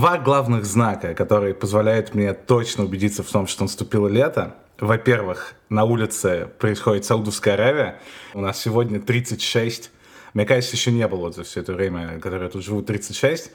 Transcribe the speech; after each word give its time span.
два 0.00 0.16
главных 0.16 0.64
знака, 0.64 1.12
которые 1.12 1.52
позволяют 1.52 2.14
мне 2.14 2.32
точно 2.32 2.84
убедиться 2.84 3.22
в 3.22 3.30
том, 3.30 3.46
что 3.46 3.64
наступило 3.64 4.08
лето. 4.08 4.54
Во-первых, 4.78 5.52
на 5.68 5.84
улице 5.84 6.48
происходит 6.58 7.04
Саудовская 7.04 7.52
Аравия. 7.52 8.00
У 8.32 8.40
нас 8.40 8.58
сегодня 8.58 8.98
36 8.98 9.90
мне 10.34 10.44
кажется, 10.44 10.76
еще 10.76 10.90
не 10.90 11.06
было 11.08 11.32
за 11.32 11.44
все 11.44 11.60
это 11.60 11.72
время, 11.72 12.18
которое 12.20 12.44
я 12.44 12.50
тут 12.50 12.64
живу, 12.64 12.82
36 12.82 13.50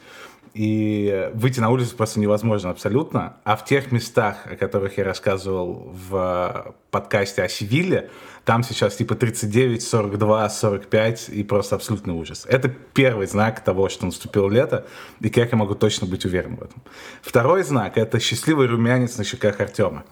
и 0.55 1.29
выйти 1.33 1.59
на 1.59 1.69
улицу 1.69 1.97
просто 1.97 2.19
невозможно 2.19 2.69
абсолютно. 2.69 3.37
А 3.43 3.57
в 3.57 3.65
тех 3.65 3.91
местах, 3.91 4.47
о 4.49 4.55
которых 4.55 4.97
я 4.97 5.03
рассказывал 5.03 5.93
в 6.07 6.75
подкасте 6.91 7.43
о 7.43 7.49
Севиле, 7.49 8.09
там 8.45 8.63
сейчас 8.63 8.95
типа 8.95 9.15
39, 9.15 9.83
42, 9.83 10.49
45 10.49 11.29
и 11.29 11.43
просто 11.43 11.75
абсолютный 11.75 12.13
ужас. 12.13 12.45
Это 12.47 12.69
первый 12.69 13.27
знак 13.27 13.65
того, 13.65 13.89
что 13.89 14.05
наступило 14.05 14.49
лето, 14.49 14.85
и 15.19 15.29
как 15.29 15.51
я 15.51 15.57
могу 15.57 15.75
точно 15.75 16.07
быть 16.07 16.23
уверен 16.23 16.55
в 16.55 16.63
этом. 16.63 16.81
Второй 17.21 17.63
знак— 17.63 17.93
это 17.97 18.19
счастливый 18.21 18.67
румянец 18.67 19.17
на 19.17 19.25
щеках 19.25 19.59
Артема, 19.59 20.05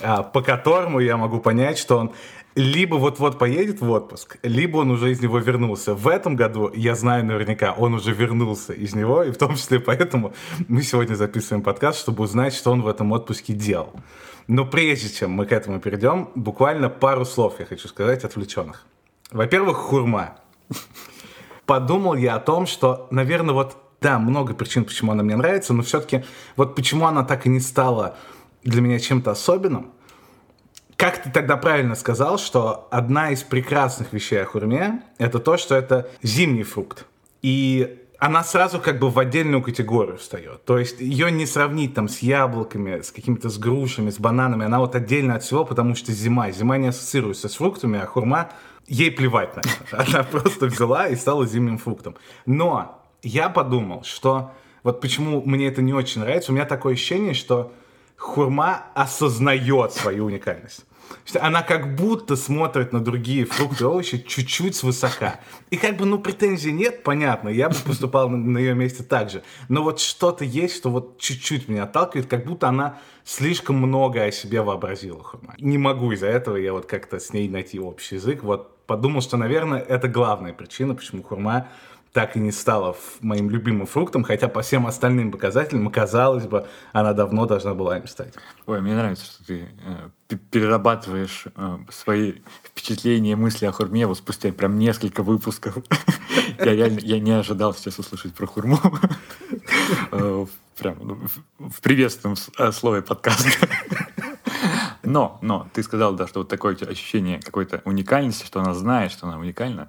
а, 0.00 0.22
по 0.22 0.42
которому 0.42 1.00
я 1.00 1.16
могу 1.16 1.40
понять, 1.40 1.76
что 1.76 1.98
он 1.98 2.12
либо 2.58 2.96
вот-вот 2.96 3.38
поедет 3.38 3.80
в 3.80 3.88
отпуск, 3.88 4.38
либо 4.42 4.78
он 4.78 4.90
уже 4.90 5.12
из 5.12 5.20
него 5.20 5.38
вернулся. 5.38 5.94
В 5.94 6.08
этом 6.08 6.34
году, 6.34 6.72
я 6.74 6.96
знаю 6.96 7.24
наверняка, 7.24 7.72
он 7.72 7.94
уже 7.94 8.12
вернулся 8.12 8.72
из 8.72 8.96
него, 8.96 9.22
и 9.22 9.30
в 9.30 9.38
том 9.38 9.54
числе 9.54 9.78
поэтому 9.78 10.34
мы 10.66 10.82
сегодня 10.82 11.14
записываем 11.14 11.62
подкаст, 11.62 12.00
чтобы 12.00 12.24
узнать, 12.24 12.52
что 12.54 12.72
он 12.72 12.82
в 12.82 12.88
этом 12.88 13.12
отпуске 13.12 13.52
делал. 13.52 13.92
Но 14.48 14.64
прежде 14.66 15.08
чем 15.08 15.30
мы 15.30 15.46
к 15.46 15.52
этому 15.52 15.78
перейдем, 15.78 16.30
буквально 16.34 16.88
пару 16.88 17.24
слов 17.24 17.60
я 17.60 17.64
хочу 17.64 17.86
сказать 17.86 18.24
отвлеченных. 18.24 18.84
Во-первых, 19.30 19.76
хурма. 19.76 20.38
Подумал 21.64 22.16
я 22.16 22.34
о 22.34 22.40
том, 22.40 22.66
что, 22.66 23.06
наверное, 23.12 23.54
вот, 23.54 23.76
да, 24.00 24.18
много 24.18 24.54
причин, 24.54 24.84
почему 24.84 25.12
она 25.12 25.22
мне 25.22 25.36
нравится, 25.36 25.74
но 25.74 25.84
все-таки 25.84 26.24
вот 26.56 26.74
почему 26.74 27.06
она 27.06 27.22
так 27.22 27.46
и 27.46 27.48
не 27.50 27.60
стала 27.60 28.16
для 28.64 28.80
меня 28.80 28.98
чем-то 28.98 29.30
особенным, 29.30 29.92
как 30.98 31.22
ты 31.22 31.30
тогда 31.30 31.56
правильно 31.56 31.94
сказал, 31.94 32.38
что 32.38 32.88
одна 32.90 33.30
из 33.30 33.44
прекрасных 33.44 34.12
вещей 34.12 34.42
о 34.42 34.44
хурме— 34.44 35.00
это 35.18 35.38
то, 35.38 35.56
что 35.56 35.76
это 35.76 36.10
зимний 36.22 36.64
фрукт. 36.64 37.06
И 37.40 38.02
она 38.18 38.42
сразу 38.42 38.80
как 38.80 38.98
бы 38.98 39.08
в 39.08 39.16
отдельную 39.20 39.62
категорию 39.62 40.18
встает. 40.18 40.64
То 40.64 40.76
есть 40.76 41.00
ее 41.00 41.30
не 41.30 41.46
сравнить 41.46 41.94
там 41.94 42.08
с 42.08 42.18
яблоками, 42.18 43.00
с 43.00 43.12
какими-то 43.12 43.48
с 43.48 43.58
грушами, 43.58 44.10
с 44.10 44.18
бананами. 44.18 44.64
Она 44.64 44.80
вот 44.80 44.96
отдельно 44.96 45.36
от 45.36 45.44
всего, 45.44 45.64
потому 45.64 45.94
что 45.94 46.10
зима. 46.10 46.50
Зима 46.50 46.78
не 46.78 46.88
ассоциируется 46.88 47.48
с 47.48 47.54
фруктами, 47.54 48.00
а 48.00 48.06
хурма 48.06 48.50
ей 48.88 49.12
плевать 49.12 49.54
на 49.54 49.60
это. 49.60 50.04
Она 50.16 50.24
просто 50.24 50.66
взяла 50.66 51.06
и 51.06 51.14
стала 51.14 51.46
зимним 51.46 51.78
фруктом. 51.78 52.16
Но 52.44 53.00
я 53.22 53.48
подумал, 53.50 54.02
что 54.02 54.50
вот 54.82 55.00
почему 55.00 55.42
мне 55.44 55.68
это 55.68 55.80
не 55.80 55.94
очень 55.94 56.22
нравится. 56.22 56.50
У 56.50 56.56
меня 56.56 56.64
такое 56.64 56.94
ощущение, 56.94 57.34
что 57.34 57.72
хурма 58.18 58.84
осознает 58.94 59.92
свою 59.92 60.26
уникальность. 60.26 60.84
Она 61.40 61.62
как 61.62 61.94
будто 61.94 62.36
смотрит 62.36 62.92
на 62.92 63.00
другие 63.00 63.46
фрукты 63.46 63.84
и 63.84 63.86
овощи 63.86 64.18
чуть-чуть 64.18 64.76
свысока. 64.76 65.40
И 65.70 65.76
как 65.76 65.96
бы, 65.96 66.04
ну, 66.04 66.18
претензий 66.18 66.72
нет, 66.72 67.02
понятно, 67.02 67.48
я 67.48 67.70
бы 67.70 67.76
поступал 67.76 68.28
на, 68.28 68.36
на 68.36 68.58
ее 68.58 68.74
месте 68.74 69.02
так 69.02 69.30
же. 69.30 69.42
Но 69.68 69.82
вот 69.82 70.00
что-то 70.00 70.44
есть, 70.44 70.76
что 70.76 70.90
вот 70.90 71.18
чуть-чуть 71.18 71.68
меня 71.68 71.84
отталкивает, 71.84 72.28
как 72.28 72.44
будто 72.44 72.68
она 72.68 72.98
слишком 73.24 73.76
много 73.76 74.22
о 74.22 74.30
себе 74.30 74.60
вообразила. 74.60 75.24
Не 75.58 75.78
могу 75.78 76.12
из-за 76.12 76.26
этого 76.26 76.56
я 76.56 76.72
вот 76.72 76.86
как-то 76.86 77.18
с 77.18 77.32
ней 77.32 77.48
найти 77.48 77.78
общий 77.80 78.16
язык. 78.16 78.42
Вот 78.42 78.84
подумал, 78.86 79.22
что, 79.22 79.36
наверное, 79.36 79.80
это 79.80 80.08
главная 80.08 80.52
причина, 80.52 80.94
почему 80.94 81.22
хурма 81.22 81.68
так 82.18 82.34
и 82.34 82.40
не 82.40 82.50
стала 82.50 82.96
моим 83.20 83.48
любимым 83.48 83.86
фруктом, 83.86 84.24
хотя 84.24 84.48
по 84.48 84.60
всем 84.60 84.88
остальным 84.88 85.30
показателям, 85.30 85.88
казалось 85.88 86.48
бы, 86.48 86.66
она 86.92 87.12
давно 87.12 87.46
должна 87.46 87.74
была 87.74 87.96
им 87.96 88.08
стать. 88.08 88.34
Ой, 88.66 88.80
мне 88.80 88.96
нравится, 88.96 89.24
что 89.24 89.44
ты 89.44 89.68
э, 90.28 90.36
перерабатываешь 90.50 91.44
э, 91.54 91.78
свои 91.92 92.32
впечатления, 92.64 93.36
мысли 93.36 93.66
о 93.66 93.70
хурме 93.70 94.04
вот 94.08 94.18
спустя 94.18 94.50
прям 94.50 94.80
несколько 94.80 95.22
выпусков. 95.22 95.76
Я 96.58 96.74
реально 96.74 96.98
я 97.04 97.20
не 97.20 97.30
ожидал 97.30 97.72
сейчас 97.72 98.00
услышать 98.00 98.34
про 98.34 98.46
хурму. 98.46 98.80
Э, 100.10 100.46
прям 100.76 100.96
ну, 101.00 101.18
в 101.70 101.80
приветственном 101.80 102.36
э, 102.58 102.72
слове 102.72 103.00
подкаста. 103.00 103.48
Но, 105.04 105.38
но, 105.40 105.68
ты 105.72 105.82
сказал, 105.82 106.14
да, 106.14 106.26
что 106.26 106.40
вот 106.40 106.48
такое 106.48 106.74
ощущение 106.74 107.40
какой-то 107.40 107.80
уникальности, 107.84 108.44
что 108.44 108.60
она 108.60 108.74
знает, 108.74 109.10
что 109.12 109.26
она 109.26 109.38
уникальна 109.38 109.88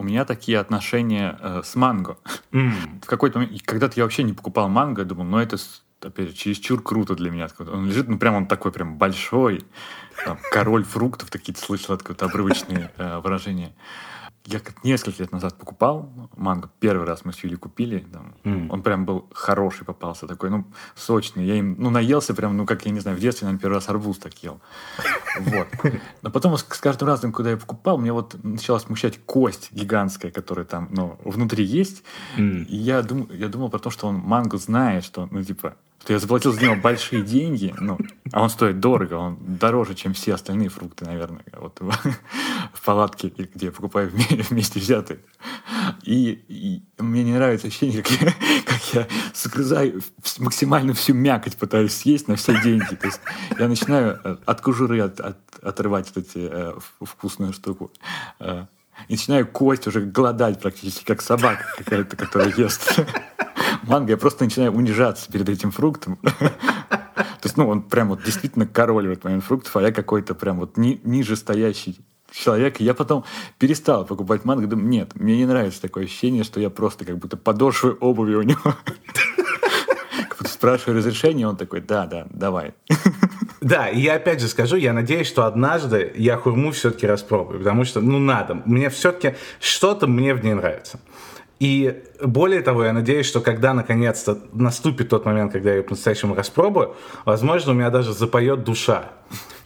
у 0.00 0.02
меня 0.02 0.24
такие 0.24 0.58
отношения 0.58 1.38
э, 1.38 1.60
с 1.62 1.76
манго. 1.76 2.16
Mm. 2.52 3.02
В 3.02 3.06
какой-то 3.06 3.38
момент, 3.38 3.62
когда-то 3.66 3.94
я 3.96 4.04
вообще 4.04 4.22
не 4.22 4.32
покупал 4.32 4.68
манго, 4.70 5.02
я 5.02 5.06
думал, 5.06 5.24
ну 5.24 5.38
это 5.38 5.58
опять 6.00 6.28
же, 6.28 6.34
чересчур 6.34 6.82
круто 6.82 7.14
для 7.14 7.30
меня. 7.30 7.48
Он 7.58 7.86
лежит, 7.86 8.08
ну 8.08 8.18
прям 8.18 8.34
он 8.34 8.46
такой 8.46 8.72
прям 8.72 8.96
большой, 8.96 9.62
там, 10.24 10.38
король 10.50 10.84
фруктов, 10.84 11.28
такие-то 11.28 11.60
слышал, 11.60 11.98
какое-то 11.98 12.24
обрывочные 12.24 12.90
э, 12.96 13.18
выражения. 13.18 13.72
Я 14.46 14.60
несколько 14.82 15.22
лет 15.22 15.32
назад 15.32 15.58
покупал 15.58 16.10
манго. 16.36 16.70
Первый 16.80 17.06
раз 17.06 17.24
мы 17.24 17.32
с 17.32 17.44
Юлей 17.44 17.56
купили. 17.56 17.98
Там, 17.98 18.34
mm. 18.44 18.68
Он 18.70 18.82
прям 18.82 19.04
был 19.04 19.28
хороший 19.32 19.84
попался, 19.84 20.26
такой, 20.26 20.48
ну, 20.50 20.64
сочный. 20.94 21.44
Я 21.44 21.56
им, 21.56 21.76
ну, 21.78 21.90
наелся 21.90 22.34
прям, 22.34 22.56
ну, 22.56 22.64
как, 22.64 22.86
я 22.86 22.90
не 22.90 23.00
знаю, 23.00 23.18
в 23.18 23.20
детстве, 23.20 23.44
наверное, 23.46 23.60
первый 23.60 23.74
раз 23.74 23.88
арбуз 23.88 24.18
так 24.18 24.34
ел. 24.42 24.60
Вот. 25.38 25.68
Но 26.22 26.30
потом 26.30 26.56
с 26.56 26.62
каждым 26.62 27.08
разом, 27.08 27.32
когда 27.32 27.50
я 27.50 27.56
покупал, 27.56 27.98
мне 27.98 28.12
вот 28.12 28.42
начала 28.42 28.80
смущать 28.80 29.18
кость 29.26 29.72
гигантская, 29.72 30.30
которая 30.30 30.64
там, 30.64 30.88
ну, 30.90 31.18
внутри 31.24 31.64
есть. 31.64 32.02
Mm. 32.38 32.64
И 32.64 32.76
я, 32.76 33.02
дум, 33.02 33.28
я 33.30 33.48
думал 33.48 33.68
про 33.68 33.78
то, 33.78 33.90
что 33.90 34.08
он 34.08 34.16
манго 34.16 34.56
знает, 34.56 35.04
что, 35.04 35.28
ну, 35.30 35.42
типа, 35.44 35.76
что 36.02 36.14
я 36.14 36.18
заплатил 36.18 36.52
за 36.52 36.62
него 36.62 36.76
большие 36.76 37.22
деньги, 37.22 37.74
ну, 37.78 37.98
а 38.32 38.42
он 38.42 38.50
стоит 38.50 38.80
дорого, 38.80 39.14
он 39.14 39.36
дороже, 39.40 39.94
чем 39.94 40.14
все 40.14 40.34
остальные 40.34 40.70
фрукты, 40.70 41.04
наверное, 41.04 41.44
вот 41.58 41.80
в 42.80 42.84
палатке, 42.84 43.28
где 43.28 43.66
я 43.66 43.72
покупаю 43.72 44.10
вместе 44.50 44.80
взятые. 44.80 45.20
И, 46.02 46.42
и 46.48 46.82
мне 46.98 47.24
не 47.24 47.34
нравится 47.34 47.66
ощущение, 47.66 48.02
как 48.02 48.20
я, 48.20 48.32
как 48.64 48.94
я 48.94 49.06
сгрызаю 49.34 50.02
максимально 50.38 50.94
всю 50.94 51.12
мякоть, 51.12 51.56
пытаюсь 51.56 51.94
съесть 51.94 52.26
на 52.28 52.36
все 52.36 52.60
деньги. 52.62 52.94
То 52.94 53.06
есть 53.06 53.20
я 53.58 53.68
начинаю 53.68 54.18
э, 54.24 54.36
от 54.46 54.60
кожуры 54.62 55.00
от, 55.00 55.20
от, 55.20 55.36
отрывать 55.62 56.10
вот 56.14 56.24
эти 56.24 56.48
э, 56.50 56.72
вкусную 57.02 57.52
штуку. 57.52 57.92
Э, 58.38 58.64
и 59.08 59.12
начинаю 59.12 59.46
кость 59.46 59.86
уже 59.86 60.00
голодать 60.00 60.60
практически, 60.60 61.04
как 61.04 61.20
собака 61.20 61.64
какая-то, 61.76 62.16
которая 62.16 62.52
ест 62.56 62.98
манго, 63.82 64.12
я 64.12 64.16
просто 64.16 64.44
начинаю 64.44 64.72
унижаться 64.72 65.30
перед 65.30 65.48
этим 65.48 65.70
фруктом. 65.70 66.16
То 66.16 67.46
есть, 67.46 67.56
ну, 67.56 67.68
он 67.68 67.82
прям 67.82 68.08
вот 68.08 68.22
действительно 68.22 68.66
король 68.66 69.08
в 69.08 69.10
этот 69.10 69.24
момент 69.24 69.44
фруктов, 69.44 69.74
а 69.76 69.82
я 69.82 69.92
какой-то 69.92 70.34
прям 70.34 70.58
вот 70.58 70.76
ни, 70.76 71.00
ниже 71.04 71.36
стоящий 71.36 72.00
человек. 72.32 72.80
Я 72.80 72.94
потом 72.94 73.24
перестал 73.58 74.04
покупать 74.04 74.44
манго. 74.44 74.66
Думаю, 74.66 74.88
нет, 74.88 75.14
мне 75.14 75.36
не 75.36 75.46
нравится 75.46 75.80
такое 75.82 76.04
ощущение, 76.04 76.44
что 76.44 76.60
я 76.60 76.70
просто 76.70 77.04
как 77.04 77.18
будто 77.18 77.36
подошвы 77.36 77.96
обуви 78.00 78.34
у 78.34 78.42
него. 78.42 78.74
Спрашиваю 80.46 80.98
разрешение, 80.98 81.46
он 81.46 81.56
такой, 81.56 81.80
да, 81.80 82.06
да, 82.06 82.26
давай. 82.30 82.74
Да, 83.60 83.88
и 83.88 84.00
я 84.00 84.14
опять 84.14 84.40
же 84.40 84.48
скажу, 84.48 84.76
я 84.76 84.94
надеюсь, 84.94 85.26
что 85.26 85.44
однажды 85.44 86.12
я 86.16 86.38
хурму 86.38 86.70
все-таки 86.70 87.06
распробую, 87.06 87.58
потому 87.58 87.84
что, 87.84 88.00
ну, 88.00 88.18
надо. 88.18 88.54
Мне 88.64 88.88
все-таки 88.88 89.36
что-то 89.60 90.06
мне 90.06 90.34
в 90.34 90.42
ней 90.42 90.54
нравится. 90.54 90.98
И 91.60 92.02
более 92.22 92.62
того, 92.62 92.84
я 92.84 92.92
надеюсь, 92.94 93.26
что 93.26 93.42
когда 93.42 93.74
наконец-то 93.74 94.38
наступит 94.52 95.10
тот 95.10 95.26
момент, 95.26 95.52
когда 95.52 95.70
я 95.70 95.76
ее 95.76 95.82
по-настоящему 95.82 96.34
распробую, 96.34 96.96
возможно, 97.26 97.72
у 97.72 97.74
меня 97.74 97.90
даже 97.90 98.14
запоет 98.14 98.64
душа. 98.64 99.12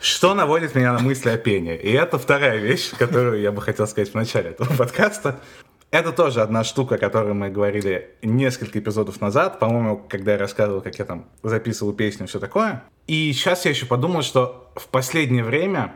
Что 0.00 0.34
наводит 0.34 0.74
меня 0.74 0.92
на 0.92 0.98
мысли 0.98 1.30
о 1.30 1.38
пении. 1.38 1.76
И 1.76 1.92
это 1.92 2.18
вторая 2.18 2.58
вещь, 2.58 2.90
которую 2.98 3.40
я 3.40 3.52
бы 3.52 3.62
хотел 3.62 3.86
сказать 3.86 4.10
в 4.10 4.14
начале 4.14 4.50
этого 4.50 4.74
подкаста. 4.76 5.38
Это 5.92 6.10
тоже 6.10 6.42
одна 6.42 6.64
штука, 6.64 6.96
о 6.96 6.98
которой 6.98 7.32
мы 7.32 7.48
говорили 7.48 8.16
несколько 8.22 8.80
эпизодов 8.80 9.20
назад, 9.20 9.60
по-моему, 9.60 10.04
когда 10.08 10.32
я 10.32 10.38
рассказывал, 10.38 10.80
как 10.80 10.98
я 10.98 11.04
там 11.04 11.26
записывал 11.44 11.92
песню 11.92 12.26
и 12.26 12.28
все 12.28 12.40
такое. 12.40 12.82
И 13.06 13.32
сейчас 13.32 13.66
я 13.66 13.70
еще 13.70 13.86
подумал, 13.86 14.22
что 14.22 14.72
в 14.74 14.88
последнее 14.88 15.44
время 15.44 15.94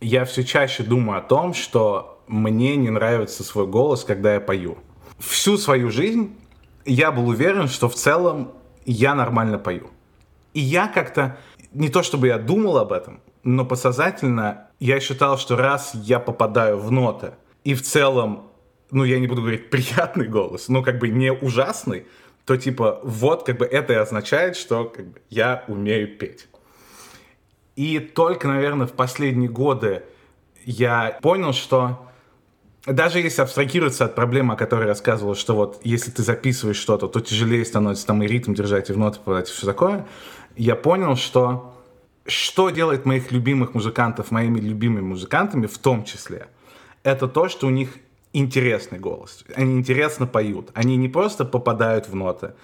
я 0.00 0.24
все 0.24 0.44
чаще 0.44 0.82
думаю 0.82 1.18
о 1.18 1.22
том, 1.22 1.52
что 1.52 2.22
мне 2.26 2.76
не 2.76 2.88
нравится 2.88 3.44
свой 3.44 3.66
голос, 3.66 4.02
когда 4.02 4.32
я 4.32 4.40
пою 4.40 4.78
всю 5.18 5.58
свою 5.58 5.90
жизнь 5.90 6.36
я 6.84 7.10
был 7.10 7.28
уверен, 7.28 7.68
что 7.68 7.88
в 7.88 7.94
целом 7.94 8.52
я 8.84 9.14
нормально 9.14 9.58
пою. 9.58 9.90
И 10.54 10.60
я 10.60 10.88
как-то, 10.88 11.38
не 11.72 11.88
то 11.88 12.02
чтобы 12.02 12.28
я 12.28 12.38
думал 12.38 12.78
об 12.78 12.92
этом, 12.92 13.20
но 13.42 13.64
подсознательно 13.64 14.68
я 14.80 15.00
считал, 15.00 15.38
что 15.38 15.56
раз 15.56 15.92
я 15.94 16.18
попадаю 16.18 16.78
в 16.78 16.90
ноты, 16.90 17.32
и 17.64 17.74
в 17.74 17.82
целом, 17.82 18.50
ну, 18.90 19.04
я 19.04 19.18
не 19.18 19.26
буду 19.26 19.42
говорить 19.42 19.70
приятный 19.70 20.28
голос, 20.28 20.68
но 20.68 20.82
как 20.82 20.98
бы 20.98 21.08
не 21.08 21.32
ужасный, 21.32 22.06
то 22.44 22.56
типа 22.56 23.00
вот 23.02 23.44
как 23.44 23.58
бы 23.58 23.66
это 23.66 23.92
и 23.92 23.96
означает, 23.96 24.56
что 24.56 24.84
как 24.84 25.06
бы, 25.06 25.20
я 25.30 25.64
умею 25.66 26.16
петь. 26.16 26.48
И 27.74 27.98
только, 27.98 28.48
наверное, 28.48 28.86
в 28.86 28.92
последние 28.92 29.50
годы 29.50 30.04
я 30.64 31.18
понял, 31.20 31.52
что 31.52 32.08
даже 32.86 33.20
если 33.20 33.42
абстрагироваться 33.42 34.04
от 34.04 34.14
проблемы, 34.14 34.54
о 34.54 34.56
которой 34.56 34.82
я 34.82 34.88
рассказывал, 34.88 35.34
что 35.34 35.54
вот 35.54 35.80
если 35.82 36.10
ты 36.10 36.22
записываешь 36.22 36.76
что-то, 36.76 37.08
то 37.08 37.20
тяжелее 37.20 37.64
становится 37.64 38.06
там 38.06 38.22
и 38.22 38.26
ритм 38.26 38.54
держать, 38.54 38.90
и 38.90 38.92
в 38.92 38.98
ноты 38.98 39.18
попадать, 39.18 39.50
и 39.50 39.52
все 39.52 39.66
такое, 39.66 40.06
я 40.56 40.76
понял, 40.76 41.16
что 41.16 41.72
что 42.26 42.70
делает 42.70 43.04
моих 43.04 43.30
любимых 43.30 43.74
музыкантов 43.74 44.30
моими 44.30 44.58
любимыми 44.60 45.04
музыкантами 45.04 45.66
в 45.66 45.78
том 45.78 46.04
числе, 46.04 46.48
это 47.02 47.28
то, 47.28 47.48
что 47.48 47.66
у 47.66 47.70
них 47.70 47.90
интересный 48.32 48.98
голос. 48.98 49.44
Они 49.54 49.76
интересно 49.76 50.26
поют. 50.26 50.70
Они 50.74 50.96
не 50.96 51.08
просто 51.08 51.44
попадают 51.44 52.08
в 52.08 52.14
ноты, 52.14 52.54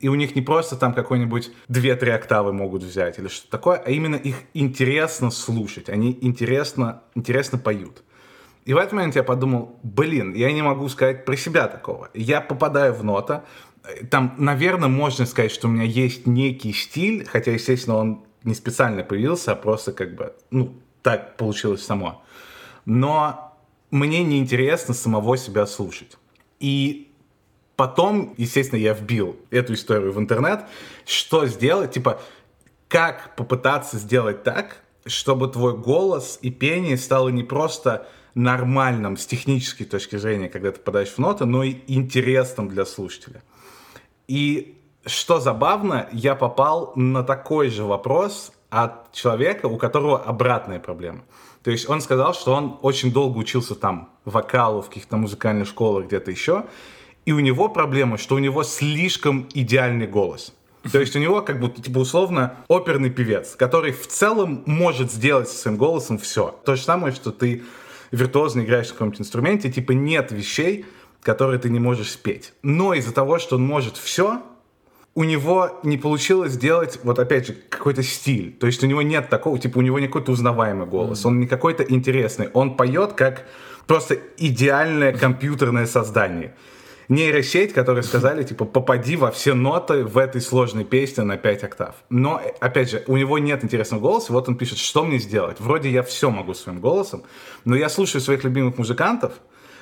и 0.00 0.08
у 0.08 0.14
них 0.14 0.34
не 0.34 0.42
просто 0.42 0.76
там 0.76 0.92
какой-нибудь 0.92 1.52
2-3 1.68 2.10
октавы 2.10 2.52
могут 2.52 2.82
взять 2.82 3.18
или 3.18 3.28
что-то 3.28 3.50
такое, 3.50 3.78
а 3.78 3.90
именно 3.90 4.16
их 4.16 4.36
интересно 4.52 5.30
слушать. 5.30 5.88
Они 5.88 6.18
интересно, 6.20 7.02
интересно 7.14 7.58
поют. 7.58 8.02
И 8.64 8.74
в 8.74 8.76
этот 8.76 8.92
момент 8.92 9.16
я 9.16 9.22
подумал, 9.22 9.78
блин, 9.82 10.34
я 10.34 10.52
не 10.52 10.62
могу 10.62 10.88
сказать 10.88 11.24
про 11.24 11.36
себя 11.36 11.66
такого. 11.66 12.10
Я 12.14 12.40
попадаю 12.40 12.94
в 12.94 13.02
нота, 13.02 13.44
там, 14.10 14.34
наверное, 14.38 14.88
можно 14.88 15.26
сказать, 15.26 15.50
что 15.50 15.68
у 15.68 15.70
меня 15.70 15.84
есть 15.84 16.26
некий 16.26 16.72
стиль, 16.72 17.26
хотя, 17.26 17.52
естественно, 17.52 17.96
он 17.96 18.24
не 18.44 18.54
специально 18.54 19.02
появился, 19.02 19.52
а 19.52 19.56
просто 19.56 19.92
как 19.92 20.14
бы, 20.14 20.34
ну, 20.50 20.74
так 21.02 21.36
получилось 21.36 21.84
само. 21.84 22.22
Но 22.84 23.56
мне 23.90 24.22
неинтересно 24.22 24.94
самого 24.94 25.36
себя 25.36 25.66
слушать. 25.66 26.16
И 26.60 27.12
потом, 27.76 28.34
естественно, 28.36 28.78
я 28.78 28.94
вбил 28.94 29.36
эту 29.50 29.74
историю 29.74 30.12
в 30.12 30.18
интернет, 30.18 30.64
что 31.04 31.46
сделать, 31.46 31.92
типа, 31.92 32.20
как 32.88 33.34
попытаться 33.36 33.98
сделать 33.98 34.44
так, 34.44 34.76
чтобы 35.06 35.48
твой 35.48 35.76
голос 35.76 36.38
и 36.42 36.50
пение 36.50 36.96
стало 36.96 37.30
не 37.30 37.42
просто 37.42 38.06
нормальным 38.34 39.16
с 39.16 39.26
технической 39.26 39.86
точки 39.86 40.16
зрения, 40.16 40.48
когда 40.48 40.72
ты 40.72 40.80
подаешь 40.80 41.10
в 41.10 41.18
ноты, 41.18 41.44
но 41.44 41.62
и 41.62 41.76
интересным 41.86 42.68
для 42.68 42.84
слушателя. 42.84 43.42
И 44.28 44.78
что 45.04 45.40
забавно, 45.40 46.08
я 46.12 46.34
попал 46.34 46.92
на 46.96 47.22
такой 47.22 47.68
же 47.68 47.84
вопрос 47.84 48.52
от 48.70 49.12
человека, 49.12 49.66
у 49.66 49.76
которого 49.76 50.22
обратная 50.22 50.78
проблема. 50.78 51.22
То 51.62 51.70
есть 51.70 51.88
он 51.88 52.00
сказал, 52.00 52.34
что 52.34 52.54
он 52.54 52.78
очень 52.82 53.12
долго 53.12 53.38
учился 53.38 53.74
там 53.74 54.10
вокалу 54.24 54.82
в 54.82 54.88
каких-то 54.88 55.16
музыкальных 55.16 55.68
школах, 55.68 56.06
где-то 56.06 56.30
еще, 56.30 56.64
и 57.24 57.32
у 57.32 57.40
него 57.40 57.68
проблема, 57.68 58.18
что 58.18 58.34
у 58.34 58.38
него 58.38 58.64
слишком 58.64 59.48
идеальный 59.54 60.06
голос. 60.06 60.52
То 60.90 60.98
есть 60.98 61.14
у 61.14 61.20
него 61.20 61.42
как 61.42 61.60
будто, 61.60 61.80
типа, 61.80 61.98
условно, 61.98 62.56
оперный 62.66 63.10
певец, 63.10 63.54
который 63.54 63.92
в 63.92 64.08
целом 64.08 64.64
может 64.66 65.12
сделать 65.12 65.48
со 65.48 65.56
своим 65.56 65.76
голосом 65.76 66.18
все. 66.18 66.58
То 66.64 66.74
же 66.74 66.82
самое, 66.82 67.14
что 67.14 67.30
ты 67.30 67.62
виртуозно 68.12 68.60
играешь 68.60 68.88
на 68.88 68.92
каком-нибудь 68.92 69.20
инструменте, 69.22 69.70
типа 69.70 69.92
нет 69.92 70.30
вещей, 70.30 70.84
которые 71.22 71.58
ты 71.58 71.70
не 71.70 71.80
можешь 71.80 72.10
спеть. 72.10 72.52
Но 72.62 72.94
из-за 72.94 73.12
того, 73.12 73.38
что 73.38 73.56
он 73.56 73.66
может 73.66 73.96
все, 73.96 74.42
у 75.14 75.24
него 75.24 75.80
не 75.82 75.98
получилось 75.98 76.52
сделать, 76.52 77.00
вот 77.02 77.18
опять 77.18 77.48
же, 77.48 77.54
какой-то 77.68 78.02
стиль. 78.02 78.52
То 78.52 78.66
есть 78.66 78.82
у 78.82 78.86
него 78.86 79.02
нет 79.02 79.28
такого, 79.28 79.58
типа 79.58 79.78
у 79.78 79.82
него 79.82 79.98
не 79.98 80.06
какой-то 80.06 80.32
узнаваемый 80.32 80.86
голос, 80.86 81.24
mm-hmm. 81.24 81.28
он 81.28 81.40
не 81.40 81.46
какой-то 81.46 81.82
интересный. 81.82 82.48
Он 82.54 82.76
поет 82.76 83.12
как 83.12 83.46
просто 83.86 84.18
идеальное 84.38 85.12
компьютерное 85.12 85.86
создание. 85.86 86.54
Нейросеть, 87.08 87.72
которые 87.72 88.02
сказали, 88.02 88.42
типа, 88.42 88.64
попади 88.64 89.16
во 89.16 89.30
все 89.30 89.54
ноты 89.54 90.04
в 90.04 90.18
этой 90.18 90.40
сложной 90.40 90.84
песне 90.84 91.24
на 91.24 91.36
5 91.36 91.64
октав. 91.64 91.94
Но, 92.08 92.40
опять 92.60 92.90
же, 92.90 93.02
у 93.06 93.16
него 93.16 93.38
нет 93.38 93.64
интересного 93.64 94.00
голоса, 94.00 94.32
вот 94.32 94.48
он 94.48 94.56
пишет, 94.56 94.78
что 94.78 95.04
мне 95.04 95.18
сделать? 95.18 95.60
Вроде 95.60 95.90
я 95.90 96.02
все 96.02 96.30
могу 96.30 96.54
своим 96.54 96.80
голосом, 96.80 97.22
но 97.64 97.76
я 97.76 97.88
слушаю 97.88 98.20
своих 98.20 98.44
любимых 98.44 98.78
музыкантов, 98.78 99.32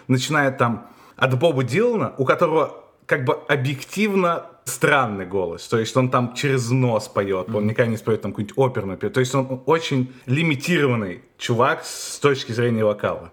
начиная 0.09 0.51
там 0.51 0.89
от 1.17 1.39
Боба 1.39 1.63
Дилана, 1.63 2.15
у 2.17 2.25
которого 2.25 2.85
как 3.07 3.25
бы 3.25 3.35
объективно 3.49 4.47
странный 4.65 5.27
голос. 5.27 5.67
То 5.69 5.79
есть 5.79 5.97
он 5.97 6.11
там 6.11 6.35
через 6.35 6.71
нос 6.71 7.09
поет, 7.09 7.49
mm-hmm. 7.49 7.57
он 7.57 7.67
никогда 7.67 7.91
не 7.91 7.97
споет 7.97 8.23
там 8.23 8.33
какую-нибудь 8.33 8.57
оперную 8.57 8.99
песню. 8.99 9.15
То 9.15 9.21
есть 9.21 9.35
он 9.35 9.63
очень 9.67 10.13
лимитированный 10.27 11.23
чувак 11.37 11.85
с 11.85 12.19
точки 12.19 12.53
зрения 12.53 12.85
вокала. 12.85 13.33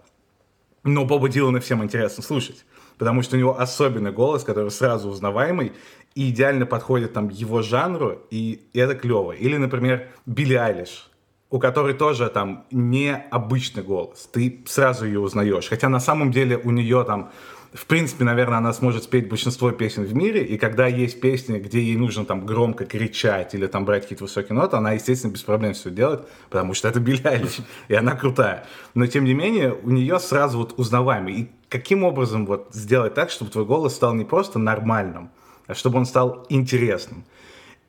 Но 0.84 1.06
Боба 1.06 1.30
Дилана 1.30 1.60
всем 1.60 1.84
интересно 1.84 2.24
слушать, 2.24 2.66
потому 2.98 3.22
что 3.22 3.36
у 3.36 3.40
него 3.40 3.60
особенный 3.60 4.12
голос, 4.12 4.44
который 4.44 4.72
сразу 4.72 5.10
узнаваемый 5.10 5.74
и 6.16 6.30
идеально 6.30 6.66
подходит 6.66 7.14
там 7.14 7.30
его 7.30 7.62
жанру, 7.62 8.22
и, 8.32 8.70
это 8.74 8.96
клево. 8.96 9.34
Или, 9.34 9.58
например, 9.58 10.08
Билли 10.26 10.56
Айлиш, 10.56 11.10
у 11.50 11.60
которой 11.60 11.94
тоже 11.94 12.28
там 12.30 12.66
необычный 12.72 13.84
голос. 13.84 14.28
Ты 14.34 14.64
сразу 14.66 15.06
ее 15.06 15.20
узнаешь. 15.20 15.68
Хотя 15.70 15.90
на 15.90 16.00
самом 16.00 16.32
деле 16.32 16.58
у 16.58 16.72
нее 16.72 17.04
там 17.04 17.32
в 17.74 17.86
принципе, 17.86 18.24
наверное, 18.24 18.58
она 18.58 18.74
сможет 18.74 19.04
спеть 19.04 19.28
большинство 19.30 19.72
песен 19.72 20.04
в 20.04 20.14
мире, 20.16 20.44
и 20.44 20.58
когда 20.58 20.88
есть 20.88 21.20
песни, 21.20 21.60
где 21.60 21.82
ей 21.82 21.96
нужно 21.96 22.26
там 22.26 22.46
громко 22.46 22.86
кричать 22.86 23.54
или 23.54 23.68
там 23.68 23.86
брать 23.86 24.04
какие-то 24.04 24.24
высокие 24.24 24.56
ноты, 24.56 24.78
она, 24.78 24.94
естественно, 24.94 25.32
без 25.32 25.44
проблем 25.44 25.74
все 25.74 25.90
делает, 25.92 26.28
потому 26.50 26.74
что 26.74 26.88
это 26.88 27.00
Билли 27.00 27.22
Айлиш, 27.26 27.58
и 27.88 27.94
она 27.94 28.16
крутая. 28.16 28.66
Но, 28.94 29.06
тем 29.06 29.26
не 29.26 29.34
менее, 29.34 29.74
у 29.74 29.90
нее 29.90 30.20
сразу 30.20 30.58
вот 30.58 30.76
узнаваемый. 30.78 31.34
И 31.34 31.50
каким 31.70 32.04
образом 32.04 32.46
вот 32.46 32.70
сделать 32.72 33.14
так, 33.14 33.30
чтобы 33.30 33.52
твой 33.52 33.66
голос 33.66 33.96
стал 33.96 34.14
не 34.14 34.26
просто 34.26 34.60
нормальным, 34.60 35.30
а 35.68 35.74
чтобы 35.74 35.98
он 35.98 36.06
стал 36.06 36.46
интересным? 36.50 37.26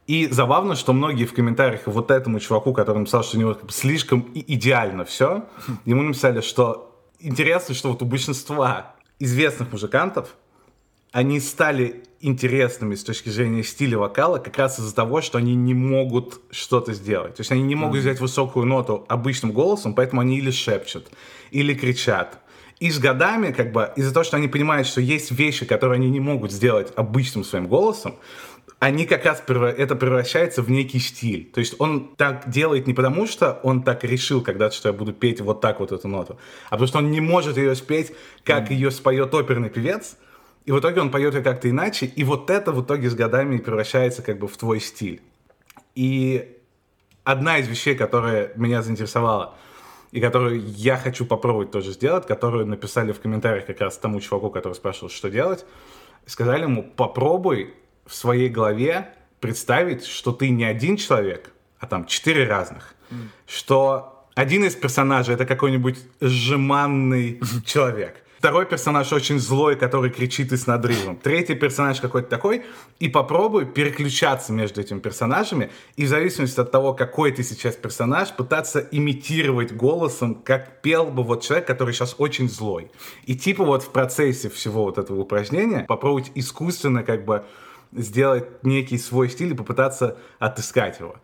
И 0.07 0.27
забавно, 0.27 0.75
что 0.75 0.95
многие 0.95 1.27
в 1.27 1.35
комментариях 1.35 1.83
вот 1.87 2.11
этому 2.11 2.41
чуваку, 2.41 2.73
который 2.73 2.99
написал, 2.99 3.23
что 3.23 3.37
у 3.37 3.41
него 3.41 3.57
слишком 3.69 4.27
идеально 4.35 5.05
все, 5.05 5.45
ему 5.85 6.03
написали, 6.03 6.41
что 6.41 6.99
интересно, 7.21 7.75
что 7.75 7.91
вот 7.91 8.03
у 8.03 8.07
большинства 8.07 8.95
известных 9.19 9.71
музыкантов, 9.71 10.35
они 11.13 11.41
стали 11.41 12.05
интересными 12.21 12.95
с 12.95 13.05
точки 13.05 13.29
зрения 13.29 13.63
стиля 13.63 13.99
вокала 13.99 14.39
как 14.39 14.57
раз 14.57 14.79
из-за 14.79 14.95
того, 14.95 15.21
что 15.21 15.39
они 15.39 15.55
не 15.55 15.75
могут 15.75 16.41
что-то 16.51 16.93
сделать. 16.93 17.37
То 17.37 17.41
есть 17.41 17.53
они 17.53 17.63
не 17.63 17.75
могут 17.75 18.01
взять 18.01 18.21
высокую 18.21 18.67
ноту 18.67 19.05
обычным 19.09 19.53
голосом, 19.53 19.95
поэтому 19.95 20.21
они 20.21 20.39
или 20.39 20.51
шепчут, 20.51 21.07
или 21.51 21.75
кричат. 21.75 22.39
И 22.81 22.91
с 22.91 22.99
годами, 22.99 23.51
как 23.53 23.73
бы, 23.73 23.91
из-за 23.97 24.13
того, 24.13 24.25
что 24.25 24.37
они 24.37 24.47
понимают, 24.47 24.87
что 24.87 25.01
есть 25.01 25.33
вещи, 25.33 25.67
которые 25.67 25.97
они 25.97 26.11
не 26.11 26.21
могут 26.21 26.53
сделать 26.53 26.93
обычным 26.95 27.45
своим 27.45 27.67
голосом, 27.67 28.15
они 28.79 29.07
как 29.07 29.25
раз 29.25 29.43
это 29.49 29.97
превращается 29.97 30.63
в 30.63 30.71
некий 30.71 31.01
стиль. 31.01 31.51
То 31.53 31.59
есть 31.59 31.75
он 31.81 32.15
так 32.17 32.49
делает 32.49 32.87
не 32.87 32.95
потому, 32.95 33.27
что 33.27 33.59
он 33.65 33.83
так 33.83 34.05
решил 34.05 34.41
когда-то, 34.41 34.77
что 34.77 34.89
я 34.91 34.93
буду 34.93 35.13
петь 35.13 35.41
вот 35.41 35.61
так 35.61 35.81
вот 35.81 35.91
эту 35.91 36.07
ноту, 36.07 36.39
а 36.67 36.71
потому 36.71 36.87
что 36.87 36.99
он 36.99 37.11
не 37.11 37.21
может 37.21 37.57
ее 37.57 37.75
спеть, 37.75 38.13
как 38.45 38.71
mm. 38.71 38.75
ее 38.75 38.91
споет 38.93 39.35
оперный 39.35 39.71
певец, 39.71 40.17
и 40.65 40.71
в 40.71 40.79
итоге 40.79 41.01
он 41.01 41.11
поет 41.11 41.35
ее 41.35 41.43
как-то 41.43 41.69
иначе, 41.69 42.07
и 42.07 42.23
вот 42.23 42.51
это 42.51 42.71
в 42.71 42.85
итоге 42.85 43.11
с 43.11 43.15
годами 43.15 43.59
превращается 43.59 44.23
как 44.23 44.39
бы 44.39 44.47
в 44.47 44.57
твой 44.57 44.81
стиль. 44.81 45.23
И 45.97 46.57
одна 47.25 47.59
из 47.59 47.67
вещей, 47.67 47.97
которая 47.97 48.53
меня 48.55 48.83
заинтересовала, 48.83 49.57
и 50.11 50.21
которую 50.21 50.61
я 50.61 50.97
хочу 50.97 51.27
попробовать 51.27 51.71
тоже 51.71 51.93
сделать, 51.93 52.27
которую 52.27 52.67
написали 52.67 53.13
в 53.13 53.21
комментариях 53.21 53.67
как 53.67 53.81
раз 53.81 53.99
тому 53.99 54.21
чуваку, 54.21 54.51
который 54.51 54.75
спрашивал, 54.75 55.11
что 55.11 55.31
делать, 55.31 55.65
сказали 56.27 56.63
ему, 56.63 56.83
попробуй 56.83 57.75
в 58.07 58.15
своей 58.15 58.49
голове 58.49 59.13
представить, 59.41 60.07
что 60.07 60.33
ты 60.33 60.49
не 60.49 60.65
один 60.65 60.97
человек, 60.97 61.53
а 61.79 61.87
там 61.87 62.07
четыре 62.07 62.47
разных. 62.47 62.95
Mm. 63.11 63.17
Что 63.47 64.27
один 64.35 64.65
из 64.65 64.75
персонажей 64.75 65.35
это 65.35 65.47
какой-нибудь 65.47 65.99
сжиманный 66.21 67.41
человек. 67.67 68.23
Второй 68.39 68.67
персонаж 68.67 69.13
очень 69.13 69.41
злой, 69.41 69.75
который 69.75 70.11
кричит 70.11 70.53
и 70.53 70.57
с 70.57 70.69
надрывом. 70.69 71.17
Третий 71.17 71.57
персонаж 71.57 72.01
какой-то 72.01 72.29
такой. 72.29 72.65
И 73.01 73.09
попробуй 73.09 73.67
переключаться 73.67 74.53
между 74.53 74.81
этими 74.81 75.01
персонажами. 75.01 75.73
И 75.97 76.05
в 76.05 76.09
зависимости 76.09 76.61
от 76.61 76.71
того, 76.71 76.95
какой 76.95 77.33
ты 77.33 77.43
сейчас 77.43 77.75
персонаж, 77.75 78.33
пытаться 78.33 78.79
имитировать 78.93 79.73
голосом, 79.73 80.37
как 80.37 80.83
пел 80.83 81.07
бы 81.07 81.25
вот 81.25 81.43
человек, 81.43 81.67
который 81.67 81.93
сейчас 81.93 82.15
очень 82.19 82.49
злой. 82.49 82.93
И 83.25 83.37
типа 83.37 83.65
вот 83.65 83.83
в 83.83 83.91
процессе 83.91 84.49
всего 84.49 84.85
вот 84.85 84.99
этого 84.99 85.21
упражнения 85.21 85.85
попробовать 85.89 86.31
искусственно 86.37 87.03
как 87.03 87.25
бы 87.25 87.45
сделать 87.91 88.63
некий 88.63 88.99
свой 88.99 89.31
стиль 89.31 89.51
и 89.51 89.55
попытаться 89.55 90.17
отыскать 90.39 91.01
его. 91.01 91.17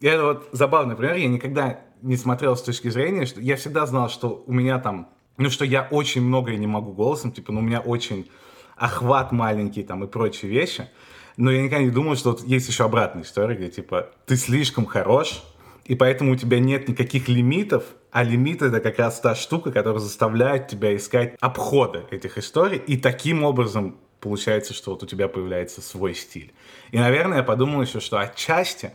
И 0.00 0.06
это 0.06 0.24
вот 0.24 0.48
забавный 0.52 0.96
пример. 0.96 1.16
Я 1.16 1.28
никогда 1.28 1.80
не 2.00 2.16
смотрел 2.16 2.56
с 2.56 2.62
точки 2.62 2.88
зрения, 2.88 3.26
что 3.26 3.40
я 3.40 3.56
всегда 3.56 3.84
знал, 3.84 4.08
что 4.08 4.42
у 4.46 4.52
меня 4.52 4.78
там, 4.78 5.10
ну, 5.36 5.50
что 5.50 5.64
я 5.64 5.88
очень 5.90 6.22
многое 6.22 6.56
не 6.56 6.66
могу 6.66 6.92
голосом, 6.92 7.32
типа, 7.32 7.52
ну, 7.52 7.60
у 7.60 7.62
меня 7.62 7.80
очень 7.80 8.28
охват 8.76 9.32
маленький 9.32 9.82
там 9.82 10.04
и 10.04 10.06
прочие 10.06 10.50
вещи. 10.50 10.88
Но 11.36 11.50
я 11.50 11.62
никогда 11.62 11.84
не 11.84 11.90
думал, 11.90 12.16
что 12.16 12.30
вот 12.30 12.44
есть 12.44 12.68
еще 12.68 12.84
обратная 12.84 13.24
история, 13.24 13.56
где, 13.56 13.68
типа, 13.68 14.10
ты 14.26 14.36
слишком 14.36 14.86
хорош, 14.86 15.42
и 15.84 15.94
поэтому 15.96 16.32
у 16.32 16.36
тебя 16.36 16.60
нет 16.60 16.88
никаких 16.88 17.28
лимитов, 17.28 17.84
а 18.12 18.22
лимит 18.22 18.62
это 18.62 18.80
как 18.80 18.98
раз 18.98 19.20
та 19.20 19.34
штука, 19.34 19.72
которая 19.72 20.00
заставляет 20.00 20.68
тебя 20.68 20.94
искать 20.94 21.36
обходы 21.40 22.04
этих 22.10 22.38
историй, 22.38 22.78
и 22.78 22.96
таким 22.96 23.42
образом 23.42 23.96
получается, 24.20 24.72
что 24.72 24.92
вот 24.92 25.02
у 25.02 25.06
тебя 25.06 25.28
появляется 25.28 25.82
свой 25.82 26.14
стиль. 26.14 26.52
И, 26.92 26.98
наверное, 26.98 27.38
я 27.38 27.42
подумал 27.42 27.82
еще, 27.82 28.00
что 28.00 28.18
отчасти 28.18 28.92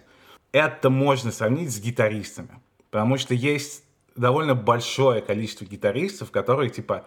это 0.52 0.90
можно 0.90 1.32
сравнить 1.32 1.72
с 1.72 1.80
гитаристами. 1.80 2.60
Потому 2.90 3.18
что 3.18 3.36
есть 3.36 3.84
довольно 4.16 4.56
большое 4.56 5.22
количество 5.22 5.66
гитаристов, 5.66 6.32
которые, 6.32 6.70
типа, 6.70 7.06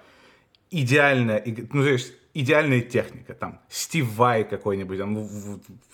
идеальная, 0.70 1.42
ну, 1.46 1.82
то 1.82 1.88
есть 1.88 2.14
идеальная 2.34 2.80
техника, 2.80 3.34
там, 3.34 3.60
Стив 3.68 4.06
Вай 4.14 4.44
какой-нибудь, 4.44 4.98
там, 4.98 5.28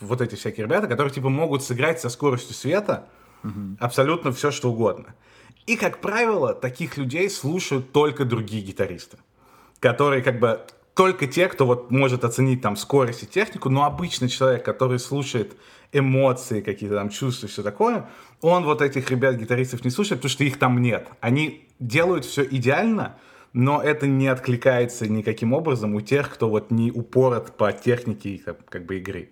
вот 0.01 0.21
эти 0.21 0.35
всякие 0.37 0.67
ребята, 0.67 0.87
которые, 0.87 1.13
типа, 1.13 1.29
могут 1.29 1.63
сыграть 1.63 2.01
со 2.01 2.09
скоростью 2.09 2.55
света 2.55 3.09
угу. 3.43 3.77
абсолютно 3.81 4.33
все, 4.33 4.51
что 4.51 4.71
угодно. 4.71 5.15
И, 5.67 5.77
как 5.77 6.01
правило, 6.01 6.55
таких 6.55 6.97
людей 6.97 7.29
слушают 7.29 7.93
только 7.93 8.25
другие 8.25 8.63
гитаристы, 8.63 9.19
которые, 9.81 10.23
как 10.23 10.39
бы, 10.39 10.61
только 10.95 11.27
те, 11.29 11.47
кто 11.49 11.65
вот 11.67 11.91
может 11.91 12.25
оценить 12.25 12.61
там 12.61 12.75
скорость 12.75 13.23
и 13.23 13.27
технику, 13.27 13.69
но 13.69 13.85
обычный 13.85 14.29
человек, 14.29 14.65
который 14.65 14.99
слушает 14.99 15.57
эмоции 15.93 16.61
какие-то 16.61 16.97
там, 16.97 17.09
чувства, 17.09 17.49
все 17.49 17.63
такое, 17.63 18.09
он 18.41 18.65
вот 18.65 18.83
этих 18.83 19.11
ребят-гитаристов 19.11 19.85
не 19.85 19.91
слушает, 19.91 20.21
потому 20.21 20.31
что 20.31 20.45
их 20.45 20.59
там 20.59 20.81
нет. 20.81 21.09
Они 21.21 21.69
делают 21.79 22.25
все 22.25 22.45
идеально, 22.45 23.19
но 23.53 23.83
это 23.83 24.07
не 24.07 24.29
откликается 24.29 25.09
никаким 25.09 25.53
образом 25.53 25.95
у 25.95 26.01
тех, 26.01 26.31
кто 26.31 26.49
вот 26.49 26.71
не 26.71 26.91
упорот 26.91 27.57
по 27.57 27.73
технике 27.73 28.41
как, 28.69 28.85
бы 28.85 28.99
игры. 28.99 29.31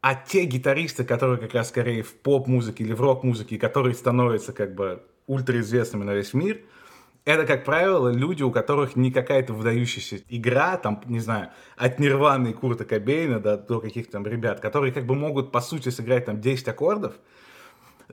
А 0.00 0.14
те 0.14 0.44
гитаристы, 0.44 1.04
которые 1.04 1.38
как 1.38 1.54
раз 1.54 1.68
скорее 1.68 2.02
в 2.02 2.14
поп-музыке 2.14 2.84
или 2.84 2.92
в 2.92 3.00
рок-музыке, 3.00 3.58
которые 3.58 3.94
становятся 3.94 4.52
как 4.52 4.74
бы 4.74 5.02
ультраизвестными 5.26 6.04
на 6.04 6.14
весь 6.14 6.34
мир, 6.34 6.60
это, 7.34 7.46
как 7.46 7.64
правило, 7.64 8.08
люди, 8.08 8.42
у 8.42 8.50
которых 8.50 8.96
не 8.96 9.10
какая-то 9.10 9.52
выдающаяся 9.52 10.22
игра, 10.28 10.76
там, 10.76 11.02
не 11.06 11.20
знаю, 11.20 11.50
от 11.76 11.98
Нирваны 11.98 12.48
и 12.48 12.52
Курта 12.52 12.84
Кобейна 12.84 13.40
до, 13.40 13.56
до 13.56 13.80
каких-то 13.80 14.12
там 14.12 14.26
ребят, 14.26 14.60
которые 14.60 14.92
как 14.92 15.06
бы 15.06 15.14
могут, 15.14 15.52
по 15.52 15.60
сути, 15.60 15.88
сыграть 15.88 16.26
там 16.26 16.40
10 16.40 16.68
аккордов, 16.68 17.14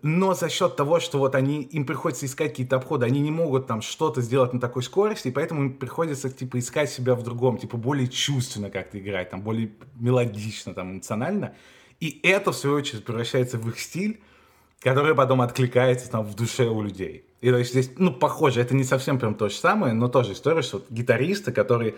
но 0.01 0.33
за 0.33 0.49
счет 0.49 0.75
того, 0.75 0.99
что 0.99 1.17
вот 1.19 1.35
они, 1.35 1.63
им 1.63 1.85
приходится 1.85 2.25
искать 2.25 2.51
какие-то 2.51 2.77
обходы, 2.77 3.05
они 3.05 3.19
не 3.19 3.31
могут 3.31 3.67
там 3.67 3.81
что-то 3.81 4.21
сделать 4.21 4.53
на 4.53 4.59
такой 4.59 4.83
скорости, 4.83 5.29
и 5.29 5.31
поэтому 5.31 5.63
им 5.63 5.73
приходится, 5.73 6.29
типа, 6.29 6.59
искать 6.59 6.89
себя 6.89 7.15
в 7.15 7.23
другом, 7.23 7.57
типа, 7.57 7.77
более 7.77 8.07
чувственно 8.07 8.69
как-то 8.69 8.99
играть, 8.99 9.29
там, 9.29 9.41
более 9.41 9.71
мелодично, 9.95 10.73
там, 10.73 10.93
эмоционально. 10.93 11.55
И 11.99 12.19
это, 12.23 12.51
в 12.51 12.55
свою 12.55 12.77
очередь, 12.77 13.05
превращается 13.05 13.57
в 13.57 13.67
их 13.69 13.79
стиль, 13.79 14.21
который 14.79 15.15
потом 15.15 15.41
откликается 15.41 16.09
там 16.09 16.23
в 16.23 16.35
душе 16.35 16.67
у 16.67 16.81
людей. 16.81 17.26
И 17.41 17.49
то 17.49 17.57
есть 17.57 17.71
здесь, 17.71 17.91
ну, 17.97 18.11
похоже, 18.11 18.61
это 18.61 18.75
не 18.75 18.83
совсем 18.83 19.19
прям 19.19 19.35
то 19.35 19.49
же 19.49 19.55
самое, 19.55 19.93
но 19.93 20.07
тоже 20.07 20.33
история, 20.33 20.61
что 20.61 20.77
вот 20.77 20.87
гитаристы, 20.89 21.51
которые 21.51 21.95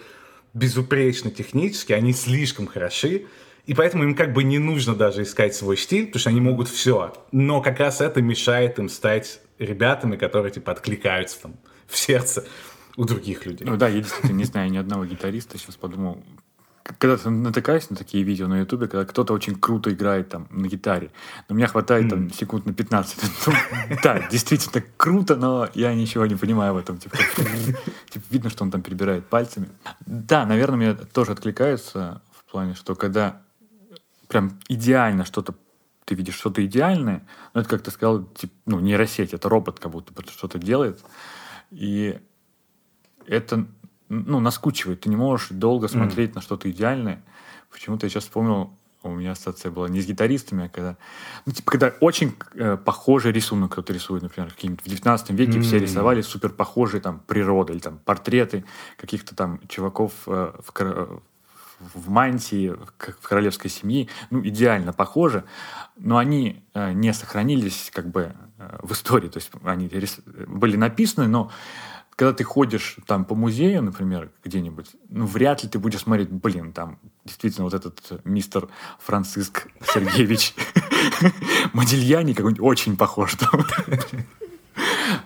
безупречно 0.53 1.31
технически, 1.31 1.93
они 1.93 2.11
слишком 2.13 2.67
хороши, 2.67 3.25
и 3.65 3.73
поэтому 3.73 4.03
им 4.03 4.15
как 4.15 4.33
бы 4.33 4.43
не 4.43 4.57
нужно 4.57 4.95
даже 4.95 5.21
искать 5.21 5.55
свой 5.55 5.77
стиль, 5.77 6.07
потому 6.07 6.19
что 6.19 6.29
они 6.31 6.41
могут 6.41 6.67
все. 6.67 7.13
Но 7.31 7.61
как 7.61 7.79
раз 7.79 8.01
это 8.01 8.21
мешает 8.21 8.79
им 8.79 8.89
стать 8.89 9.41
ребятами, 9.59 10.15
которые 10.15 10.51
типа 10.51 10.71
откликаются 10.71 11.41
там 11.41 11.55
в 11.87 11.97
сердце 11.97 12.45
у 12.97 13.05
других 13.05 13.45
людей. 13.45 13.65
Ну 13.67 13.77
да, 13.77 13.87
я 13.87 14.01
действительно 14.01 14.37
не 14.37 14.45
знаю 14.45 14.71
ни 14.71 14.77
одного 14.77 15.05
гитариста. 15.05 15.57
Сейчас 15.57 15.75
подумал, 15.75 16.21
когда 16.97 17.17
ты 17.17 17.29
натыкаешься 17.29 17.91
на 17.91 17.97
такие 17.97 18.23
видео 18.23 18.47
на 18.47 18.59
ютубе, 18.59 18.87
когда 18.87 19.05
кто-то 19.05 19.33
очень 19.33 19.55
круто 19.55 19.93
играет 19.93 20.29
там 20.29 20.47
на 20.49 20.67
гитаре, 20.67 21.11
но 21.47 21.55
меня 21.55 21.67
хватает 21.67 22.05
mm. 22.05 22.09
там 22.09 22.31
секунд 22.31 22.65
на 22.65 22.73
15. 22.73 23.19
Ну, 23.89 23.95
да, 24.03 24.27
действительно 24.29 24.83
круто, 24.97 25.35
но 25.35 25.69
я 25.73 25.93
ничего 25.93 26.25
не 26.25 26.35
понимаю 26.35 26.73
в 26.73 26.77
этом. 26.77 26.97
Типа, 26.97 27.17
типа, 28.09 28.25
видно, 28.29 28.49
что 28.49 28.63
он 28.63 28.71
там 28.71 28.81
перебирает 28.81 29.27
пальцами. 29.27 29.69
Да, 30.05 30.45
наверное, 30.45 30.77
мне 30.77 30.93
тоже 30.93 31.31
откликается 31.31 32.21
в 32.31 32.51
плане, 32.51 32.75
что 32.75 32.95
когда 32.95 33.41
прям 34.27 34.59
идеально 34.67 35.25
что-то 35.25 35.55
ты 36.05 36.15
видишь 36.15 36.35
что-то 36.35 36.65
идеальное, 36.65 37.23
но 37.53 37.61
это, 37.61 37.69
как 37.69 37.83
ты 37.83 37.91
сказал, 37.91 38.23
типа, 38.23 38.53
ну, 38.65 38.79
нейросеть, 38.79 39.33
это 39.33 39.47
робот 39.47 39.79
как 39.79 39.91
будто 39.91 40.11
что-то 40.31 40.57
делает. 40.57 41.03
И 41.69 42.19
это, 43.27 43.67
ну, 44.09 44.39
наскучивает. 44.39 45.01
Ты 45.01 45.09
не 45.09 45.15
можешь 45.15 45.49
долго 45.51 45.87
смотреть 45.87 46.31
mm. 46.31 46.35
на 46.35 46.41
что-то 46.41 46.69
идеальное. 46.69 47.23
Почему-то 47.71 48.05
я 48.05 48.09
сейчас 48.09 48.23
вспомнил, 48.23 48.73
у 49.03 49.09
меня 49.11 49.31
ассоциация 49.31 49.71
была 49.71 49.87
не 49.87 50.01
с 50.01 50.05
гитаристами, 50.05 50.65
а 50.65 50.69
когда, 50.69 50.97
ну, 51.45 51.53
типа, 51.53 51.71
когда 51.71 51.93
очень 52.01 52.35
э, 52.55 52.77
похожий 52.77 53.31
рисунок 53.31 53.71
кто-то 53.71 53.93
рисует, 53.93 54.23
например, 54.23 54.51
в 54.51 54.57
19 54.57 55.29
веке 55.29 55.59
mm. 55.59 55.61
все 55.61 55.79
рисовали 55.79 56.21
супер 56.21 56.49
похожие 56.49 56.99
там 56.99 57.19
природы 57.19 57.73
или 57.73 57.79
там 57.79 57.99
портреты 57.99 58.65
каких-то 58.97 59.35
там 59.35 59.61
чуваков 59.67 60.11
э, 60.27 60.51
в, 60.57 61.21
в 61.79 62.09
мантии, 62.09 62.75
как 62.97 63.17
в 63.19 63.27
королевской 63.27 63.69
семье, 63.69 64.07
ну, 64.31 64.41
идеально 64.41 64.91
похожи, 64.91 65.43
но 65.95 66.17
они 66.17 66.63
э, 66.73 66.91
не 66.93 67.13
сохранились 67.13 67.91
как 67.93 68.09
бы 68.09 68.33
э, 68.57 68.79
в 68.81 68.91
истории, 68.91 69.29
то 69.29 69.37
есть 69.37 69.51
они 69.63 69.87
рис... 69.87 70.19
были 70.25 70.75
написаны, 70.75 71.27
но 71.27 71.51
когда 72.19 72.33
ты 72.33 72.43
ходишь 72.43 72.97
там 73.07 73.23
по 73.23 73.33
музею, 73.33 73.81
например, 73.81 74.29
где-нибудь, 74.43 74.87
ну, 75.07 75.25
вряд 75.25 75.63
ли 75.63 75.69
ты 75.69 75.79
будешь 75.79 76.01
смотреть, 76.01 76.29
блин, 76.29 76.73
там 76.73 76.99
действительно 77.23 77.63
вот 77.63 77.73
этот 77.73 78.25
мистер 78.25 78.67
Франциск 78.99 79.69
Сергеевич 79.93 80.53
Модильяни 81.73 82.33
какой-нибудь 82.33 82.61
очень 82.61 82.97
похож. 82.97 83.37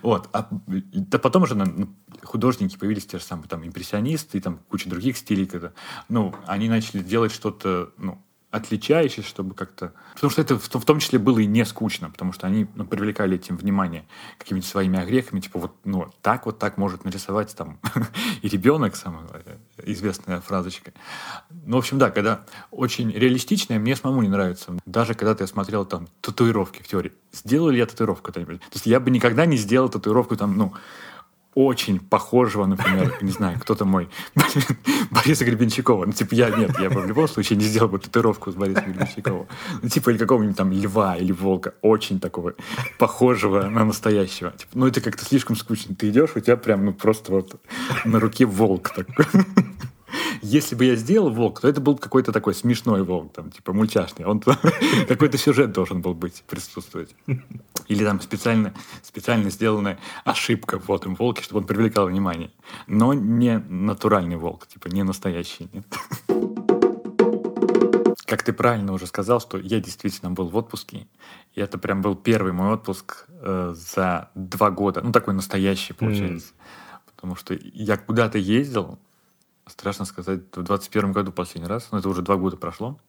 Вот. 0.04 0.30
А, 0.34 0.48
да 0.52 1.18
потом 1.18 1.44
уже 1.44 1.56
ну, 1.56 1.90
художники 2.22 2.78
появились 2.78 3.08
те 3.08 3.18
же 3.18 3.24
самые 3.24 3.48
там 3.48 3.66
импрессионисты 3.66 4.38
и 4.38 4.42
там 4.42 4.60
куча 4.70 4.88
других 4.88 5.18
стилей. 5.18 5.48
Когда, 5.48 5.74
ну, 6.10 6.36
они 6.46 6.70
начали 6.70 7.02
делать 7.02 7.32
что-то, 7.32 7.92
ну, 7.98 8.22
отличающийся, 8.54 9.28
чтобы 9.28 9.56
как-то... 9.56 9.94
Потому 10.14 10.30
что 10.30 10.42
это 10.44 10.60
в, 10.60 10.86
том 10.86 11.00
числе 11.00 11.18
было 11.18 11.40
и 11.40 11.48
не 11.48 11.66
скучно, 11.66 12.12
потому 12.12 12.34
что 12.34 12.46
они 12.46 12.68
ну, 12.76 12.86
привлекали 12.86 13.36
этим 13.36 13.58
внимание 13.58 14.06
какими-то 14.38 14.68
своими 14.68 15.00
огрехами, 15.00 15.40
типа 15.40 15.58
вот 15.58 15.76
ну, 15.84 16.14
так 16.22 16.46
вот 16.46 16.60
так 16.60 16.78
может 16.78 17.04
нарисовать 17.04 17.56
там 17.56 17.80
и 18.44 18.48
ребенок, 18.48 18.96
самая 18.96 19.28
известная 19.84 20.40
фразочка. 20.40 20.94
Ну, 21.66 21.78
в 21.78 21.80
общем, 21.80 21.98
да, 21.98 22.12
когда 22.12 22.46
очень 22.70 23.12
реалистичное, 23.12 23.80
мне 23.80 23.96
самому 23.96 24.22
не 24.22 24.30
нравится. 24.30 24.78
Даже 24.86 25.16
когда 25.16 25.34
ты 25.34 25.48
смотрел 25.48 25.84
там 25.84 26.08
татуировки 26.22 26.84
в 26.84 26.88
теории. 26.88 27.12
Сделал 27.32 27.70
ли 27.70 27.80
я 27.80 27.88
татуировку 27.88 28.32
когда-нибудь? 28.32 28.60
То 28.60 28.76
есть 28.76 28.86
я 28.86 29.00
бы 29.00 29.10
никогда 29.10 29.48
не 29.48 29.58
сделал 29.58 29.90
татуировку 29.90 30.36
там, 30.36 30.56
ну, 30.56 30.74
очень 31.56 32.00
похожего, 32.00 32.66
например, 32.66 33.18
не 33.22 33.32
знаю, 33.32 33.60
кто-то 33.60 33.86
мой, 33.86 34.10
Бориса 35.12 35.46
Гребенщикова. 35.46 36.06
Ну, 36.06 36.12
типа, 36.12 36.34
я, 36.34 36.50
нет, 36.50 36.78
я 36.80 36.90
бы 36.90 37.02
в 37.02 37.08
любом 37.08 37.28
случае 37.28 37.58
не 37.58 37.66
сделал 37.66 37.90
бы 37.90 38.00
татуировку 38.00 38.52
с 38.52 38.56
Борисом 38.56 38.92
Гребенщиковым. 38.92 39.48
Ну, 39.82 39.90
типа, 39.90 40.10
или 40.10 40.18
какого-нибудь 40.18 40.58
там 40.58 40.72
льва 40.72 41.16
или 41.18 41.32
волка, 41.32 41.74
очень 41.82 42.20
такого 42.20 42.54
похожего 42.98 43.64
на 43.64 43.86
настоящего. 43.86 44.52
Типа, 44.52 44.72
ну, 44.74 44.88
это 44.88 45.02
как-то 45.02 45.26
слишком 45.26 45.56
скучно. 45.56 45.96
Ты 45.96 46.10
идешь, 46.10 46.32
у 46.36 46.40
тебя 46.40 46.58
прям, 46.58 46.86
ну, 46.86 46.94
просто 46.94 47.32
вот 47.32 47.62
на 48.06 48.20
руке 48.20 48.46
волк 48.46 48.90
такой. 48.90 49.26
Если 50.44 50.76
бы 50.76 50.84
я 50.84 50.98
сделал 50.98 51.30
волк, 51.30 51.62
то 51.62 51.70
это 51.70 51.80
был 51.80 51.98
какой-то 51.98 52.34
такой 52.34 52.54
смешной 52.54 53.02
волк, 53.04 53.32
там, 53.32 53.50
типа 53.50 53.72
мультяшный. 53.72 54.26
Он 54.26 54.42
какой-то 55.08 55.38
сюжет 55.38 55.72
должен 55.72 56.02
был 56.02 56.14
быть, 56.14 56.44
присутствовать. 56.44 57.16
Или 57.88 58.04
там 58.04 58.20
специально, 58.20 58.74
специально 59.02 59.50
сделанная 59.50 60.00
ошибка 60.26 60.80
в 60.80 60.92
этом 60.92 61.16
волке, 61.16 61.44
чтобы 61.44 61.62
он 61.62 61.66
привлекал 61.66 62.08
внимание. 62.08 62.52
Но 62.88 63.14
не 63.14 63.58
натуральный 63.58 64.36
волк, 64.36 64.68
типа 64.68 64.90
не 64.90 65.04
настоящий. 65.04 65.70
Нет. 65.72 65.86
Как 68.26 68.44
ты 68.44 68.52
правильно 68.52 68.92
уже 68.92 69.08
сказал, 69.08 69.40
что 69.40 69.58
я 69.58 69.80
действительно 69.80 70.32
был 70.32 70.50
в 70.50 70.58
отпуске. 70.58 71.08
И 71.54 71.62
это 71.62 71.78
прям 71.78 72.02
был 72.02 72.16
первый 72.16 72.52
мой 72.52 72.74
отпуск 72.74 73.28
э, 73.30 73.74
за 73.76 74.30
два 74.36 74.72
года. 74.72 75.00
Ну, 75.02 75.14
такой 75.14 75.34
настоящий, 75.34 75.94
получается. 75.94 76.50
Mm. 76.50 77.02
Потому 77.16 77.36
что 77.38 77.58
я 77.74 77.96
куда-то 77.96 78.38
ездил, 78.38 79.00
страшно 79.68 80.06
сказать, 80.06 80.42
в 80.54 80.64
21 80.64 81.12
году 81.12 81.32
последний 81.32 81.68
раз, 81.68 81.90
но 81.92 82.00
это 82.00 82.10
уже 82.10 82.22
два 82.22 82.36
года 82.36 82.58
прошло. 82.58 83.00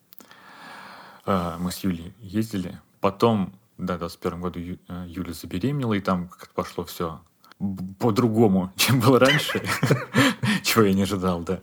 А, 1.27 1.57
мы 1.59 1.73
с 1.73 1.79
Юлей 1.79 2.15
ездили. 2.21 2.81
Потом, 3.01 3.55
да, 3.79 3.97
в 3.97 4.01
21 4.01 4.41
году 4.41 4.61
э, 4.61 5.05
Юля 5.09 5.33
забеременела, 5.33 5.95
и 5.95 6.01
там 6.01 6.29
как 6.29 6.51
пошло 6.51 6.85
все 6.85 7.21
по-другому, 7.99 8.73
чем 8.77 9.01
было 9.01 9.19
раньше, 9.19 9.63
чего 10.63 10.85
я 10.85 10.93
не 10.93 11.03
ожидал, 11.03 11.43
да. 11.43 11.61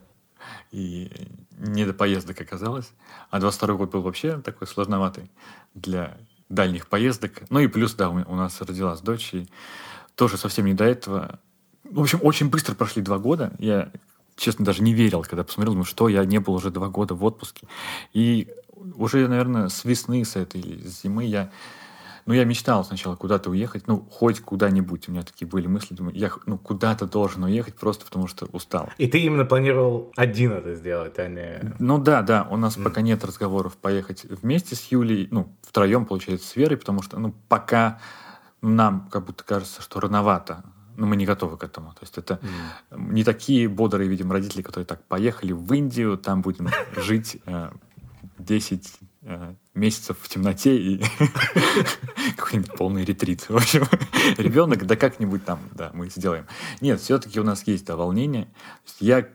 И 0.72 1.12
не 1.58 1.86
до 1.86 1.94
поездок 1.94 2.40
оказалось. 2.40 2.92
А 3.30 3.40
22 3.40 3.76
год 3.76 3.92
был 3.92 4.02
вообще 4.02 4.38
такой 4.38 4.68
сложноватый 4.68 5.30
для 5.74 6.18
дальних 6.50 6.88
поездок. 6.88 7.44
Ну 7.50 7.60
и 7.60 7.68
плюс, 7.68 7.94
да, 7.94 8.10
у 8.10 8.36
нас 8.36 8.62
родилась 8.62 9.02
дочь, 9.02 9.34
и 9.34 9.48
тоже 10.16 10.38
совсем 10.38 10.66
не 10.66 10.74
до 10.74 10.86
этого. 10.86 11.40
В 11.84 12.00
общем, 12.00 12.20
очень 12.24 12.50
быстро 12.50 12.74
прошли 12.74 13.02
два 13.02 13.20
года. 13.20 13.54
Я 13.60 13.92
честно, 14.36 14.66
даже 14.66 14.84
не 14.84 14.94
верил, 14.94 15.24
когда 15.24 15.44
посмотрел, 15.44 15.74
думаю, 15.74 15.86
что 15.86 16.10
я 16.10 16.26
не 16.26 16.40
был 16.40 16.54
уже 16.54 16.70
два 16.70 16.88
года 16.90 17.16
в 17.16 17.24
отпуске. 17.24 17.68
И 18.14 18.50
уже, 18.96 19.28
наверное, 19.28 19.70
с 19.70 19.86
весны, 19.86 20.24
с 20.26 20.36
этой 20.36 20.62
зимы 20.86 21.26
я 21.26 21.52
ну, 22.26 22.34
я 22.34 22.46
мечтал 22.46 22.86
сначала 22.86 23.16
куда-то 23.16 23.50
уехать, 23.50 23.88
ну, 23.88 24.08
хоть 24.10 24.42
куда-нибудь. 24.42 25.08
У 25.08 25.12
меня 25.12 25.24
такие 25.24 25.48
были 25.48 25.68
мысли, 25.68 25.96
думаю, 25.96 26.16
я 26.16 26.32
ну, 26.46 26.58
куда-то 26.58 27.08
должен 27.08 27.44
уехать 27.44 27.76
просто 27.76 28.06
потому, 28.06 28.28
что 28.28 28.46
устал. 28.52 28.90
И 28.98 29.08
ты 29.08 29.20
именно 29.20 29.46
планировал 29.46 30.12
один 30.16 30.52
это 30.52 30.76
сделать, 30.76 31.18
а 31.20 31.28
не... 31.28 31.76
Ну 31.80 31.98
да, 31.98 32.22
да, 32.22 32.48
у 32.50 32.58
нас 32.58 32.78
mm. 32.78 32.84
пока 32.84 33.02
нет 33.02 33.24
разговоров 33.24 33.76
поехать 33.78 34.24
вместе 34.26 34.76
с 34.76 34.92
Юлей, 34.92 35.28
ну, 35.32 35.52
втроем, 35.64 36.06
получается, 36.06 36.48
с 36.48 36.56
Верой, 36.56 36.78
потому 36.78 37.02
что, 37.02 37.20
ну, 37.20 37.34
пока 37.50 38.00
нам 38.62 39.10
как 39.12 39.26
будто 39.26 39.44
кажется, 39.44 39.82
что 39.82 40.00
рановато 40.00 40.64
ну, 40.98 41.06
мы 41.06 41.16
не 41.16 41.26
готовы 41.26 41.58
к 41.58 41.64
этому. 41.64 41.92
То 41.92 42.02
есть 42.02 42.18
это 42.18 42.40
mm. 42.92 43.12
не 43.12 43.24
такие 43.24 43.68
бодрые, 43.68 44.10
видимо, 44.10 44.34
родители, 44.34 44.62
которые 44.62 44.86
так 44.86 45.04
поехали 45.06 45.52
в 45.52 45.72
Индию, 45.74 46.18
там 46.18 46.42
будем 46.42 46.70
жить 46.98 47.38
10 48.38 48.94
э, 49.24 49.56
месяцев 49.74 50.18
в 50.20 50.28
темноте 50.28 50.76
и 50.76 51.04
какой-нибудь 52.38 52.74
полный 52.74 53.06
ретрит. 53.06 53.50
В 53.50 53.56
общем, 53.56 53.86
ребенок, 54.38 54.86
да 54.86 54.96
как-нибудь 54.96 55.46
там, 55.46 55.60
да, 55.74 55.92
мы 55.94 56.10
сделаем. 56.10 56.46
Нет, 56.82 57.00
все-таки 57.00 57.40
у 57.40 57.44
нас 57.44 57.66
есть 57.68 57.86
да, 57.86 57.96
волнение. 57.96 58.48
Я 59.00 59.28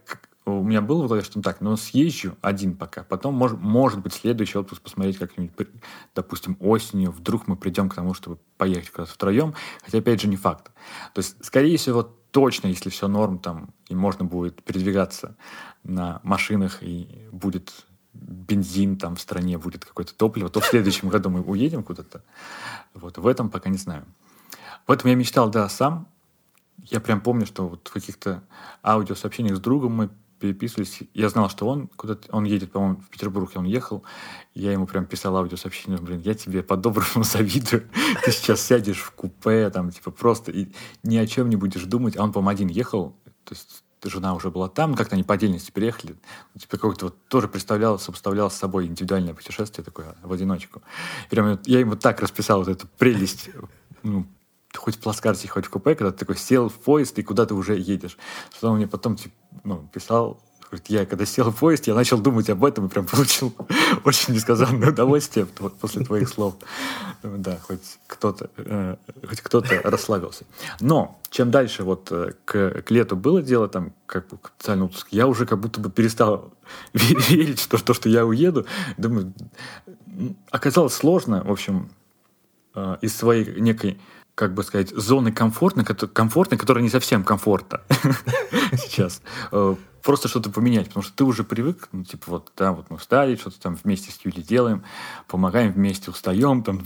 у 0.47 0.63
меня 0.63 0.81
было 0.81 1.03
в 1.03 1.07
голове, 1.09 1.23
что 1.23 1.43
так, 1.43 1.61
но 1.61 1.77
съезжу 1.77 2.37
один 2.41 2.77
пока. 2.77 3.03
Потом, 3.03 3.35
может, 3.35 3.61
может 3.61 4.01
быть, 4.01 4.13
следующий 4.13 4.59
отпуск 4.59 4.81
посмотреть 4.81 5.19
как-нибудь, 5.19 5.69
допустим, 6.15 6.57
осенью. 6.61 7.11
Вдруг 7.11 7.49
мы 7.49 7.57
придем 7.57 7.89
к 7.89 7.97
тому, 7.97 8.15
чтобы 8.15 8.39
поехать 8.57 8.91
куда-то 8.91 9.13
втроем. 9.13 9.55
Хотя, 9.85 9.99
опять 9.99 10.21
же, 10.21 10.29
не 10.29 10.37
факт. 10.37 10.71
То 11.15 11.19
есть, 11.19 11.45
скорее 11.45 11.77
всего, 11.77 12.05
точно, 12.31 12.69
если 12.69 12.91
все 12.91 13.09
норм, 13.09 13.41
там, 13.41 13.71
и 13.89 13.97
можно 13.97 14.25
будет 14.25 14.63
передвигаться 14.63 15.37
на 15.83 16.21
машинах, 16.23 16.79
и 16.81 17.29
будет 17.33 17.73
бензин 18.13 18.99
там 18.99 19.17
в 19.17 19.21
стране, 19.21 19.59
будет 19.59 19.85
какое-то 19.85 20.15
топливо, 20.15 20.49
то 20.49 20.61
в 20.61 20.67
следующем 20.67 21.09
году 21.09 21.29
мы 21.29 21.41
уедем 21.43 21.83
куда-то. 21.83 22.23
Вот, 22.95 23.19
в 23.19 23.27
этом 23.27 23.51
пока 23.51 23.69
не 23.69 23.79
знаю. 23.79 24.05
В 24.87 24.93
этом 24.93 25.11
я 25.11 25.17
мечтал, 25.17 25.51
да, 25.51 25.69
сам. 25.69 26.07
Я 26.85 27.01
прям 27.01 27.21
помню, 27.21 27.47
что 27.47 27.67
вот 27.67 27.89
в 27.89 27.93
каких-то 27.93 28.45
аудиосообщениях 28.85 29.57
с 29.57 29.61
другом 29.61 29.93
мы 29.93 30.11
переписывались. 30.39 31.01
Я 31.15 31.29
знал, 31.29 31.49
что 31.51 31.69
он 31.69 31.89
куда-то, 31.89 32.29
он 32.31 32.45
едет, 32.45 32.73
по-моему, 32.73 32.97
в 32.97 33.09
Петербург, 33.09 33.51
и 33.55 33.59
он 33.59 33.65
ехал. 33.65 34.05
Я 34.55 34.73
ему 34.73 34.87
прям 34.87 35.07
писал 35.07 35.37
аудиосообщение, 35.37 36.01
блин, 36.01 36.21
я 36.21 36.35
тебе 36.35 36.63
по-доброму 36.63 37.23
завидую. 37.25 37.89
Ты 38.25 38.33
сейчас 38.33 38.61
сядешь 38.61 39.01
в 39.01 39.11
купе, 39.13 39.71
там, 39.71 39.91
типа, 39.91 40.11
просто 40.11 40.53
и 40.53 40.69
ни 41.03 41.17
о 41.17 41.27
чем 41.27 41.49
не 41.49 41.57
будешь 41.57 41.85
думать. 41.85 42.17
А 42.17 42.23
он, 42.23 42.33
по-моему, 42.33 42.51
один 42.51 42.69
ехал, 42.69 43.17
то 43.45 43.55
есть 43.55 43.83
жена 44.05 44.35
уже 44.35 44.51
была 44.51 44.69
там, 44.69 44.95
как-то 44.95 45.15
они 45.15 45.25
по 45.25 45.35
отдельности 45.35 45.71
переехали. 45.71 46.17
Типа 46.59 46.79
как-то 46.79 47.07
вот 47.07 47.29
тоже 47.29 47.49
представлял, 47.49 47.99
сопоставлял 47.99 48.51
с 48.51 48.55
собой 48.55 48.87
индивидуальное 48.87 49.35
путешествие 49.35 49.85
такое 49.85 50.15
в 50.23 50.33
одиночку. 50.33 50.83
И 51.27 51.31
прям 51.31 51.59
я 51.65 51.81
ему 51.81 51.97
так 51.97 52.21
расписал 52.21 52.61
вот 52.61 52.69
эту 52.69 52.87
прелесть 52.99 53.51
ну, 54.03 54.27
хоть 54.77 54.97
в 54.97 55.01
плацкарте, 55.01 55.49
хоть 55.49 55.67
в 55.67 55.71
купе, 55.71 55.95
когда 55.95 56.13
ты 56.13 56.19
такой 56.19 56.37
сел 56.37 56.69
в 56.69 56.75
поезд 56.75 57.19
и 57.19 57.23
куда 57.23 57.47
ты 57.47 57.55
уже 57.55 57.79
едешь. 57.79 58.17
Что 58.57 58.71
он 58.71 58.77
мне 58.77 58.87
потом 58.87 59.17
типа, 59.17 59.35
ну, 59.65 59.89
писал, 59.93 60.41
Говорит, 60.71 60.89
я 60.89 61.07
когда 61.07 61.25
сел 61.25 61.51
в 61.51 61.57
поезд, 61.57 61.87
я 61.87 61.95
начал 61.95 62.19
думать 62.19 62.51
об 62.51 62.65
этом 62.65 62.87
и 62.87 62.89
прям 62.89 63.07
получил 63.07 63.55
очень 64.05 64.35
несказанное 64.35 64.91
удовольствие 64.91 65.47
после 65.47 66.05
твоих 66.05 66.29
слов. 66.29 66.57
Да, 67.23 67.59
хоть 67.63 67.99
кто-то, 68.09 68.51
э, 68.57 68.97
хоть 69.29 69.41
кто-то 69.43 69.81
расслабился. 69.85 70.45
Но 70.81 71.21
чем 71.31 71.53
дальше 71.53 71.85
вот 71.85 72.11
э, 72.11 72.33
к, 72.45 72.83
к 72.83 72.91
лету 72.91 73.17
было 73.17 73.43
дело, 73.43 73.69
там, 73.69 73.93
как 74.07 74.29
бы, 74.29 74.39
специальный 74.57 74.87
отпуск, 74.87 75.09
я 75.13 75.29
уже 75.29 75.47
как 75.47 75.61
будто 75.61 75.81
бы 75.81 75.89
перестал 75.89 76.53
верить, 76.93 77.61
что 77.61 77.83
то, 77.83 77.95
что 77.95 78.09
я 78.09 78.27
уеду. 78.27 78.67
Думаю, 78.97 79.33
оказалось 80.51 80.95
сложно, 80.95 81.45
в 81.45 81.53
общем, 81.53 81.91
э, 82.75 82.97
из 83.03 83.15
своей 83.15 83.61
некой 83.61 84.01
как 84.37 84.53
бы 84.53 84.63
сказать, 84.63 84.91
зоны 84.91 85.33
комфортной, 85.33 85.85
которая 85.85 86.85
не 86.85 86.91
совсем 86.91 87.25
комфортна 87.25 87.81
сейчас. 88.73 89.23
Э, 89.51 89.75
просто 90.03 90.29
что-то 90.29 90.51
поменять, 90.51 90.89
потому 90.89 91.03
что 91.03 91.17
ты 91.17 91.25
уже 91.25 91.43
привык, 91.43 91.89
ну, 91.91 92.05
типа, 92.05 92.25
вот, 92.27 92.53
да, 92.55 92.73
вот 92.73 92.91
мы 92.91 92.99
встали, 92.99 93.37
что-то 93.37 93.59
там 93.59 93.79
вместе 93.83 94.13
с 94.13 94.21
Юлей 94.23 94.43
делаем, 94.43 94.85
помогаем, 95.27 95.73
вместе 95.73 96.11
устаем, 96.11 96.63
там, 96.63 96.83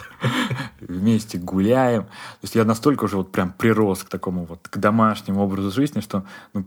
вместе 0.80 1.36
гуляем. 1.36 2.04
То 2.04 2.42
есть 2.42 2.54
я 2.54 2.64
настолько 2.64 3.04
уже 3.04 3.16
вот 3.16 3.32
прям 3.32 3.52
прирос 3.52 4.04
к 4.04 4.08
такому 4.08 4.44
вот, 4.44 4.68
к 4.68 4.78
домашнему 4.78 5.42
образу 5.42 5.72
жизни, 5.72 5.98
что, 5.98 6.24
ну, 6.54 6.64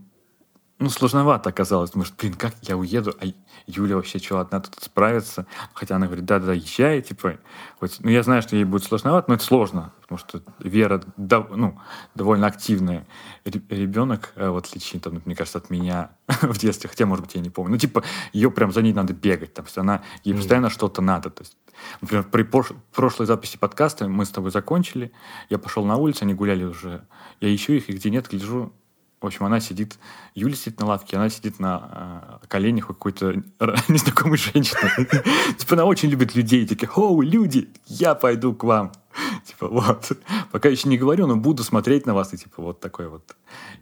ну, 0.82 0.90
сложновато 0.90 1.50
оказалось. 1.50 1.92
Думаешь, 1.92 2.12
блин, 2.18 2.34
как 2.34 2.56
я 2.62 2.76
уеду, 2.76 3.16
а 3.22 3.26
Юля 3.68 3.96
вообще 3.96 4.20
что, 4.20 4.40
одна 4.40 4.60
тут 4.60 4.76
справится? 4.82 5.46
Хотя 5.74 5.96
она 5.96 6.08
говорит, 6.08 6.26
да-да-да, 6.26 6.54
езжай, 6.54 7.02
типа. 7.02 7.38
Хоть, 7.80 8.00
ну, 8.00 8.10
я 8.10 8.24
знаю, 8.24 8.42
что 8.42 8.56
ей 8.56 8.66
будет 8.66 8.84
сложновато, 8.84 9.30
но 9.30 9.36
это 9.36 9.44
сложно, 9.44 9.94
потому 10.02 10.18
что 10.18 10.42
Вера, 10.60 11.04
да, 11.18 11.46
ну, 11.50 11.80
довольно 12.16 12.48
активный 12.48 13.06
ребенок, 13.46 14.34
э, 14.36 14.50
в 14.50 14.58
отличие, 14.58 15.00
там, 15.00 15.22
мне 15.24 15.36
кажется, 15.36 15.60
от 15.60 15.70
меня 15.70 16.12
в 16.28 16.58
детстве, 16.58 16.90
хотя, 16.90 17.06
может 17.06 17.26
быть, 17.26 17.36
я 17.36 17.42
не 17.42 17.50
помню. 17.50 17.74
Ну, 17.74 17.78
типа, 17.78 18.04
ее 18.34 18.52
прям 18.52 18.72
за 18.72 18.82
ней 18.82 18.94
надо 18.94 19.14
бегать, 19.14 19.54
там, 19.54 19.66
она, 19.76 20.04
ей 20.24 20.34
постоянно 20.34 20.68
mm. 20.68 20.72
что-то 20.72 21.02
надо, 21.02 21.30
то 21.30 21.44
есть 21.44 21.56
Например, 22.02 22.24
при 22.24 22.44
прошлой 22.44 23.26
записи 23.26 23.58
подкаста 23.58 24.08
мы 24.08 24.26
с 24.26 24.30
тобой 24.30 24.52
закончили, 24.52 25.12
я 25.50 25.58
пошел 25.58 25.86
на 25.86 25.96
улицу, 25.96 26.20
они 26.24 26.34
гуляли 26.34 26.64
уже. 26.64 27.06
Я 27.40 27.54
ищу 27.54 27.74
их, 27.74 27.90
и 27.90 27.94
где 27.94 28.10
нет, 28.10 28.28
гляжу, 28.30 28.74
в 29.22 29.26
общем, 29.26 29.46
она 29.46 29.60
сидит, 29.60 30.00
Юля 30.34 30.56
сидит 30.56 30.80
на 30.80 30.88
лавке, 30.88 31.16
она 31.16 31.30
сидит 31.30 31.60
на 31.60 32.40
э, 32.42 32.48
коленях 32.48 32.90
у 32.90 32.94
какой-то 32.94 33.34
незнакомой 33.88 34.38
женщины. 34.38 35.08
Типа 35.58 35.74
она 35.74 35.86
очень 35.86 36.10
любит 36.10 36.36
людей, 36.36 36.68
такие, 36.68 36.90
оу, 36.96 37.22
люди, 37.22 37.70
я 37.86 38.16
пойду 38.16 38.54
к 38.56 38.64
вам. 38.64 38.92
Типа 39.46 39.68
вот, 39.68 40.12
пока 40.52 40.70
еще 40.70 40.90
не 40.90 40.98
говорю, 40.98 41.28
но 41.28 41.36
буду 41.36 41.64
смотреть 41.64 42.06
на 42.06 42.14
вас, 42.14 42.34
и 42.34 42.38
типа 42.38 42.62
вот 42.62 42.80
такой 42.80 43.10
вот. 43.10 43.36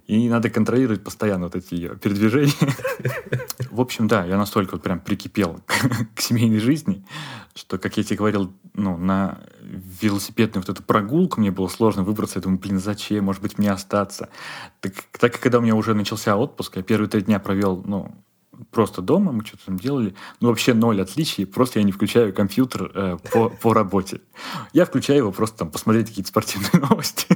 И 0.07 0.27
надо 0.27 0.49
контролировать 0.49 1.03
постоянно 1.03 1.45
вот 1.45 1.55
эти 1.55 1.75
ее 1.75 1.95
передвижения. 1.95 2.53
В 3.79 3.81
общем, 3.81 4.09
да, 4.09 4.25
я 4.25 4.35
настолько 4.35 4.73
вот 4.73 4.83
прям 4.83 4.99
прикипел 4.99 5.61
к 6.13 6.19
семейной 6.19 6.59
жизни, 6.59 7.05
что, 7.55 7.77
как 7.77 7.95
я 7.95 8.03
тебе 8.03 8.17
говорил, 8.17 8.51
ну, 8.73 8.97
на 8.97 9.39
велосипедную 9.61 10.65
вот 10.67 10.69
эту 10.69 10.83
прогулку 10.83 11.39
мне 11.39 11.49
было 11.49 11.69
сложно 11.69 12.03
выбраться. 12.03 12.39
Я 12.39 12.43
думаю, 12.43 12.59
блин, 12.59 12.77
зачем? 12.77 13.23
Может 13.23 13.41
быть, 13.41 13.57
мне 13.57 13.71
остаться? 13.71 14.27
Так, 14.81 14.95
так 15.17 15.31
как 15.31 15.39
когда 15.39 15.59
у 15.59 15.61
меня 15.61 15.75
уже 15.75 15.93
начался 15.93 16.35
отпуск, 16.35 16.75
я 16.75 16.83
первые 16.83 17.07
три 17.07 17.21
дня 17.21 17.39
провел, 17.39 17.81
ну, 17.85 18.13
просто 18.69 19.01
дома, 19.01 19.31
мы 19.31 19.45
что-то 19.45 19.67
там 19.67 19.79
делали, 19.79 20.13
ну, 20.41 20.49
вообще 20.49 20.73
ноль 20.73 21.01
отличий, 21.01 21.45
просто 21.45 21.79
я 21.79 21.85
не 21.85 21.93
включаю 21.93 22.33
компьютер 22.33 22.91
э, 22.93 23.17
по, 23.31 23.49
по 23.61 23.73
работе. 23.73 24.19
Я 24.73 24.83
включаю 24.83 25.19
его 25.19 25.31
просто 25.31 25.59
там 25.59 25.71
посмотреть 25.71 26.09
какие-то 26.09 26.31
спортивные 26.31 26.85
новости. 26.89 27.27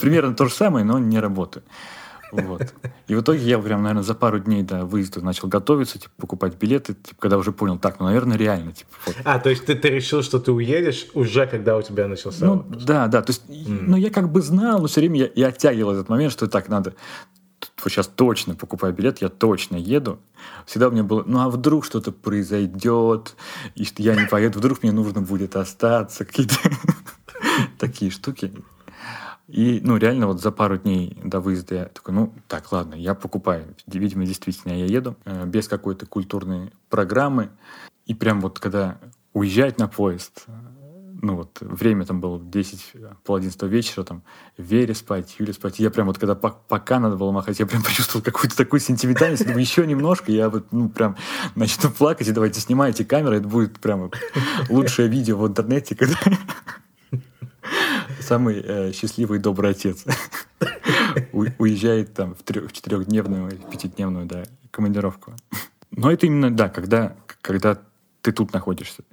Примерно 0.00 0.34
то 0.34 0.46
же 0.46 0.54
самое, 0.54 0.86
но 0.86 0.98
не 0.98 1.20
работаю. 1.20 1.64
Вот. 2.42 2.74
И 3.06 3.14
в 3.14 3.20
итоге 3.20 3.40
я 3.40 3.58
прям, 3.58 3.82
наверное, 3.82 4.02
за 4.02 4.14
пару 4.14 4.38
дней 4.38 4.62
до 4.62 4.84
выезда 4.84 5.24
начал 5.24 5.48
готовиться, 5.48 5.98
типа, 5.98 6.12
покупать 6.16 6.56
билеты, 6.56 6.94
типа, 6.94 7.20
когда 7.20 7.38
уже 7.38 7.52
понял, 7.52 7.78
так, 7.78 8.00
ну, 8.00 8.06
наверное, 8.06 8.36
реально. 8.36 8.72
Типа, 8.72 8.90
вот. 9.06 9.16
А, 9.24 9.38
то 9.38 9.50
есть 9.50 9.66
ты, 9.66 9.74
ты 9.74 9.88
решил, 9.88 10.22
что 10.22 10.38
ты 10.38 10.52
уедешь 10.52 11.06
уже, 11.14 11.46
когда 11.46 11.76
у 11.76 11.82
тебя 11.82 12.08
начался 12.08 12.44
Ну, 12.44 12.54
отпуск. 12.56 12.86
да, 12.86 13.06
да, 13.06 13.22
то 13.22 13.30
есть, 13.30 13.42
mm. 13.48 13.84
ну, 13.86 13.96
я 13.96 14.10
как 14.10 14.30
бы 14.30 14.42
знал, 14.42 14.80
но 14.80 14.86
все 14.88 15.00
время 15.00 15.20
я, 15.20 15.30
я 15.34 15.46
оттягивал 15.48 15.92
этот 15.92 16.08
момент, 16.08 16.32
что 16.32 16.48
так 16.48 16.68
надо, 16.68 16.94
вот 17.82 17.92
сейчас 17.92 18.06
точно 18.06 18.54
покупаю 18.54 18.94
билет, 18.94 19.20
я 19.20 19.28
точно 19.28 19.76
еду. 19.76 20.18
Всегда 20.66 20.88
у 20.88 20.90
меня 20.90 21.02
было, 21.02 21.22
ну 21.26 21.40
а 21.40 21.50
вдруг 21.50 21.84
что-то 21.84 22.12
произойдет, 22.12 23.36
и 23.74 23.84
что 23.84 24.02
я 24.02 24.14
не 24.14 24.26
поеду, 24.26 24.58
вдруг 24.58 24.82
мне 24.82 24.92
нужно 24.92 25.20
будет 25.20 25.56
остаться, 25.56 26.24
какие-то 26.24 26.56
такие 27.78 28.10
штуки. 28.10 28.52
И, 29.46 29.80
ну, 29.84 29.98
реально 29.98 30.26
вот 30.26 30.40
за 30.40 30.50
пару 30.50 30.78
дней 30.78 31.18
до 31.22 31.40
выезда 31.40 31.74
я 31.74 31.84
такой, 31.86 32.14
ну, 32.14 32.32
так, 32.48 32.72
ладно, 32.72 32.94
я 32.94 33.14
покупаю. 33.14 33.74
Видимо, 33.86 34.24
действительно, 34.24 34.72
я 34.72 34.86
еду 34.86 35.16
э, 35.24 35.44
без 35.46 35.68
какой-то 35.68 36.06
культурной 36.06 36.72
программы. 36.88 37.50
И 38.06 38.14
прям 38.14 38.40
вот 38.40 38.58
когда 38.58 38.98
уезжать 39.34 39.78
на 39.78 39.86
поезд, 39.88 40.46
ну 41.24 41.36
вот, 41.36 41.58
время 41.60 42.04
там 42.04 42.20
было 42.20 42.40
10, 42.40 42.92
пол 43.24 43.36
11 43.36 43.62
вечера, 43.64 44.04
там, 44.04 44.22
Вере 44.56 44.94
спать, 44.94 45.36
Юле 45.38 45.52
спать. 45.52 45.78
Я 45.78 45.90
прям 45.90 46.06
вот, 46.06 46.18
когда 46.18 46.34
пока 46.34 46.98
надо 46.98 47.16
было 47.16 47.32
махать, 47.32 47.58
я 47.58 47.66
прям 47.66 47.82
почувствовал 47.82 48.24
какую-то 48.24 48.56
такую 48.56 48.80
сентиментальность. 48.80 49.44
Думаю, 49.44 49.60
еще 49.60 49.86
немножко, 49.86 50.32
я 50.32 50.48
вот, 50.48 50.72
ну, 50.72 50.88
прям 50.88 51.16
начну 51.54 51.90
плакать, 51.90 52.28
и 52.28 52.32
давайте 52.32 52.60
снимайте 52.60 53.04
камеры, 53.04 53.38
это 53.38 53.48
будет 53.48 53.78
прям 53.80 54.10
лучшее 54.68 55.08
видео 55.08 55.38
в 55.38 55.46
интернете, 55.46 55.94
когда 55.94 56.16
самый 58.24 58.60
э, 58.60 58.92
счастливый 58.92 59.38
добрый 59.38 59.70
отец 59.70 60.04
уезжает 61.32 62.14
там 62.14 62.34
в, 62.34 62.42
трех, 62.42 62.70
в 62.70 62.72
четырехдневную, 62.72 63.58
пятидневную, 63.70 64.26
да, 64.26 64.44
командировку. 64.70 65.34
Но 65.90 66.10
это 66.10 66.26
именно, 66.26 66.50
да, 66.50 66.68
когда, 66.68 67.16
когда 67.40 67.78
ты 68.22 68.32
тут 68.32 68.52
находишься. 68.52 69.04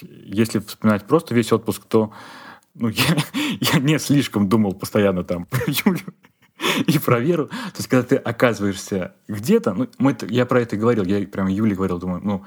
Если 0.00 0.60
вспоминать 0.60 1.04
просто 1.06 1.34
весь 1.34 1.52
отпуск, 1.52 1.84
то 1.86 2.12
ну, 2.74 2.88
я, 2.88 3.16
я 3.60 3.78
не 3.80 3.98
слишком 3.98 4.48
думал 4.48 4.72
постоянно 4.74 5.24
там 5.24 5.44
про 5.46 5.60
Юлю 5.66 6.14
и 6.86 6.98
про 6.98 7.20
Веру. 7.20 7.48
То 7.48 7.78
есть, 7.78 7.88
когда 7.88 8.04
ты 8.04 8.16
оказываешься 8.16 9.14
где-то, 9.26 9.74
ну, 9.74 9.88
мы, 9.98 10.16
я 10.28 10.46
про 10.46 10.60
это 10.60 10.76
говорил, 10.76 11.04
я 11.04 11.26
прямо 11.26 11.50
Юле 11.50 11.74
говорил, 11.74 11.98
думаю, 11.98 12.20
ну, 12.24 12.44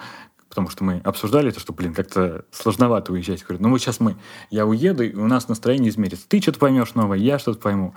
потому 0.52 0.70
что 0.70 0.84
мы 0.84 1.00
обсуждали 1.06 1.50
это, 1.50 1.62
что, 1.62 1.72
блин, 1.72 1.94
как-то 1.94 2.44
сложновато 2.52 3.14
уезжать. 3.14 3.42
Говорю, 3.44 3.64
ну 3.64 3.70
вот 3.70 3.80
сейчас 3.80 4.02
мы, 4.02 4.18
я 4.50 4.66
уеду, 4.66 5.04
и 5.04 5.16
у 5.16 5.26
нас 5.28 5.48
настроение 5.48 5.90
измерится. 5.90 6.28
Ты 6.28 6.42
что-то 6.42 6.60
поймешь 6.60 6.94
новое, 6.94 7.18
я 7.18 7.40
что-то 7.40 7.60
пойму. 7.60 7.96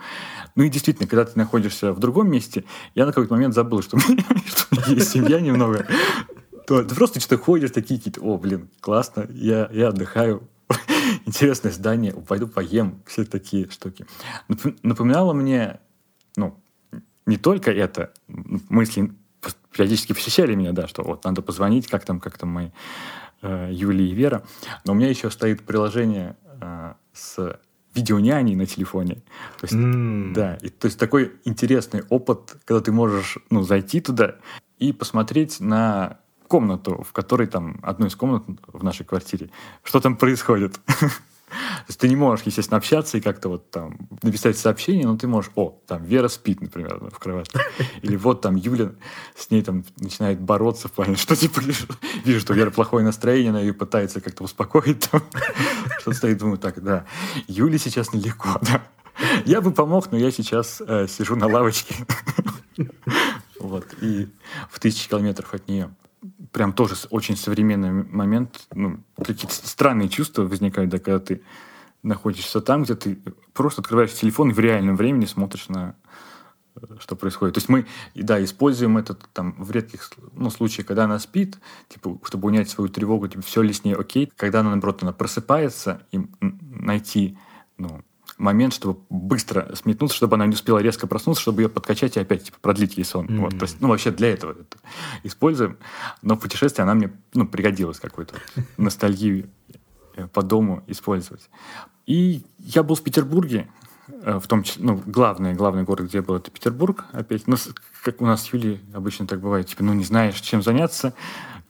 Ну 0.55 0.63
и 0.63 0.69
действительно, 0.69 1.05
когда 1.05 1.25
ты 1.25 1.37
находишься 1.37 1.91
в 1.91 1.99
другом 1.99 2.31
месте, 2.31 2.63
я 2.95 3.05
на 3.05 3.11
какой-то 3.11 3.33
момент 3.33 3.53
забыл, 3.53 3.83
что 3.83 3.97
у 3.97 3.99
меня 3.99 4.23
есть 4.87 5.11
семья 5.11 5.41
немного. 5.41 5.85
То 6.65 6.81
ты 6.81 6.95
просто 6.95 7.19
что-то 7.19 7.43
ходишь, 7.43 7.71
такие 7.71 7.99
какие-то, 7.99 8.21
о, 8.21 8.37
блин, 8.37 8.69
классно, 8.79 9.27
я, 9.29 9.69
я 9.73 9.89
отдыхаю. 9.89 10.47
интересное 11.25 11.71
здание, 11.71 12.13
пойду 12.13 12.47
поем, 12.47 13.03
все 13.05 13.25
такие 13.25 13.69
штуки. 13.69 14.05
Напоминало 14.81 15.33
мне, 15.33 15.79
ну, 16.37 16.57
не 17.25 17.37
только 17.37 17.71
это, 17.71 18.13
мысли 18.27 19.11
периодически 19.75 20.13
посещали 20.13 20.55
меня, 20.55 20.71
да, 20.71 20.87
что 20.87 21.03
вот 21.03 21.25
надо 21.25 21.41
позвонить, 21.41 21.87
как 21.87 22.05
там, 22.05 22.21
как 22.21 22.37
там 22.37 22.49
мои 22.49 22.69
э, 23.41 23.69
Юлия 23.71 24.07
и 24.07 24.13
Вера. 24.13 24.43
Но 24.85 24.93
у 24.93 24.95
меня 24.95 25.09
еще 25.09 25.29
стоит 25.29 25.63
приложение 25.63 26.37
э, 26.61 26.93
с 27.11 27.59
видеоняней 27.93 28.55
на 28.55 28.65
телефоне. 28.65 29.15
То 29.59 29.63
есть, 29.63 29.73
mm. 29.73 30.33
да, 30.33 30.55
и, 30.55 30.69
то 30.69 30.85
есть 30.85 30.97
такой 30.97 31.33
интересный 31.43 32.03
опыт, 32.09 32.55
когда 32.63 32.81
ты 32.81 32.91
можешь 32.93 33.37
ну, 33.49 33.63
зайти 33.63 33.99
туда 33.99 34.35
и 34.79 34.93
посмотреть 34.93 35.59
на 35.59 36.19
комнату, 36.47 37.03
в 37.03 37.11
которой 37.11 37.47
там, 37.47 37.79
одну 37.83 38.07
из 38.07 38.15
комнат 38.15 38.43
в 38.67 38.83
нашей 38.83 39.05
квартире, 39.05 39.49
что 39.83 39.99
там 39.99 40.15
происходит. 40.15 40.79
То 41.85 41.89
есть 41.89 41.99
ты 41.99 42.09
не 42.09 42.15
можешь, 42.15 42.45
естественно, 42.45 42.77
общаться 42.77 43.17
и 43.17 43.21
как-то 43.21 43.49
вот 43.49 43.71
там 43.71 43.97
написать 44.21 44.57
сообщение, 44.57 45.05
но 45.05 45.17
ты 45.17 45.27
можешь, 45.27 45.51
о, 45.55 45.79
там 45.87 46.03
Вера 46.03 46.27
спит, 46.27 46.61
например, 46.61 46.99
в 47.11 47.19
кровати. 47.19 47.59
Или 48.01 48.15
вот 48.15 48.41
там 48.41 48.55
Юля 48.55 48.91
с 49.35 49.49
ней 49.51 49.61
там 49.61 49.83
начинает 49.97 50.39
бороться 50.39 50.87
в 50.87 50.91
плане, 50.91 51.15
что 51.15 51.35
типа 51.35 51.61
вижу, 52.25 52.39
что 52.39 52.53
Вера 52.53 52.71
плохое 52.71 53.05
настроение, 53.05 53.49
она 53.51 53.61
ее 53.61 53.73
пытается 53.73 54.21
как-то 54.21 54.43
успокоить. 54.43 55.09
Там. 55.09 55.23
Что 55.99 56.13
стоит, 56.13 56.37
думаю, 56.37 56.57
так, 56.57 56.81
да, 56.83 57.05
Юле 57.47 57.77
сейчас 57.77 58.13
нелегко, 58.13 58.59
да. 58.61 58.83
Я 59.45 59.61
бы 59.61 59.71
помог, 59.71 60.11
но 60.11 60.17
я 60.17 60.31
сейчас 60.31 60.81
э, 60.85 61.07
сижу 61.07 61.35
на 61.35 61.47
лавочке. 61.47 61.95
Вот, 63.59 63.85
и 64.01 64.27
в 64.69 64.79
тысячи 64.79 65.09
километров 65.09 65.53
от 65.53 65.67
нее 65.67 65.89
прям 66.55 66.71
тоже 66.71 66.95
очень 67.09 67.35
современный 67.35 67.91
момент. 67.91 68.65
Ну, 68.73 69.03
какие-то 69.17 69.53
странные 69.53 70.07
чувства 70.07 70.43
возникают, 70.43 70.89
да, 70.89 70.99
когда 70.99 71.19
ты 71.19 71.41
находишься 72.01 72.61
там, 72.61 72.83
где 72.83 72.95
ты 72.95 73.19
просто 73.51 73.81
открываешь 73.81 74.13
телефон 74.13 74.51
и 74.51 74.53
в 74.53 74.59
реальном 74.59 74.95
времени 74.95 75.25
смотришь 75.25 75.67
на 75.67 75.97
э, 76.77 76.95
что 76.99 77.17
происходит. 77.17 77.55
То 77.55 77.57
есть 77.57 77.67
мы, 77.67 77.85
да, 78.15 78.41
используем 78.41 78.97
это 78.97 79.15
там 79.33 79.61
в 79.61 79.69
редких 79.69 80.09
ну, 80.31 80.49
случаях, 80.49 80.87
когда 80.87 81.03
она 81.03 81.19
спит, 81.19 81.57
типа, 81.89 82.21
чтобы 82.23 82.47
унять 82.47 82.69
свою 82.69 82.89
тревогу, 82.89 83.27
типа, 83.27 83.43
все 83.43 83.61
ли 83.61 83.73
с 83.73 83.83
ней 83.83 83.93
окей. 83.93 84.31
Когда 84.37 84.61
она, 84.61 84.69
наоборот, 84.69 85.03
она 85.03 85.11
просыпается, 85.11 86.07
и 86.13 86.21
найти, 86.39 87.37
ну, 87.77 88.01
момент, 88.37 88.73
чтобы 88.73 88.99
быстро 89.09 89.73
сметнуться, 89.75 90.17
чтобы 90.17 90.35
она 90.35 90.45
не 90.45 90.53
успела 90.53 90.79
резко 90.79 91.07
проснуться, 91.07 91.41
чтобы 91.41 91.61
ее 91.61 91.69
подкачать 91.69 92.17
и 92.17 92.19
опять 92.19 92.45
типа, 92.45 92.57
продлить 92.61 92.97
ей 92.97 93.03
сон. 93.03 93.27
Mm-hmm. 93.27 93.39
Вот, 93.39 93.57
то 93.57 93.63
есть, 93.63 93.77
ну, 93.79 93.87
вообще 93.89 94.11
для 94.11 94.31
этого 94.31 94.51
это 94.51 94.77
используем. 95.23 95.77
Но 96.21 96.35
в 96.35 96.39
путешествии 96.39 96.81
она 96.81 96.93
мне 96.93 97.11
ну, 97.33 97.47
пригодилась 97.47 97.99
какой-то 97.99 98.35
вот, 98.55 98.65
ностальгию 98.77 99.49
э, 100.15 100.27
по 100.27 100.41
дому 100.41 100.83
использовать. 100.87 101.49
И 102.05 102.43
я 102.59 102.83
был 102.83 102.95
в 102.95 103.03
Петербурге, 103.03 103.67
э, 104.07 104.39
в 104.39 104.47
том 104.47 104.63
числе, 104.63 104.83
ну, 104.83 105.01
главный, 105.05 105.53
главный 105.53 105.83
город, 105.83 106.07
где 106.07 106.17
я 106.17 106.23
был, 106.23 106.35
это 106.35 106.51
Петербург 106.51 107.05
опять. 107.13 107.47
Ну, 107.47 107.55
как 108.03 108.21
у 108.21 108.25
нас 108.25 108.43
с 108.43 108.53
Юлей 108.53 108.81
обычно 108.93 109.27
так 109.27 109.39
бывает, 109.39 109.67
типа, 109.67 109.83
ну, 109.83 109.93
не 109.93 110.03
знаешь, 110.03 110.39
чем 110.41 110.61
заняться, 110.61 111.13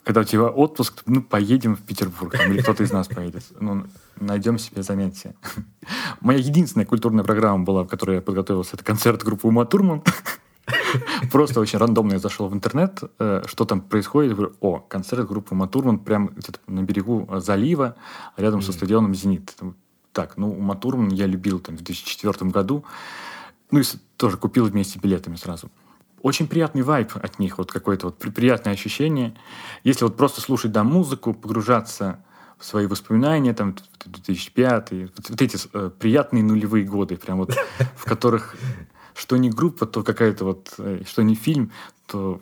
когда 0.05 0.21
у 0.21 0.23
тебя 0.23 0.43
отпуск, 0.43 1.01
ну, 1.07 1.21
поедем 1.23 1.75
в 1.75 1.81
Петербург, 1.81 2.37
там, 2.37 2.51
или 2.51 2.61
кто-то 2.61 2.83
из 2.83 2.91
нас 2.91 3.07
поедет. 3.07 3.43
Ну, 3.59 3.87
найдем 4.19 4.59
себе 4.59 4.83
занятие. 4.83 5.33
Моя 6.21 6.37
единственная 6.37 6.85
культурная 6.85 7.23
программа 7.23 7.65
была, 7.65 7.83
в 7.83 7.87
которой 7.87 8.17
я 8.17 8.21
подготовился, 8.21 8.75
это 8.75 8.85
концерт 8.85 9.23
группы 9.23 9.47
Ума 9.47 9.65
Турман. 9.65 10.03
Просто 11.31 11.59
очень 11.59 11.79
рандомно 11.79 12.13
я 12.13 12.19
зашел 12.19 12.47
в 12.47 12.53
интернет, 12.53 13.01
э, 13.17 13.43
что 13.47 13.65
там 13.65 13.81
происходит. 13.81 14.33
Говорю, 14.33 14.53
о, 14.61 14.79
концерт 14.79 15.27
группы 15.27 15.55
Ума 15.55 15.67
Турман 15.67 15.97
прямо 15.97 16.31
на 16.67 16.83
берегу 16.83 17.27
залива, 17.37 17.95
рядом 18.37 18.61
со 18.61 18.73
стадионом 18.73 19.15
«Зенит». 19.15 19.55
Так, 20.11 20.37
ну, 20.37 20.51
Ума 20.51 20.75
Турман 20.75 21.09
я 21.09 21.25
любил 21.25 21.59
там 21.59 21.77
в 21.77 21.81
2004 21.81 22.51
году. 22.51 22.85
Ну, 23.71 23.79
и 23.79 23.83
тоже 24.17 24.37
купил 24.37 24.65
вместе 24.65 24.99
билетами 24.99 25.35
сразу 25.35 25.71
очень 26.25 26.47
приятный 26.47 26.81
вайп 26.81 27.11
от 27.21 27.37
них, 27.37 27.59
вот 27.59 27.71
какое-то 27.71 28.07
вот 28.07 28.17
приятное 28.17 28.73
ощущение. 28.73 29.35
Если 29.83 30.05
вот 30.05 30.17
просто 30.17 30.41
слушать, 30.41 30.71
да, 30.71 30.83
музыку, 30.83 31.35
погружаться 31.35 32.19
в 32.57 32.65
свои 32.65 32.87
воспоминания, 32.87 33.53
там, 33.53 33.75
2005, 34.03 34.91
вот, 34.91 35.29
вот 35.29 35.41
эти 35.43 35.59
э, 35.71 35.91
приятные 35.99 36.43
нулевые 36.43 36.83
годы, 36.83 37.15
прям 37.15 37.37
вот, 37.37 37.55
в 37.95 38.05
которых 38.05 38.55
что 39.13 39.37
не 39.37 39.51
группа, 39.51 39.85
то 39.85 40.01
какая-то 40.01 40.45
вот, 40.45 40.73
э, 40.79 41.03
что 41.07 41.21
не 41.21 41.35
фильм, 41.35 41.71
то 42.07 42.41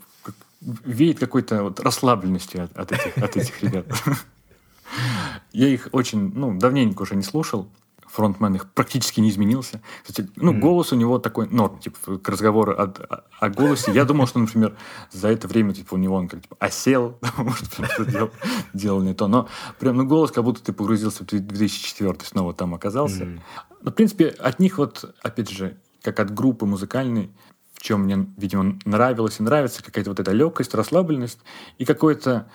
веет 0.62 1.20
какой-то 1.20 1.64
вот 1.64 1.82
расслабленностью 1.82 2.64
от, 2.64 2.78
от, 2.78 2.94
этих, 2.94 3.18
от 3.18 3.36
этих 3.36 3.62
ребят. 3.64 3.86
Я 5.52 5.68
их 5.68 5.90
очень, 5.92 6.32
ну, 6.34 6.58
давненько 6.58 7.02
уже 7.02 7.18
не 7.18 7.24
слушал, 7.24 7.68
фронтмен 8.14 8.54
их 8.56 8.72
практически 8.72 9.20
не 9.20 9.32
изменился. 9.32 9.82
Кстати, 10.04 10.30
ну, 10.36 10.54
mm. 10.54 10.60
голос 10.60 10.94
у 10.94 10.96
него 10.96 11.18
такой 11.18 11.50
норм, 11.50 11.80
типа, 11.80 12.20
к 12.20 12.30
разговору 12.30 12.74
о, 12.74 12.84
о, 12.84 13.24
о 13.40 13.50
голосе. 13.50 13.92
Я 13.92 14.06
думал, 14.06 14.28
что, 14.28 14.38
например, 14.38 14.78
за 15.12 15.30
это 15.30 15.48
время, 15.48 15.74
типа, 15.74 15.96
у 15.96 15.98
него 15.98 16.16
он 16.16 16.28
как 16.28 16.44
типа, 16.44 16.56
осел, 16.60 17.18
может, 17.38 17.74
что 17.74 18.06
делал, 18.06 18.32
делал 18.74 19.02
не 19.02 19.16
то. 19.16 19.28
Но 19.28 19.50
прям, 19.80 19.98
ну, 19.98 20.06
голос, 20.06 20.32
как 20.32 20.44
будто 20.44 20.64
ты 20.64 20.74
погрузился 20.74 21.24
в 21.24 21.28
2004 21.28 22.18
снова 22.24 22.54
там 22.54 22.76
оказался. 22.76 23.24
Mm. 23.24 23.40
Но, 23.82 23.92
в 23.92 23.96
принципе, 23.96 24.28
от 24.28 24.60
них 24.60 24.78
вот, 24.78 25.16
опять 25.24 25.50
же, 25.50 25.78
как 26.04 26.20
от 26.20 26.32
группы 26.32 26.68
музыкальной, 26.68 27.32
в 27.74 27.82
чем 27.82 28.02
мне, 28.02 28.28
видимо, 28.38 28.78
нравилось 28.86 29.40
и 29.40 29.44
нравится 29.44 29.84
какая-то 29.84 30.12
вот 30.12 30.20
эта 30.20 30.32
легкость, 30.32 30.76
расслабленность 30.76 31.40
и 31.80 31.86
какое-то 31.86 32.48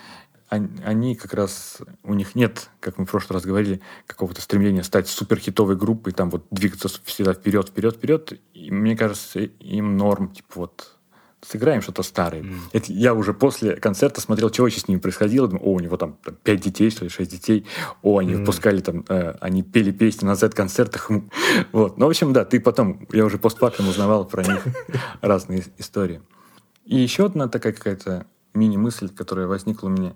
они 0.49 1.15
как 1.15 1.35
раз, 1.35 1.79
у 2.03 2.15
них 2.15 2.35
нет, 2.35 2.71
как 2.81 2.99
мы 2.99 3.05
в 3.05 3.11
прошлый 3.11 3.35
раз 3.37 3.45
говорили, 3.45 3.81
какого-то 4.07 4.41
стремления 4.41 4.83
стать 4.83 5.09
суперхитовой 5.09 5.77
группой, 5.77 6.13
там 6.13 6.31
вот 6.31 6.47
двигаться 6.51 6.89
всегда 7.05 7.35
вперед, 7.35 7.69
вперед, 7.69 7.97
вперед. 7.97 8.41
И 8.55 8.71
мне 8.71 8.97
кажется, 8.97 9.41
им 9.41 9.97
норм, 9.97 10.31
типа 10.31 10.53
вот 10.55 10.99
сыграем 11.43 11.83
что-то 11.83 12.03
старое. 12.03 12.43
Mm. 12.43 12.59
Это 12.73 12.93
я 12.93 13.15
уже 13.15 13.33
после 13.33 13.77
концерта 13.77 14.21
смотрел, 14.21 14.53
что 14.53 14.63
вообще 14.63 14.81
с 14.81 14.89
ними 14.89 14.99
происходило. 14.99 15.49
Думаю, 15.49 15.67
о, 15.67 15.73
у 15.75 15.81
него 15.81 15.97
там, 15.97 16.17
там 16.25 16.35
5 16.43 16.61
детей, 16.61 16.91
что 16.91 17.05
ли, 17.05 17.11
6 17.11 17.31
детей. 17.31 17.67
О, 18.03 18.19
они 18.19 18.33
mm. 18.33 18.37
выпускали 18.39 18.81
там, 18.81 19.05
э, 19.09 19.35
они 19.41 19.63
пели 19.63 19.93
песни 19.93 20.27
на 20.27 20.35
Z-концертах. 20.35 21.11
вот. 21.73 21.97
Ну, 21.97 22.07
в 22.07 22.09
общем, 22.09 22.33
да, 22.33 22.45
ты 22.45 22.61
потом, 22.61 23.07
я 23.13 23.25
уже 23.25 23.39
постфактум 23.39 23.89
узнавал 23.89 24.25
про 24.25 24.43
них 24.43 24.65
разные 25.21 25.65
истории. 25.79 26.23
И 26.85 26.97
еще 26.97 27.27
одна 27.27 27.49
такая 27.49 27.73
какая-то 27.73 28.27
мини-мысль, 28.59 29.09
которая 29.09 29.47
возникла 29.47 29.87
у 29.87 29.91
меня. 29.91 30.15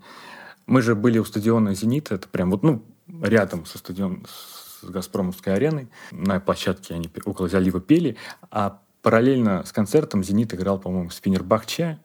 Мы 0.66 0.83
же 0.83 0.94
были 0.94 1.18
у 1.18 1.24
стадиона 1.24 1.74
«Зенит», 1.74 2.12
это 2.12 2.28
прям 2.28 2.50
вот, 2.50 2.62
ну, 2.62 2.83
рядом 3.22 3.66
со 3.66 3.78
стадионом, 3.78 4.24
с 4.26 4.85
«Газпромовской 4.85 5.55
ареной». 5.55 5.88
На 6.11 6.40
площадке 6.40 6.94
они 6.94 7.11
около 7.24 7.48
залива 7.48 7.81
пели, 7.81 8.16
а 8.50 8.81
параллельно 9.02 9.64
с 9.64 9.72
концертом 9.72 10.22
«Зенит» 10.22 10.55
играл, 10.55 10.78
по-моему, 10.78 11.11
спиннер 11.11 11.42
Бахча. 11.42 11.98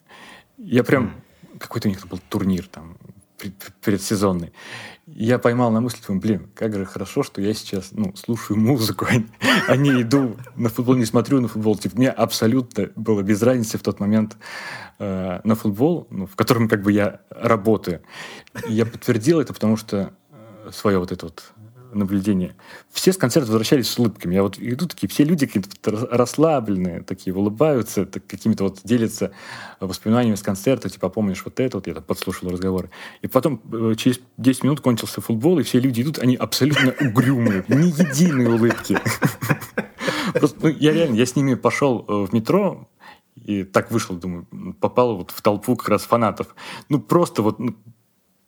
Я 0.58 0.84
прям... 0.84 1.06
Mm. 1.06 1.60
Какой-то 1.60 1.88
у 1.88 1.92
них 1.92 2.08
был 2.08 2.20
турнир 2.30 2.68
там 2.68 2.98
предсезонный 3.82 4.54
я 5.08 5.40
поймал 5.40 5.72
на 5.72 5.80
мысли, 5.80 6.02
думаю, 6.06 6.22
блин, 6.22 6.52
как 6.54 6.76
же 6.76 6.86
хорошо, 6.86 7.24
что 7.24 7.42
я 7.42 7.54
сейчас 7.54 7.90
ну, 7.92 8.14
слушаю 8.16 8.60
музыку, 8.60 9.08
а 9.68 9.76
не 9.76 10.02
иду 10.02 10.36
на 10.56 10.70
футбол, 10.70 10.96
не 10.96 11.06
смотрю 11.06 11.40
на 11.40 11.48
футбол. 11.48 11.78
Типа, 11.78 11.98
мне 11.98 12.10
абсолютно 12.10 12.90
было 12.96 13.22
без 13.22 13.42
разницы 13.42 13.78
в 13.78 13.84
тот 13.84 14.00
момент 14.00 14.36
э, 15.00 15.40
на 15.44 15.56
футбол, 15.56 16.08
ну, 16.10 16.26
в 16.26 16.36
котором 16.36 16.68
как 16.68 16.82
бы 16.84 16.92
я 16.92 17.22
работаю. 17.30 18.02
Я 18.68 18.86
подтвердил 18.86 19.40
это, 19.40 19.54
потому 19.54 19.78
что 19.78 20.14
э, 20.30 20.72
свое 20.74 21.00
вот 21.00 21.14
это 21.14 21.28
вот 21.28 21.54
наблюдение. 21.94 22.56
Все 22.92 23.14
с 23.14 23.18
концерта 23.18 23.52
возвращались 23.52 23.90
с 23.90 24.00
улыбками. 24.00 24.36
Я 24.36 24.44
вот 24.44 24.58
иду 24.60 24.88
такие, 24.88 25.08
все 25.08 25.24
люди 25.24 25.46
какие-то 25.46 26.08
расслабленные, 26.12 27.04
такие 27.04 27.36
улыбаются, 27.36 28.06
так, 28.06 28.26
какими-то 28.26 28.66
вот 28.66 28.80
делятся 28.84 29.32
воспоминаниями 29.80 30.36
с 30.36 30.42
концерта, 30.42 30.90
типа, 30.90 31.10
помнишь 31.10 31.44
вот 31.46 31.60
это, 31.60 31.78
вот 31.78 31.88
я 31.88 31.94
там 31.94 32.04
подслушал 32.04 32.50
разговоры. 32.50 32.90
И 33.22 33.28
потом 33.28 33.62
э, 33.72 33.96
через 33.98 34.20
10 34.38 34.64
минут 34.64 34.82
кончился 34.82 35.22
футбол, 35.22 35.60
и 35.60 35.64
все 35.64 35.80
люди 35.80 36.02
идут, 36.02 36.20
они 36.20 36.36
абсолютно 36.36 36.94
угрюмые, 37.00 37.64
ни 37.68 37.88
единой 37.88 38.46
улыбки. 38.46 39.00
Просто, 40.34 40.58
ну, 40.62 40.70
я 40.70 40.94
реально, 40.94 41.16
я 41.16 41.26
с 41.26 41.36
ними 41.36 41.56
пошел 41.56 42.06
э, 42.08 42.26
в 42.26 42.34
метро, 42.34 42.90
и 43.36 43.64
так 43.64 43.92
вышел, 43.92 44.16
думаю, 44.16 44.46
попал 44.80 45.16
вот 45.16 45.32
в 45.32 45.42
толпу 45.42 45.76
как 45.76 45.90
раз 45.90 46.04
фанатов. 46.04 46.56
Ну, 46.90 47.00
просто 47.00 47.42
вот 47.42 47.60
ну, 47.60 47.76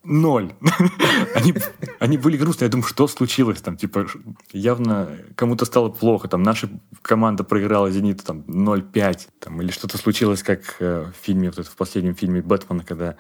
Ноль. 0.04 0.54
они, 1.36 1.54
они 2.00 2.18
были 2.18 2.38
грустные. 2.38 2.68
Я 2.68 2.72
думаю, 2.72 2.88
что 2.88 3.06
случилось 3.08 3.62
там? 3.62 3.76
Типа, 3.76 4.08
явно 4.54 5.10
кому-то 5.36 5.66
стало 5.66 5.90
плохо. 5.90 6.30
Там 6.30 6.42
наша 6.42 6.70
команда 7.02 7.44
проиграла 7.44 7.92
«Зениту» 7.92 8.24
там 8.24 8.40
0-5. 8.48 9.28
Там, 9.40 9.62
или 9.62 9.72
что-то 9.72 9.98
случилось, 9.98 10.42
как 10.42 10.78
э, 10.80 11.12
в 11.12 11.26
фильме, 11.26 11.50
вот 11.50 11.60
это, 11.60 11.70
в 11.70 11.76
последнем 11.76 12.16
фильме 12.16 12.42
Бэтмена, 12.42 12.86
когда 12.86 13.18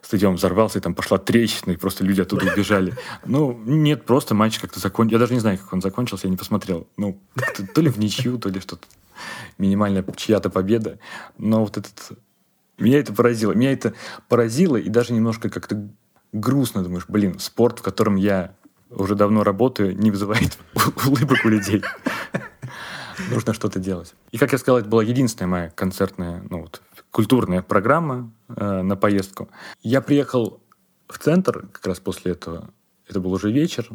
стадион 0.00 0.36
взорвался, 0.36 0.78
и 0.78 0.82
там 0.82 0.94
пошла 0.94 1.18
трещина, 1.18 1.72
и 1.72 1.76
просто 1.76 2.02
люди 2.02 2.22
оттуда 2.22 2.50
убежали. 2.50 2.94
Ну, 3.26 3.52
нет, 3.66 4.06
просто 4.06 4.34
матч 4.34 4.58
как-то 4.58 4.80
закончился. 4.80 5.16
Я 5.16 5.20
даже 5.20 5.34
не 5.34 5.40
знаю, 5.40 5.58
как 5.58 5.70
он 5.70 5.82
закончился, 5.82 6.28
я 6.28 6.30
не 6.30 6.38
посмотрел. 6.38 6.88
Ну, 6.96 7.20
то, 7.34 7.66
то 7.66 7.80
ли 7.82 7.90
в 7.90 7.98
ничью, 7.98 8.38
то 8.38 8.48
ли 8.48 8.58
что-то. 8.58 8.88
Минимальная 9.58 10.02
чья-то 10.16 10.48
победа. 10.48 10.98
Но 11.36 11.60
вот 11.60 11.76
этот... 11.76 12.18
Меня 12.78 13.00
это 13.00 13.12
поразило. 13.12 13.52
Меня 13.52 13.72
это 13.72 13.92
поразило 14.28 14.76
и 14.76 14.88
даже 14.88 15.12
немножко 15.12 15.50
как-то 15.50 15.90
грустно, 16.32 16.82
думаешь, 16.82 17.04
блин, 17.08 17.38
спорт, 17.38 17.78
в 17.78 17.82
котором 17.82 18.16
я 18.16 18.54
уже 18.90 19.14
давно 19.14 19.44
работаю, 19.44 19.96
не 19.96 20.10
вызывает 20.10 20.58
улыбок 21.06 21.38
у 21.44 21.48
людей. 21.48 21.82
Нужно 23.30 23.52
что-то 23.52 23.78
делать. 23.78 24.14
И, 24.30 24.38
как 24.38 24.52
я 24.52 24.58
сказал, 24.58 24.78
это 24.78 24.88
была 24.88 25.02
единственная 25.02 25.48
моя 25.48 25.70
концертная, 25.70 26.42
ну 26.48 26.62
вот, 26.62 26.82
культурная 27.10 27.62
программа 27.62 28.32
э, 28.48 28.82
на 28.82 28.96
поездку. 28.96 29.48
Я 29.82 30.00
приехал 30.00 30.60
в 31.08 31.18
центр 31.18 31.68
как 31.72 31.86
раз 31.86 32.00
после 32.00 32.32
этого. 32.32 32.70
Это 33.08 33.20
был 33.20 33.32
уже 33.32 33.52
вечер. 33.52 33.88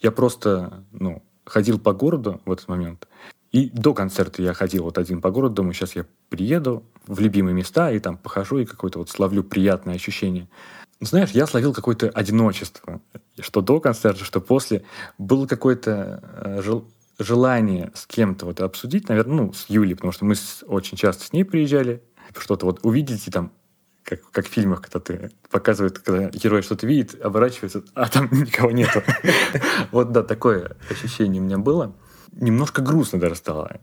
Я 0.00 0.10
просто, 0.10 0.84
ну, 0.92 1.22
ходил 1.44 1.78
по 1.78 1.92
городу 1.92 2.40
в 2.44 2.52
этот 2.52 2.68
момент. 2.68 3.08
И 3.52 3.70
до 3.70 3.94
концерта 3.94 4.42
я 4.42 4.52
ходил 4.52 4.84
вот 4.84 4.98
один 4.98 5.22
по 5.22 5.30
городу, 5.30 5.56
думаю, 5.56 5.72
сейчас 5.72 5.96
я 5.96 6.04
приеду 6.28 6.84
в 7.06 7.20
любимые 7.20 7.54
места 7.54 7.90
и 7.90 7.98
там 7.98 8.18
похожу 8.18 8.58
и 8.58 8.66
какое-то 8.66 8.98
вот 8.98 9.08
словлю 9.08 9.42
приятное 9.42 9.94
ощущение. 9.94 10.48
Знаешь, 11.00 11.30
я 11.30 11.46
словил 11.46 11.72
какое-то 11.72 12.08
одиночество, 12.08 13.00
что 13.38 13.60
до 13.60 13.80
концерта, 13.80 14.24
что 14.24 14.40
после. 14.40 14.82
Было 15.16 15.46
какое-то 15.46 16.22
э, 16.44 16.62
жел 16.62 16.88
желание 17.18 17.90
с 17.94 18.06
кем-то 18.06 18.46
вот 18.46 18.60
обсудить, 18.60 19.08
наверное, 19.08 19.36
ну, 19.36 19.52
с 19.52 19.66
Юлей, 19.68 19.94
потому 19.94 20.12
что 20.12 20.24
мы 20.24 20.34
с, 20.34 20.64
очень 20.66 20.96
часто 20.96 21.24
с 21.24 21.32
ней 21.32 21.44
приезжали, 21.44 22.02
что-то 22.36 22.66
вот 22.66 22.80
увидеть 22.84 23.26
и 23.26 23.30
там 23.30 23.52
как, 24.02 24.22
как 24.30 24.46
в 24.46 24.50
фильмах, 24.50 24.82
когда 24.82 25.00
ты 25.00 25.30
показывают, 25.50 25.98
когда 25.98 26.30
герой 26.30 26.62
что-то 26.62 26.86
видит, 26.86 27.20
оборачивается, 27.22 27.82
а 27.94 28.08
там 28.08 28.28
никого 28.32 28.70
нету. 28.70 29.02
Вот 29.90 30.12
да, 30.12 30.22
такое 30.22 30.76
ощущение 30.90 31.42
у 31.42 31.44
меня 31.44 31.58
было. 31.58 31.94
Немножко 32.32 32.82
грустно 32.82 33.18
даже 33.18 33.34
стало. 33.34 33.80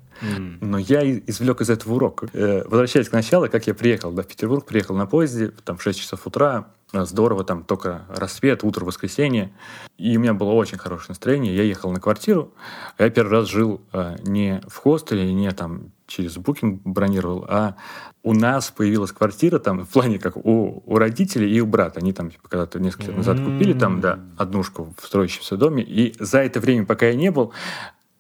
Но 0.62 0.78
я 0.78 1.04
извлек 1.04 1.62
из 1.62 1.70
этого 1.70 1.96
урок. 1.96 2.24
Э, 2.34 2.64
возвращаясь 2.66 3.10
к 3.10 3.12
началу, 3.12 3.50
как 3.50 3.68
я 3.68 3.74
приехал 3.74 4.12
да, 4.12 4.24
в 4.24 4.28
Петербург, 4.28 4.66
приехал 4.66 4.96
на 4.96 5.06
поезде, 5.08 5.52
там 5.64 5.78
в 5.78 5.84
6 5.84 6.00
часов 6.00 6.26
утра, 6.26 6.68
здорово, 7.04 7.44
там 7.44 7.64
только 7.64 8.06
рассвет, 8.08 8.64
утро, 8.64 8.86
воскресенье. 8.86 9.52
И 9.98 10.16
у 10.16 10.22
меня 10.22 10.34
было 10.34 10.52
очень 10.52 10.78
хорошее 10.78 11.10
настроение. 11.10 11.54
Я 11.54 11.64
ехал 11.64 11.92
на 11.92 12.00
квартиру. 12.00 12.54
Я 12.98 13.10
первый 13.10 13.32
раз 13.32 13.50
жил 13.50 13.82
э, 13.92 14.16
не 14.24 14.62
в 14.68 14.78
хостеле, 14.78 15.34
не 15.34 15.52
там 15.52 15.92
через 16.08 16.38
Booking 16.38 16.82
бронировал, 16.84 17.46
а 17.50 17.76
у 18.24 18.34
нас 18.34 18.72
появилась 18.72 19.12
квартира 19.12 19.60
там 19.60 19.86
в 19.86 19.90
плане 19.90 20.20
как 20.20 20.38
у, 20.38 20.84
у 20.86 20.98
родителей 20.98 21.52
и 21.52 21.60
у 21.60 21.66
брата. 21.66 22.00
Они 22.00 22.14
там 22.14 22.32
типа, 22.32 22.48
когда-то 22.48 22.80
несколько 22.80 23.08
лет 23.08 23.18
назад 23.18 23.40
купили 23.40 23.74
там, 23.74 24.02
да, 24.02 24.20
однушку 24.38 24.94
в 25.00 25.06
строящемся 25.06 25.58
доме. 25.58 25.84
И 25.84 26.16
за 26.20 26.40
это 26.40 26.60
время, 26.60 26.86
пока 26.86 27.08
я 27.08 27.16
не 27.16 27.32
был, 27.32 27.54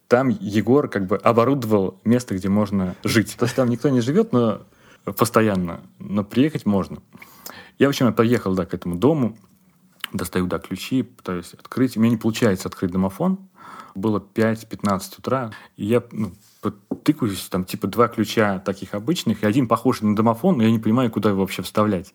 там 0.07 0.29
Егор 0.29 0.87
как 0.87 1.07
бы 1.07 1.17
оборудовал 1.17 1.99
место, 2.03 2.35
где 2.35 2.49
можно 2.49 2.95
жить. 3.03 3.35
То 3.37 3.45
есть 3.45 3.55
там 3.55 3.69
никто 3.69 3.89
не 3.89 4.01
живет, 4.01 4.31
но 4.31 4.61
постоянно, 5.17 5.81
но 5.99 6.23
приехать 6.23 6.65
можно. 6.65 6.97
Я, 7.77 7.87
в 7.87 7.89
общем, 7.89 8.13
поехал, 8.13 8.55
да, 8.55 8.65
к 8.65 8.73
этому 8.73 8.95
дому, 8.95 9.37
достаю, 10.13 10.47
да, 10.47 10.59
ключи, 10.59 11.03
пытаюсь 11.03 11.53
открыть. 11.53 11.97
У 11.97 11.99
меня 11.99 12.11
не 12.11 12.17
получается 12.17 12.67
открыть 12.67 12.91
домофон. 12.91 13.39
Было 13.95 14.19
5-15 14.19 15.19
утра, 15.19 15.51
и 15.77 15.85
я 15.85 16.03
ну, 16.11 16.33
тыкаюсь, 17.03 17.47
там, 17.49 17.63
типа, 17.63 17.87
два 17.87 18.09
ключа 18.09 18.59
таких 18.59 18.93
обычных, 18.93 19.43
и 19.43 19.45
один 19.45 19.67
похож 19.67 20.01
на 20.01 20.15
домофон, 20.15 20.57
но 20.57 20.63
я 20.63 20.71
не 20.71 20.79
понимаю, 20.79 21.09
куда 21.09 21.29
его 21.29 21.41
вообще 21.41 21.61
вставлять. 21.61 22.13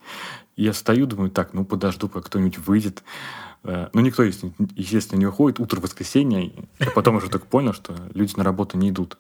И 0.57 0.65
я 0.65 0.75
стою, 0.75 1.07
думаю, 1.07 1.31
так, 1.31 1.55
ну, 1.55 1.65
подожду, 1.65 2.09
как 2.09 2.27
кто-нибудь 2.27 2.59
выйдет. 2.59 3.03
Э, 3.65 3.89
ну, 3.93 4.01
никто, 4.01 4.23
естественно, 4.23 5.19
не 5.19 5.27
уходит. 5.27 5.61
Утро 5.61 5.81
воскресенья. 5.81 6.51
Я 6.79 6.91
потом 6.91 7.17
уже 7.17 7.31
так 7.31 7.47
понял, 7.47 7.73
что 7.73 7.95
люди 8.13 8.35
на 8.37 8.45
работу 8.45 8.77
не 8.77 8.91
идут. 8.91 9.17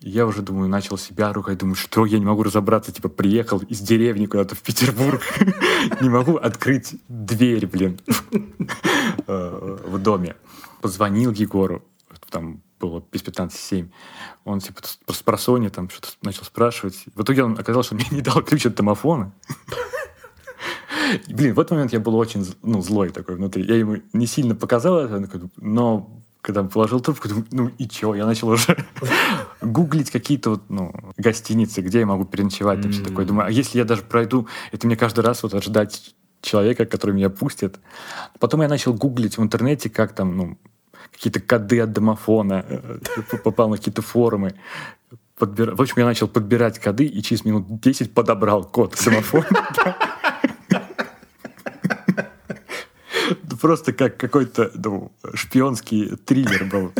Я 0.00 0.26
уже, 0.26 0.42
думаю, 0.42 0.68
начал 0.68 0.96
себя 0.96 1.32
ругать. 1.32 1.58
Думаю, 1.58 1.74
что 1.74 2.06
я 2.06 2.18
не 2.18 2.24
могу 2.24 2.44
разобраться. 2.44 2.92
Типа, 2.92 3.08
приехал 3.08 3.58
из 3.58 3.80
деревни 3.80 4.26
куда-то 4.26 4.54
в 4.54 4.62
Петербург. 4.62 5.20
Не 6.00 6.08
могу 6.08 6.36
открыть 6.36 6.94
дверь, 7.08 7.66
блин, 7.66 7.98
э, 9.26 9.78
в 9.84 9.98
доме. 9.98 10.36
Позвонил 10.80 11.32
Егору. 11.32 11.82
Там 12.30 12.62
было 12.78 13.02
без 13.10 13.22
15-7. 13.22 13.90
Он 14.44 14.60
типа 14.60 14.82
с 14.84 15.22
просонья 15.22 15.70
там 15.70 15.90
что-то 15.90 16.08
начал 16.22 16.44
спрашивать. 16.44 17.04
В 17.14 17.22
итоге 17.22 17.42
он 17.42 17.58
оказалось, 17.58 17.86
что 17.86 17.96
мне 17.96 18.06
не 18.10 18.20
дал 18.20 18.42
ключ 18.42 18.66
от 18.66 18.74
домофона. 18.74 19.32
Блин, 21.28 21.54
в 21.54 21.60
этот 21.60 21.72
момент 21.72 21.92
я 21.92 22.00
был 22.00 22.14
очень 22.16 22.46
ну, 22.62 22.82
злой 22.82 23.10
такой 23.10 23.36
внутри. 23.36 23.64
Я 23.64 23.76
ему 23.76 23.96
не 24.12 24.26
сильно 24.26 24.54
показал 24.54 24.98
это, 24.98 25.50
но 25.56 26.22
когда 26.40 26.62
положил 26.64 27.00
трубку, 27.00 27.28
думаю, 27.28 27.46
ну 27.50 27.70
и 27.78 27.88
чё, 27.88 28.14
я 28.14 28.24
начал 28.26 28.48
уже 28.48 28.76
гуглить 29.60 30.10
какие-то 30.10 30.50
вот, 30.50 30.62
ну, 30.68 30.92
гостиницы, 31.16 31.80
где 31.80 32.00
я 32.00 32.06
могу 32.06 32.24
переночевать, 32.24 32.80
там 32.80 32.92
все 32.92 33.02
такое. 33.02 33.26
Думаю, 33.26 33.48
а 33.48 33.50
если 33.50 33.78
я 33.78 33.84
даже 33.84 34.02
пройду, 34.02 34.46
это 34.72 34.86
мне 34.86 34.96
каждый 34.96 35.20
раз 35.20 35.42
вот 35.42 35.54
ожидать 35.54 36.14
человека, 36.40 36.86
который 36.86 37.14
меня 37.14 37.30
пустит. 37.30 37.80
Потом 38.38 38.62
я 38.62 38.68
начал 38.68 38.94
гуглить 38.94 39.38
в 39.38 39.42
интернете, 39.42 39.90
как 39.90 40.14
там, 40.14 40.36
ну, 40.36 40.58
какие-то 41.12 41.40
коды 41.40 41.80
от 41.80 41.92
домофона, 41.92 42.64
э, 42.68 42.98
попал 43.42 43.68
на 43.68 43.76
какие-то 43.76 44.02
форумы. 44.02 44.54
Подбир... 45.36 45.74
В 45.74 45.80
общем, 45.80 45.94
я 45.98 46.04
начал 46.04 46.28
подбирать 46.28 46.78
коды 46.78 47.04
и 47.04 47.22
через 47.22 47.44
минут 47.44 47.80
10 47.80 48.12
подобрал 48.12 48.64
код 48.64 48.94
к 48.94 48.98
Просто 53.60 53.92
как 53.92 54.16
какой-то 54.16 54.70
ну, 54.74 55.12
шпионский 55.34 56.16
триллер 56.16 56.64
был. 56.64 56.92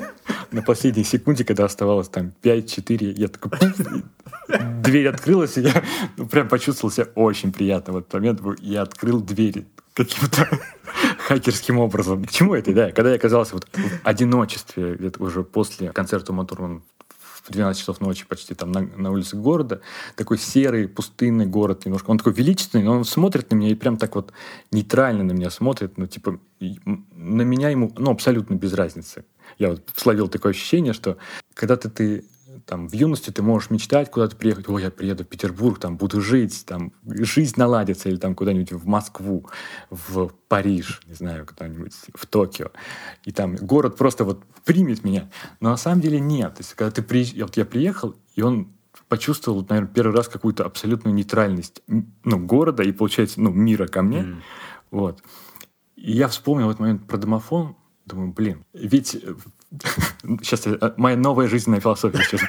На 0.51 0.63
последней 0.63 1.05
секунде, 1.05 1.45
когда 1.45 1.65
оставалось 1.65 2.09
там 2.09 2.33
5-4, 2.43 3.13
я 3.17 3.29
такой... 3.29 3.51
Дверь 4.83 5.09
открылась, 5.09 5.59
и 5.59 5.61
я 5.61 5.83
ну, 6.17 6.27
прям 6.27 6.49
почувствовал 6.49 6.91
себя 6.91 7.09
очень 7.15 7.53
приятно. 7.53 7.93
В 7.93 7.97
этот 7.99 8.15
момент 8.15 8.41
я 8.61 8.83
открыл 8.83 9.21
двери 9.21 9.67
каким-то 9.93 10.49
хакерским 11.19 11.79
образом. 11.79 12.25
К 12.25 12.31
чему 12.31 12.55
это, 12.55 12.73
да? 12.73 12.91
Когда 12.93 13.11
я 13.11 13.17
оказался 13.17 13.55
вот 13.55 13.69
в 13.73 14.07
одиночестве, 14.07 14.95
где-то 14.95 15.23
уже 15.23 15.43
после 15.43 15.91
концерта 15.91 16.33
Матурман 16.33 16.83
в 17.49 17.53
12 17.53 17.81
часов 17.81 18.01
ночи 18.01 18.27
почти 18.27 18.55
там 18.55 18.73
на, 18.73 18.83
на 18.83 19.11
улице 19.11 19.37
города, 19.37 19.81
такой 20.17 20.39
серый, 20.39 20.89
пустынный 20.89 21.47
город 21.47 21.85
немножко. 21.85 22.11
Он 22.11 22.19
такой 22.19 22.33
величественный, 22.33 22.85
но 22.85 22.93
он 22.93 23.05
смотрит 23.05 23.51
на 23.51 23.57
меня 23.57 23.71
и 23.71 23.75
прям 23.75 23.97
так 23.97 24.15
вот 24.15 24.33
нейтрально 24.71 25.25
на 25.25 25.33
меня 25.33 25.51
смотрит, 25.51 25.99
ну, 25.99 26.07
типа, 26.07 26.39
на 26.61 27.43
меня 27.43 27.71
ему, 27.71 27.93
ну, 27.97 28.11
абсолютно 28.11 28.55
без 28.55 28.73
разницы. 28.75 29.25
Я 29.59 29.71
вот 29.71 29.83
словил 29.97 30.29
такое 30.29 30.53
ощущение, 30.53 30.93
что 30.93 31.17
когда 31.55 31.77
ты, 31.77 31.89
ты 31.89 32.25
там 32.69 32.87
в 32.87 32.93
юности 32.93 33.31
ты 33.31 33.43
можешь 33.43 33.71
мечтать 33.71 34.11
куда-то 34.11 34.37
приехать, 34.37 34.69
ой, 34.69 34.83
я 34.83 34.91
приеду 34.91 35.25
в 35.25 35.27
Петербург, 35.27 35.79
там 35.79 35.97
буду 35.97 36.21
жить, 36.21 36.67
там 36.67 36.93
жизнь 37.07 37.55
наладится, 37.57 38.11
или 38.11 38.17
там 38.17 38.35
куда-нибудь 38.35 38.73
в 38.73 38.87
Москву, 38.87 39.49
в 39.89 40.29
Париж, 40.49 41.01
не 41.07 41.15
знаю, 41.15 41.47
куда-нибудь 41.47 41.95
в 42.15 42.27
Токио. 42.27 42.71
И 43.25 43.33
там 43.33 43.57
город 43.57 43.97
просто 43.97 44.25
вот 44.25 44.45
примет 44.67 45.03
меня. 45.03 45.31
Но 45.61 45.71
на 45.71 45.79
самом 45.79 46.03
деле 46.03 46.21
нет. 46.21 46.57
То 46.57 46.61
есть, 46.61 46.75
когда 46.75 46.91
ты 46.91 47.03
приезжаешь, 47.03 47.41
вот 47.41 47.57
я 47.57 47.65
приехал, 47.65 48.15
и 48.35 48.43
он 48.43 48.71
почувствовал, 49.09 49.65
наверное, 49.67 49.91
первый 49.91 50.15
раз 50.15 50.29
какую-то 50.29 50.67
абсолютную 50.67 51.15
нейтральность 51.15 51.81
ну, 51.87 52.39
города 52.39 52.83
и, 52.83 52.93
получается, 52.93 53.41
ну, 53.41 53.51
мира 53.51 53.87
ко 53.87 54.03
мне. 54.03 54.19
Mm. 54.19 54.37
Вот. 54.91 55.23
И 55.97 56.13
я 56.13 56.29
вспомнил 56.29 56.67
в 56.67 56.71
этот 56.71 56.81
момент 56.81 57.07
про 57.07 57.17
домофон, 57.17 57.77
думаю, 58.05 58.31
блин, 58.31 58.63
ведь 58.75 59.17
Сейчас 60.43 60.67
э, 60.67 60.95
моя 60.97 61.17
новая 61.17 61.49
жизненная 61.49 61.81
философия 61.81 62.23
сейчас. 62.25 62.41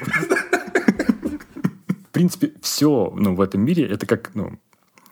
В 1.88 2.12
принципе, 2.12 2.52
все 2.60 3.12
ну, 3.14 3.34
в 3.34 3.40
этом 3.40 3.62
мире, 3.62 3.86
это 3.86 4.06
как, 4.06 4.34
ну, 4.34 4.58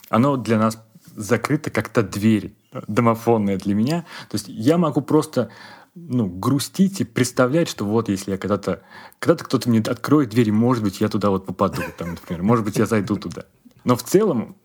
оно 0.08 0.36
для 0.36 0.58
нас 0.58 0.82
закрыто 1.16 1.70
как 1.70 1.88
то 1.88 2.02
дверь 2.02 2.54
домофонная 2.86 3.58
для 3.58 3.74
меня. 3.74 4.02
То 4.30 4.34
есть 4.36 4.46
я 4.48 4.78
могу 4.78 5.00
просто 5.00 5.50
ну, 5.94 6.26
грустить 6.26 7.00
и 7.00 7.04
представлять, 7.04 7.68
что 7.68 7.84
вот 7.84 8.08
если 8.08 8.32
я 8.32 8.38
когда-то 8.38 8.82
когда-то 9.18 9.44
кто-то 9.44 9.68
мне 9.68 9.80
откроет 9.80 10.30
дверь, 10.30 10.52
может 10.52 10.84
быть, 10.84 11.00
я 11.00 11.08
туда 11.08 11.30
вот 11.30 11.46
попаду, 11.46 11.82
там, 11.96 12.10
например, 12.10 12.42
может 12.42 12.64
быть, 12.64 12.76
я 12.76 12.86
зайду 12.86 13.16
туда. 13.16 13.44
Но 13.84 13.96
в 13.96 14.02
целом 14.02 14.56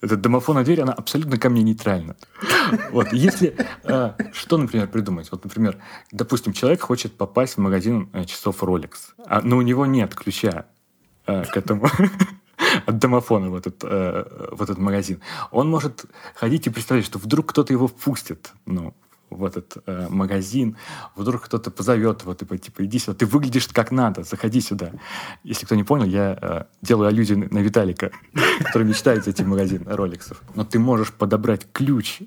эта 0.00 0.16
домофонная 0.16 0.64
дверь, 0.64 0.82
она 0.82 0.92
абсолютно 0.92 1.38
ко 1.38 1.48
мне 1.50 1.62
нейтральна. 1.62 2.16
Вот, 2.90 3.12
если 3.12 3.56
э, 3.84 4.12
что, 4.32 4.58
например, 4.58 4.88
придумать? 4.88 5.30
Вот, 5.30 5.44
например, 5.44 5.78
допустим, 6.12 6.52
человек 6.52 6.82
хочет 6.82 7.16
попасть 7.16 7.54
в 7.54 7.58
магазин 7.58 8.08
э, 8.12 8.24
часов 8.24 8.62
Rolex, 8.62 8.90
а, 9.26 9.40
но 9.42 9.56
у 9.56 9.62
него 9.62 9.86
нет 9.86 10.14
ключа 10.14 10.66
э, 11.26 11.44
к 11.44 11.56
этому 11.56 11.88
от 12.86 12.98
домофона 12.98 13.50
в 13.50 13.56
этот, 13.56 13.82
э, 13.82 14.48
в 14.52 14.62
этот 14.62 14.78
магазин. 14.78 15.20
Он 15.50 15.68
может 15.68 16.04
ходить 16.34 16.66
и 16.66 16.70
представлять, 16.70 17.06
что 17.06 17.18
вдруг 17.18 17.46
кто-то 17.46 17.72
его 17.72 17.86
впустит. 17.86 18.52
Ну, 18.66 18.94
в 19.30 19.44
этот 19.44 19.76
э, 19.86 20.06
магазин, 20.08 20.76
вдруг 21.16 21.42
кто-то 21.42 21.70
позовет 21.70 22.22
его, 22.22 22.34
типа, 22.34 22.58
типа, 22.58 22.84
иди 22.84 22.98
сюда, 22.98 23.14
ты 23.14 23.26
выглядишь 23.26 23.68
как 23.68 23.90
надо, 23.90 24.22
заходи 24.22 24.60
сюда. 24.60 24.92
Если 25.44 25.66
кто 25.66 25.74
не 25.74 25.84
понял, 25.84 26.04
я 26.06 26.38
э, 26.40 26.64
делаю 26.82 27.08
аллюзию 27.08 27.48
на 27.52 27.58
Виталика, 27.58 28.10
который 28.64 28.86
мечтает 28.86 29.24
зайти 29.24 29.42
в 29.42 29.48
магазин 29.48 29.86
роликсов. 29.86 30.42
Но 30.54 30.64
ты 30.64 30.78
можешь 30.78 31.12
подобрать 31.12 31.66
ключ 31.72 32.20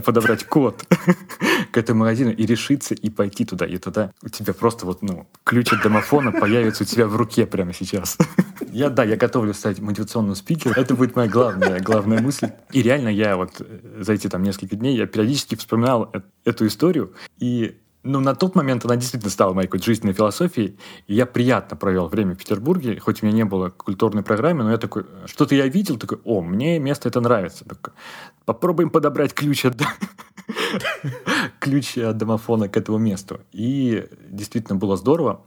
подобрать 0.00 0.44
код 0.44 0.84
к 1.72 1.76
этому 1.76 2.00
магазину 2.00 2.30
и 2.30 2.46
решиться 2.46 2.94
и 2.94 3.10
пойти 3.10 3.44
туда. 3.44 3.66
И 3.66 3.78
тогда 3.78 4.12
у 4.22 4.28
тебя 4.28 4.54
просто 4.54 4.86
вот, 4.86 5.02
ну, 5.02 5.26
ключ 5.44 5.72
от 5.72 5.82
домофона 5.82 6.32
появится 6.32 6.84
у 6.84 6.86
тебя 6.86 7.06
в 7.06 7.16
руке 7.16 7.46
прямо 7.46 7.72
сейчас. 7.72 8.18
Я, 8.72 8.90
да, 8.90 9.04
я 9.04 9.16
готовлю 9.16 9.54
стать 9.54 9.80
мотивационным 9.80 10.34
спикером. 10.34 10.74
Это 10.76 10.94
будет 10.94 11.16
моя 11.16 11.28
главная, 11.30 11.80
главная 11.80 12.20
мысль. 12.20 12.50
И 12.72 12.82
реально 12.82 13.08
я 13.08 13.36
вот 13.36 13.52
э, 13.60 14.02
за 14.02 14.12
эти 14.12 14.28
там 14.28 14.42
несколько 14.42 14.76
дней 14.76 14.96
я 14.96 15.06
периодически 15.06 15.54
вспоминал 15.54 16.10
э, 16.12 16.20
эту 16.44 16.66
историю. 16.66 17.14
И 17.38 17.78
ну, 18.06 18.20
на 18.20 18.34
тот 18.34 18.54
момент 18.54 18.84
она 18.84 18.96
действительно 18.96 19.30
стала 19.30 19.52
моей 19.52 19.66
какой-то 19.66 19.84
жизненной 19.84 20.14
философией. 20.14 20.78
И 21.06 21.14
я 21.14 21.26
приятно 21.26 21.76
провел 21.76 22.08
время 22.08 22.34
в 22.34 22.38
Петербурге, 22.38 22.98
хоть 23.00 23.22
у 23.22 23.26
меня 23.26 23.36
не 23.36 23.44
было 23.44 23.70
культурной 23.70 24.22
программы, 24.22 24.64
но 24.64 24.70
я 24.70 24.78
такой, 24.78 25.04
что-то 25.26 25.54
я 25.54 25.66
видел, 25.66 25.98
такой, 25.98 26.18
о, 26.24 26.40
мне 26.40 26.78
место 26.78 27.08
это 27.08 27.20
нравится. 27.20 27.64
Такой, 27.64 27.92
попробуем 28.44 28.90
подобрать 28.90 29.34
ключ 29.34 29.64
от 29.64 29.74
ключ 31.60 31.98
от 31.98 32.16
домофона 32.16 32.68
к 32.68 32.76
этому 32.76 32.98
месту. 32.98 33.40
И 33.52 34.06
действительно 34.30 34.78
было 34.78 34.96
здорово. 34.96 35.42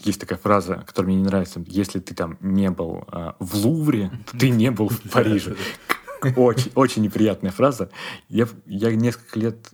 Есть 0.00 0.20
такая 0.20 0.38
фраза, 0.38 0.82
которая 0.86 1.12
мне 1.12 1.22
не 1.22 1.26
нравится. 1.26 1.62
Если 1.66 2.00
ты 2.00 2.14
там 2.14 2.38
не 2.40 2.70
был 2.70 3.04
э, 3.12 3.32
в 3.38 3.54
Лувре, 3.54 4.10
то 4.30 4.38
ты 4.38 4.50
не 4.50 4.70
был 4.70 4.88
в 4.88 5.00
Париже. 5.12 5.56
Очень, 6.36 6.72
очень 6.74 7.02
неприятная 7.02 7.50
фраза. 7.50 7.90
Я, 8.28 8.48
я 8.66 8.94
несколько 8.94 9.38
лет 9.38 9.70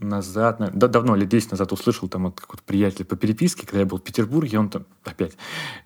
назад, 0.00 0.58
да, 0.74 0.88
давно, 0.88 1.14
лет 1.14 1.28
10 1.28 1.52
назад 1.52 1.72
услышал 1.72 2.08
там 2.08 2.26
от 2.26 2.40
какого-то 2.40 2.64
приятеля 2.64 3.04
по 3.04 3.16
переписке, 3.16 3.66
когда 3.66 3.80
я 3.80 3.86
был 3.86 3.98
в 3.98 4.02
Петербурге, 4.02 4.58
он 4.58 4.68
там 4.70 4.86
опять, 5.04 5.36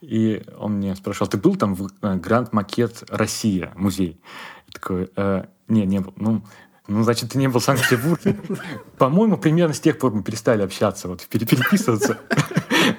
и 0.00 0.42
он 0.58 0.74
мне 0.74 0.94
спрашивал, 0.96 1.28
ты 1.28 1.36
был 1.36 1.56
там 1.56 1.74
в 1.74 1.90
э, 2.02 2.16
Гранд 2.16 2.52
Макет 2.52 3.04
Россия, 3.08 3.72
музей? 3.76 4.20
Я 4.68 4.72
такой, 4.72 5.10
э, 5.16 5.44
не, 5.68 5.84
не 5.86 6.00
был. 6.00 6.12
Ну, 6.16 6.42
ну, 6.86 7.02
значит, 7.02 7.30
ты 7.30 7.38
не 7.38 7.48
был 7.48 7.60
в 7.60 7.64
Санкт-Петербурге. 7.64 8.36
По-моему, 8.98 9.38
примерно 9.38 9.74
с 9.74 9.80
тех 9.80 9.98
пор 9.98 10.14
мы 10.14 10.22
перестали 10.22 10.62
общаться, 10.62 11.08
вот, 11.08 11.26
переписываться. 11.26 12.18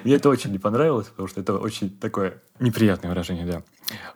Мне 0.04 0.14
это 0.14 0.28
очень 0.28 0.52
не 0.52 0.58
понравилось, 0.58 1.06
потому 1.08 1.28
что 1.28 1.40
это 1.40 1.56
очень 1.58 1.90
такое 1.90 2.42
неприятное 2.60 3.10
выражение, 3.10 3.46
да. 3.46 3.62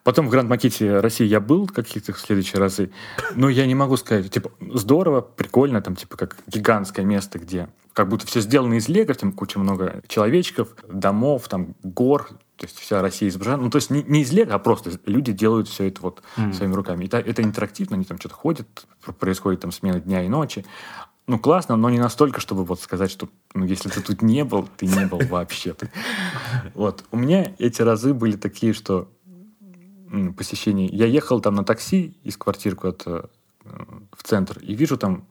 Потом 0.02 0.28
в 0.28 0.30
Гранд-Макете 0.30 1.00
России 1.00 1.26
я 1.26 1.40
был 1.40 1.66
каких-то 1.68 2.12
следующие 2.14 2.60
разы, 2.60 2.90
но 3.34 3.48
я 3.48 3.66
не 3.66 3.74
могу 3.74 3.96
сказать, 3.96 4.30
типа, 4.30 4.50
здорово, 4.60 5.20
прикольно, 5.20 5.80
там, 5.80 5.96
типа, 5.96 6.16
как 6.16 6.36
гигантское 6.46 7.04
место, 7.04 7.38
где 7.38 7.68
как 7.92 8.08
будто 8.08 8.26
все 8.26 8.40
сделано 8.40 8.74
из 8.74 8.88
лего, 8.88 9.14
там 9.14 9.32
куча 9.32 9.58
много 9.58 10.02
человечков, 10.08 10.68
домов, 10.88 11.48
там, 11.48 11.74
гор, 11.82 12.28
то 12.56 12.66
есть 12.66 12.78
вся 12.78 13.00
Россия 13.00 13.28
изображена. 13.30 13.62
Ну, 13.62 13.70
то 13.70 13.76
есть 13.76 13.90
не, 13.90 14.02
не 14.02 14.20
из 14.20 14.32
лего, 14.32 14.54
а 14.54 14.58
просто 14.58 14.90
люди 15.06 15.32
делают 15.32 15.66
все 15.66 15.88
это 15.88 16.02
вот 16.02 16.22
mm. 16.36 16.52
своими 16.52 16.74
руками. 16.74 17.04
И 17.04 17.06
это, 17.06 17.18
это 17.18 17.42
интерактивно, 17.42 17.96
они 17.96 18.04
там 18.04 18.18
что-то 18.18 18.34
ходят, 18.34 18.66
происходит 19.18 19.60
там 19.60 19.72
смена 19.72 19.98
дня 19.98 20.22
и 20.22 20.28
ночи. 20.28 20.66
Ну, 21.30 21.38
классно, 21.38 21.76
но 21.76 21.88
не 21.90 22.00
настолько, 22.00 22.40
чтобы 22.40 22.64
вот 22.64 22.80
сказать, 22.80 23.08
что 23.08 23.28
ну, 23.54 23.64
если 23.64 23.88
ты 23.88 24.00
тут 24.00 24.20
не 24.20 24.42
был, 24.42 24.68
ты 24.76 24.86
не 24.86 25.06
был 25.06 25.20
вообще. 25.30 25.76
Вот. 26.74 27.04
У 27.12 27.16
меня 27.16 27.52
эти 27.60 27.82
разы 27.82 28.14
были 28.14 28.36
такие, 28.36 28.72
что 28.72 29.08
посещений. 30.36 30.88
Я 30.88 31.06
ехал 31.06 31.40
там 31.40 31.54
на 31.54 31.64
такси 31.64 32.18
из 32.24 32.36
квартиры 32.36 32.74
куда-то 32.74 33.30
э, 33.64 33.70
в 34.10 34.24
центр 34.24 34.58
и 34.58 34.74
вижу 34.74 34.96
там 34.96 35.28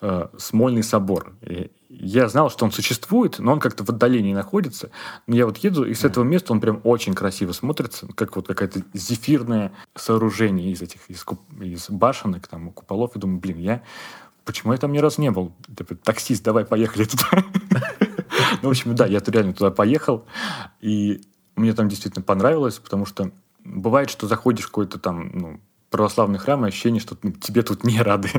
э, 0.00 0.28
Смольный 0.38 0.82
собор. 0.82 1.34
И 1.42 1.70
я 1.90 2.28
знал, 2.30 2.48
что 2.48 2.64
он 2.64 2.72
существует, 2.72 3.38
но 3.38 3.52
он 3.52 3.60
как-то 3.60 3.84
в 3.84 3.90
отдалении 3.90 4.32
находится. 4.32 4.90
Но 5.26 5.36
я 5.36 5.44
вот 5.44 5.58
еду, 5.58 5.84
и 5.84 5.92
с 5.92 6.02
этого 6.02 6.24
места 6.24 6.54
он 6.54 6.62
прям 6.62 6.80
очень 6.82 7.12
красиво 7.12 7.52
смотрится, 7.52 8.06
как 8.14 8.36
вот 8.36 8.46
какое-то 8.46 8.80
зефирное 8.94 9.72
сооружение 9.94 10.72
из 10.72 10.80
этих, 10.80 11.10
из, 11.10 11.22
куп, 11.22 11.42
из 11.60 11.90
башенок, 11.90 12.48
там, 12.48 12.70
куполов. 12.70 13.16
И 13.16 13.18
думаю, 13.18 13.38
блин, 13.38 13.58
я... 13.58 13.82
Почему 14.44 14.72
я 14.72 14.78
там 14.78 14.92
ни 14.92 14.98
разу 14.98 15.20
не 15.20 15.30
был? 15.30 15.52
Типа, 15.76 15.94
таксист, 15.94 16.42
давай 16.42 16.64
поехали 16.64 17.04
туда. 17.04 17.28
Ну, 18.60 18.68
в 18.68 18.70
общем, 18.70 18.94
да, 18.94 19.06
я 19.06 19.20
реально 19.26 19.54
туда 19.54 19.70
поехал, 19.70 20.24
и 20.80 21.22
мне 21.56 21.72
там 21.72 21.88
действительно 21.88 22.22
понравилось, 22.22 22.78
потому 22.78 23.06
что 23.06 23.32
бывает, 23.64 24.08
что 24.08 24.28
заходишь 24.28 24.66
в 24.66 24.68
какой-то 24.68 24.98
там, 24.98 25.30
ну, 25.34 25.60
православный 25.90 26.38
храм, 26.38 26.64
и 26.64 26.68
ощущение, 26.68 27.00
что 27.00 27.16
ну, 27.22 27.32
тебе 27.32 27.62
тут 27.62 27.82
не 27.82 28.00
рады. 28.00 28.30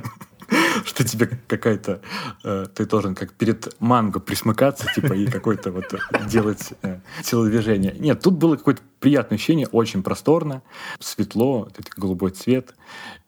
что 0.85 1.03
тебе 1.03 1.27
какая-то... 1.47 2.01
Э, 2.43 2.65
ты 2.73 2.85
должен 2.85 3.15
как 3.15 3.33
перед 3.33 3.79
манго 3.79 4.19
присмыкаться, 4.19 4.87
типа, 4.93 5.13
и 5.13 5.25
какой-то 5.27 5.71
вот 5.71 5.93
делать 6.27 6.73
э, 6.81 6.99
телодвижение. 7.23 7.95
Нет, 7.97 8.21
тут 8.21 8.35
было 8.35 8.55
какое-то 8.55 8.81
приятное 8.99 9.37
ощущение, 9.37 9.67
очень 9.67 10.03
просторно, 10.03 10.61
светло, 10.99 11.69
это 11.69 11.83
голубой 11.95 12.31
цвет. 12.31 12.75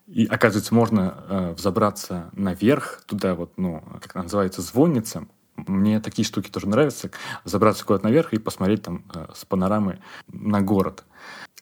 И, 0.06 0.24
оказывается, 0.26 0.74
можно 0.74 1.24
э, 1.28 1.54
взобраться 1.56 2.30
наверх, 2.32 3.02
туда 3.06 3.34
вот, 3.34 3.52
ну, 3.56 3.82
как 4.00 4.14
называется, 4.14 4.62
звонница. 4.62 5.26
Мне 5.56 6.00
такие 6.00 6.24
штуки 6.24 6.48
тоже 6.48 6.68
нравятся. 6.68 7.10
Забраться 7.44 7.84
куда-то 7.84 8.04
наверх 8.04 8.32
и 8.32 8.38
посмотреть 8.38 8.82
там 8.82 9.04
э, 9.12 9.26
с 9.34 9.44
панорамы 9.44 10.00
на 10.28 10.60
город. 10.60 11.04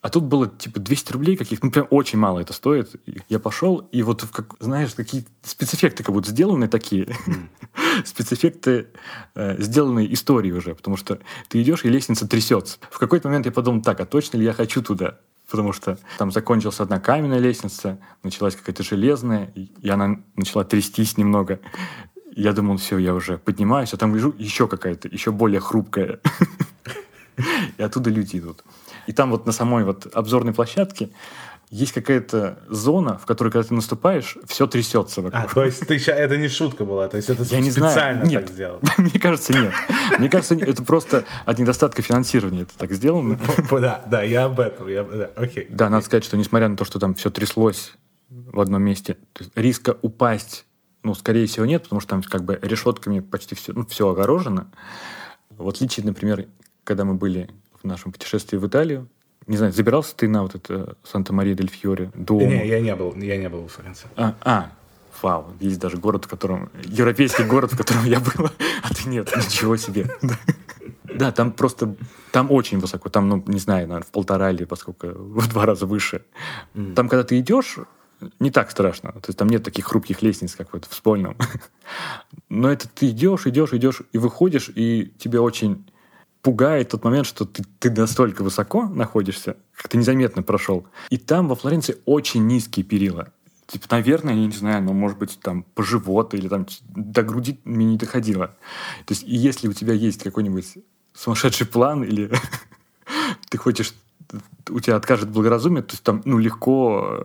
А 0.02 0.10
тут 0.10 0.24
было 0.24 0.46
типа 0.46 0.80
200 0.80 1.12
рублей 1.12 1.34
каких 1.34 1.62
ну 1.62 1.70
прям 1.70 1.86
очень 1.88 2.18
мало 2.18 2.40
это 2.40 2.52
стоит. 2.52 2.94
Я 3.30 3.38
пошел, 3.38 3.78
и 3.90 4.02
вот, 4.02 4.26
как, 4.30 4.54
знаешь, 4.60 4.92
какие 4.94 5.24
спецэффекты 5.42 6.04
как 6.04 6.14
будто 6.14 6.30
сделаны 6.30 6.68
такие. 6.68 7.04
Mm. 7.04 7.48
спецэффекты 8.04 8.88
э, 9.34 9.62
сделанные 9.62 10.12
историей 10.12 10.52
уже, 10.52 10.74
потому 10.74 10.98
что 10.98 11.20
ты 11.48 11.62
идешь, 11.62 11.86
и 11.86 11.88
лестница 11.88 12.28
трясется. 12.28 12.76
В 12.90 12.98
какой-то 12.98 13.28
момент 13.28 13.46
я 13.46 13.52
подумал, 13.52 13.80
так, 13.80 13.98
а 14.00 14.04
точно 14.04 14.36
ли 14.36 14.44
я 14.44 14.52
хочу 14.52 14.82
туда? 14.82 15.20
Потому 15.50 15.72
что 15.72 15.98
там 16.18 16.32
закончилась 16.32 16.80
одна 16.80 16.98
каменная 16.98 17.38
лестница, 17.38 17.98
началась 18.22 18.56
какая-то 18.56 18.82
железная, 18.82 19.52
и 19.54 19.88
она 19.88 20.20
начала 20.36 20.64
трястись 20.64 21.18
немного. 21.18 21.60
Я 22.34 22.52
думал, 22.52 22.78
все, 22.78 22.98
я 22.98 23.14
уже 23.14 23.38
поднимаюсь, 23.38 23.92
а 23.92 23.96
там 23.96 24.12
вижу 24.12 24.34
еще 24.38 24.66
какая-то, 24.66 25.08
еще 25.08 25.30
более 25.30 25.60
хрупкая. 25.60 26.20
И 27.78 27.82
оттуда 27.82 28.10
люди 28.10 28.38
идут. 28.38 28.64
И 29.06 29.12
там 29.12 29.30
вот 29.30 29.46
на 29.46 29.52
самой 29.52 29.84
вот 29.84 30.06
обзорной 30.14 30.54
площадке 30.54 31.10
есть 31.74 31.90
какая-то 31.90 32.60
зона, 32.68 33.18
в 33.18 33.26
которой, 33.26 33.50
когда 33.50 33.66
ты 33.66 33.74
наступаешь, 33.74 34.38
все 34.46 34.68
трясется 34.68 35.22
вокруг. 35.22 35.44
А, 35.44 35.52
то 35.52 35.64
есть 35.64 35.80
ты, 35.80 35.96
это 35.96 36.36
не 36.36 36.46
шутка 36.46 36.84
была, 36.84 37.08
то 37.08 37.16
есть 37.16 37.28
это 37.28 37.42
Я 37.42 37.58
не 37.58 37.72
специально 37.72 38.24
знаю. 38.24 38.26
Нет. 38.26 38.46
так 38.46 38.54
сделал? 38.54 38.80
Мне 38.98 39.18
кажется, 39.18 39.52
нет. 39.52 39.72
Мне 40.20 40.28
кажется, 40.28 40.54
это 40.54 40.84
просто 40.84 41.24
от 41.44 41.58
недостатка 41.58 42.00
финансирования 42.00 42.62
это 42.62 42.78
так 42.78 42.92
сделано. 42.92 43.40
Да, 43.84 44.04
да, 44.06 44.22
я 44.22 44.44
об 44.44 44.60
этом. 44.60 44.86
Я, 44.88 45.02
да, 45.02 45.30
окей. 45.34 45.66
Да, 45.68 45.90
надо 45.90 46.06
сказать, 46.06 46.24
что 46.24 46.36
несмотря 46.36 46.68
на 46.68 46.76
то, 46.76 46.84
что 46.84 47.00
там 47.00 47.14
все 47.14 47.28
тряслось 47.28 47.94
в 48.28 48.60
одном 48.60 48.82
месте, 48.82 49.16
риска 49.56 49.98
упасть, 50.00 50.66
ну, 51.02 51.12
скорее 51.14 51.46
всего, 51.46 51.66
нет, 51.66 51.82
потому 51.82 52.00
что 52.00 52.10
там 52.10 52.22
как 52.22 52.44
бы 52.44 52.58
решетками 52.62 53.18
почти 53.18 53.56
все, 53.56 53.72
ну, 53.72 53.84
все 53.84 54.08
огорожено. 54.08 54.70
В 55.50 55.68
отличие, 55.68 56.06
например, 56.06 56.46
когда 56.84 57.04
мы 57.04 57.14
были 57.14 57.50
в 57.82 57.84
нашем 57.84 58.12
путешествии 58.12 58.58
в 58.58 58.66
Италию. 58.66 59.08
Не 59.46 59.56
знаю, 59.56 59.72
забирался 59.72 60.16
ты 60.16 60.28
на 60.28 60.42
вот 60.42 60.54
это 60.54 60.96
Санта-Мария-дель-Фьоре 61.04 62.10
до... 62.14 62.40
Не, 62.40 62.66
я 62.66 62.80
не 62.80 62.94
был, 62.94 63.14
я 63.16 63.36
не 63.36 63.48
был 63.48 63.66
в 63.66 63.72
Флоренции. 63.72 64.08
А, 64.16 64.34
а, 64.40 64.72
вау, 65.22 65.52
есть 65.60 65.78
даже 65.78 65.98
город, 65.98 66.24
в 66.24 66.28
котором... 66.28 66.70
Европейский 66.84 67.44
город, 67.44 67.72
в 67.72 67.76
котором 67.76 68.04
я 68.04 68.20
был, 68.20 68.50
а 68.82 68.94
ты 68.94 69.08
нет, 69.08 69.30
ничего 69.36 69.76
себе. 69.76 70.06
Да, 71.04 71.30
там 71.30 71.52
просто... 71.52 71.94
Там 72.32 72.50
очень 72.50 72.80
высоко. 72.80 73.08
Там, 73.08 73.28
ну, 73.28 73.44
не 73.46 73.60
знаю, 73.60 73.86
наверное, 73.86 74.06
в 74.06 74.10
полтора 74.10 74.50
или 74.50 74.64
поскольку 74.64 75.08
в 75.08 75.48
два 75.48 75.66
раза 75.66 75.86
выше. 75.86 76.22
Там, 76.96 77.08
когда 77.08 77.22
ты 77.22 77.38
идешь, 77.38 77.78
не 78.40 78.50
так 78.50 78.70
страшно. 78.70 79.12
То 79.12 79.28
есть 79.28 79.38
там 79.38 79.48
нет 79.48 79.62
таких 79.62 79.86
хрупких 79.86 80.22
лестниц, 80.22 80.54
как 80.54 80.72
вот 80.72 80.86
в 80.86 80.94
Спольном. 80.94 81.36
Но 82.48 82.70
это 82.70 82.88
ты 82.88 83.10
идешь, 83.10 83.46
идешь, 83.46 83.72
идешь, 83.72 84.02
и 84.12 84.18
выходишь, 84.18 84.70
и 84.74 85.12
тебе 85.18 85.40
очень 85.40 85.84
пугает 86.44 86.90
тот 86.90 87.02
момент, 87.04 87.26
что 87.26 87.46
ты, 87.46 87.64
ты 87.78 87.90
настолько 87.90 88.44
высоко 88.44 88.86
находишься, 88.86 89.56
как 89.74 89.88
ты 89.88 89.96
незаметно 89.96 90.42
прошел. 90.42 90.86
И 91.08 91.16
там 91.16 91.48
во 91.48 91.56
Флоренции 91.56 91.96
очень 92.04 92.46
низкие 92.46 92.84
перила. 92.84 93.32
Типа, 93.66 93.86
наверное, 93.90 94.34
я 94.34 94.46
не 94.46 94.52
знаю, 94.52 94.82
но 94.82 94.92
может 94.92 95.16
быть 95.16 95.40
там 95.40 95.62
по 95.74 95.82
животу 95.82 96.36
или 96.36 96.48
там 96.48 96.66
до 96.90 97.22
груди 97.22 97.58
мне 97.64 97.86
не 97.86 97.96
доходило. 97.96 98.48
То 99.06 99.14
есть, 99.14 99.22
и 99.22 99.34
если 99.34 99.68
у 99.68 99.72
тебя 99.72 99.94
есть 99.94 100.22
какой-нибудь 100.22 100.76
сумасшедший 101.14 101.66
план 101.66 102.04
или 102.04 102.30
ты 103.48 103.56
хочешь, 103.56 103.94
у 104.68 104.80
тебя 104.80 104.96
откажет 104.96 105.30
благоразумие, 105.30 105.82
то 105.82 105.92
есть 105.92 106.02
там, 106.02 106.20
ну, 106.26 106.36
легко, 106.36 107.24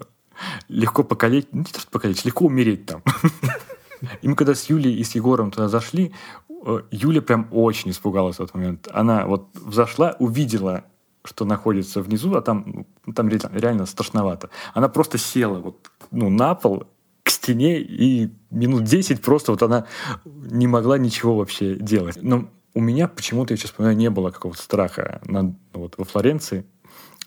легко 0.70 1.04
покалечить, 1.04 1.54
не 1.54 1.66
то, 1.66 1.82
что 1.82 1.92
покалечить, 1.92 2.24
легко 2.24 2.46
умереть 2.46 2.86
там. 2.86 3.04
И 4.22 4.30
мы 4.30 4.36
когда 4.36 4.56
с 4.56 4.70
Юлей 4.70 4.96
и 4.96 5.04
с 5.04 5.14
Егором 5.16 5.52
туда 5.52 5.68
зашли, 5.68 6.14
Юля 6.92 7.22
прям 7.22 7.48
очень 7.52 7.92
испугалась 7.92 8.38
в 8.38 8.42
этот 8.42 8.56
момент. 8.56 8.88
Она 8.92 9.26
вот 9.26 9.50
взошла, 9.54 10.16
увидела, 10.20 10.84
что 11.24 11.46
находится 11.46 12.02
внизу, 12.02 12.34
а 12.36 12.42
там, 12.42 12.86
ну, 13.06 13.14
там 13.14 13.30
реально 13.30 13.86
страшновато. 13.86 14.50
Она 14.74 14.90
просто 14.90 15.18
села 15.18 15.60
вот, 15.60 15.90
ну, 16.12 16.30
на 16.30 16.56
пол, 16.56 16.86
к 17.24 17.30
стене, 17.30 17.80
и 17.80 18.32
минут 18.50 18.84
10 18.86 19.22
просто 19.22 19.52
вот 19.52 19.62
она 19.62 19.86
не 20.26 20.68
могла 20.68 20.98
ничего 20.98 21.36
вообще 21.36 21.76
делать. 21.76 22.18
Но 22.22 22.50
у 22.74 22.82
меня 22.82 23.08
почему-то, 23.08 23.54
я 23.54 23.58
сейчас 23.58 23.72
вспоминаю, 23.72 23.98
не 23.98 24.10
было 24.10 24.32
какого-то 24.32 24.62
страха 24.62 25.22
на, 25.26 25.56
вот, 25.74 25.96
во 25.98 26.06
Флоренции. 26.06 26.66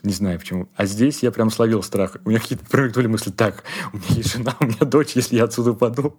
Не 0.03 0.12
знаю 0.12 0.40
почему. 0.40 0.68
А 0.74 0.86
здесь 0.86 1.22
я 1.22 1.30
прям 1.30 1.48
словил 1.50 1.82
страх. 1.82 2.16
У 2.24 2.30
меня 2.30 2.40
какие-то 2.40 2.64
промелькнули 2.66 3.07
мысли, 3.07 3.30
так, 3.30 3.62
у 3.92 3.96
меня 3.96 4.09
есть 4.09 4.32
жена, 4.32 4.57
у 4.59 4.64
меня 4.64 4.80
дочь, 4.80 5.12
если 5.14 5.36
я 5.36 5.44
отсюда 5.44 5.72
упаду, 5.72 6.16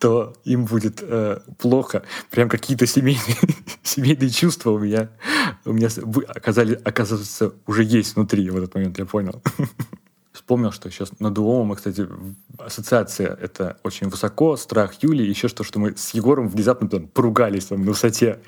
то 0.00 0.34
им 0.44 0.64
будет 0.64 0.98
э, 1.00 1.38
плохо. 1.58 2.02
Прям 2.30 2.48
какие-то 2.48 2.86
семейные, 2.86 3.36
семейные 3.84 4.30
чувства 4.30 4.70
у 4.70 4.78
меня, 4.78 5.10
у 5.64 5.72
меня 5.72 5.88
оказали, 6.28 6.80
оказывается, 6.84 7.52
уже 7.66 7.84
есть 7.84 8.16
внутри 8.16 8.50
в 8.50 8.56
этот 8.56 8.74
момент, 8.74 8.98
я 8.98 9.06
понял. 9.06 9.40
Вспомнил, 10.32 10.72
что 10.72 10.90
сейчас 10.90 11.10
над 11.20 11.38
Уомом, 11.38 11.76
кстати, 11.76 12.08
ассоциация 12.58 13.36
это 13.40 13.78
очень 13.84 14.08
высоко, 14.08 14.56
страх 14.56 14.94
Юли, 15.02 15.24
еще 15.24 15.46
что, 15.46 15.62
что 15.62 15.78
мы 15.78 15.96
с 15.96 16.10
Егором 16.14 16.48
внезапно 16.48 16.88
там, 16.88 17.06
поругались 17.06 17.66
там, 17.66 17.84
на 17.84 17.90
высоте 17.90 18.40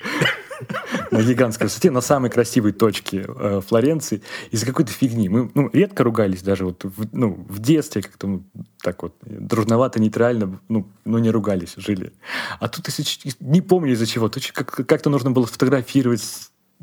на 1.10 1.22
гигантской 1.22 1.66
высоте, 1.66 1.90
на 1.90 2.00
самой 2.00 2.30
красивой 2.30 2.72
точке 2.72 3.24
э, 3.26 3.60
Флоренции 3.66 4.22
из-за 4.50 4.66
какой-то 4.66 4.92
фигни. 4.92 5.28
Мы 5.28 5.50
ну, 5.54 5.70
редко 5.72 6.04
ругались 6.04 6.42
даже 6.42 6.64
вот 6.64 6.84
в, 6.84 7.08
ну, 7.12 7.44
в 7.48 7.58
детстве 7.58 8.02
как-то 8.02 8.26
ну, 8.26 8.44
так 8.80 9.02
вот 9.02 9.14
дружновато, 9.22 10.00
нейтрально, 10.00 10.60
ну, 10.68 10.88
ну 11.04 11.18
не 11.18 11.30
ругались, 11.30 11.74
жили. 11.76 12.12
А 12.60 12.68
тут 12.68 12.86
если, 12.88 13.32
не 13.40 13.60
помню 13.60 13.92
из-за 13.92 14.06
чего, 14.06 14.28
то 14.28 14.40
как-то 14.52 15.10
нужно 15.10 15.30
было 15.30 15.46
сфотографировать 15.46 16.22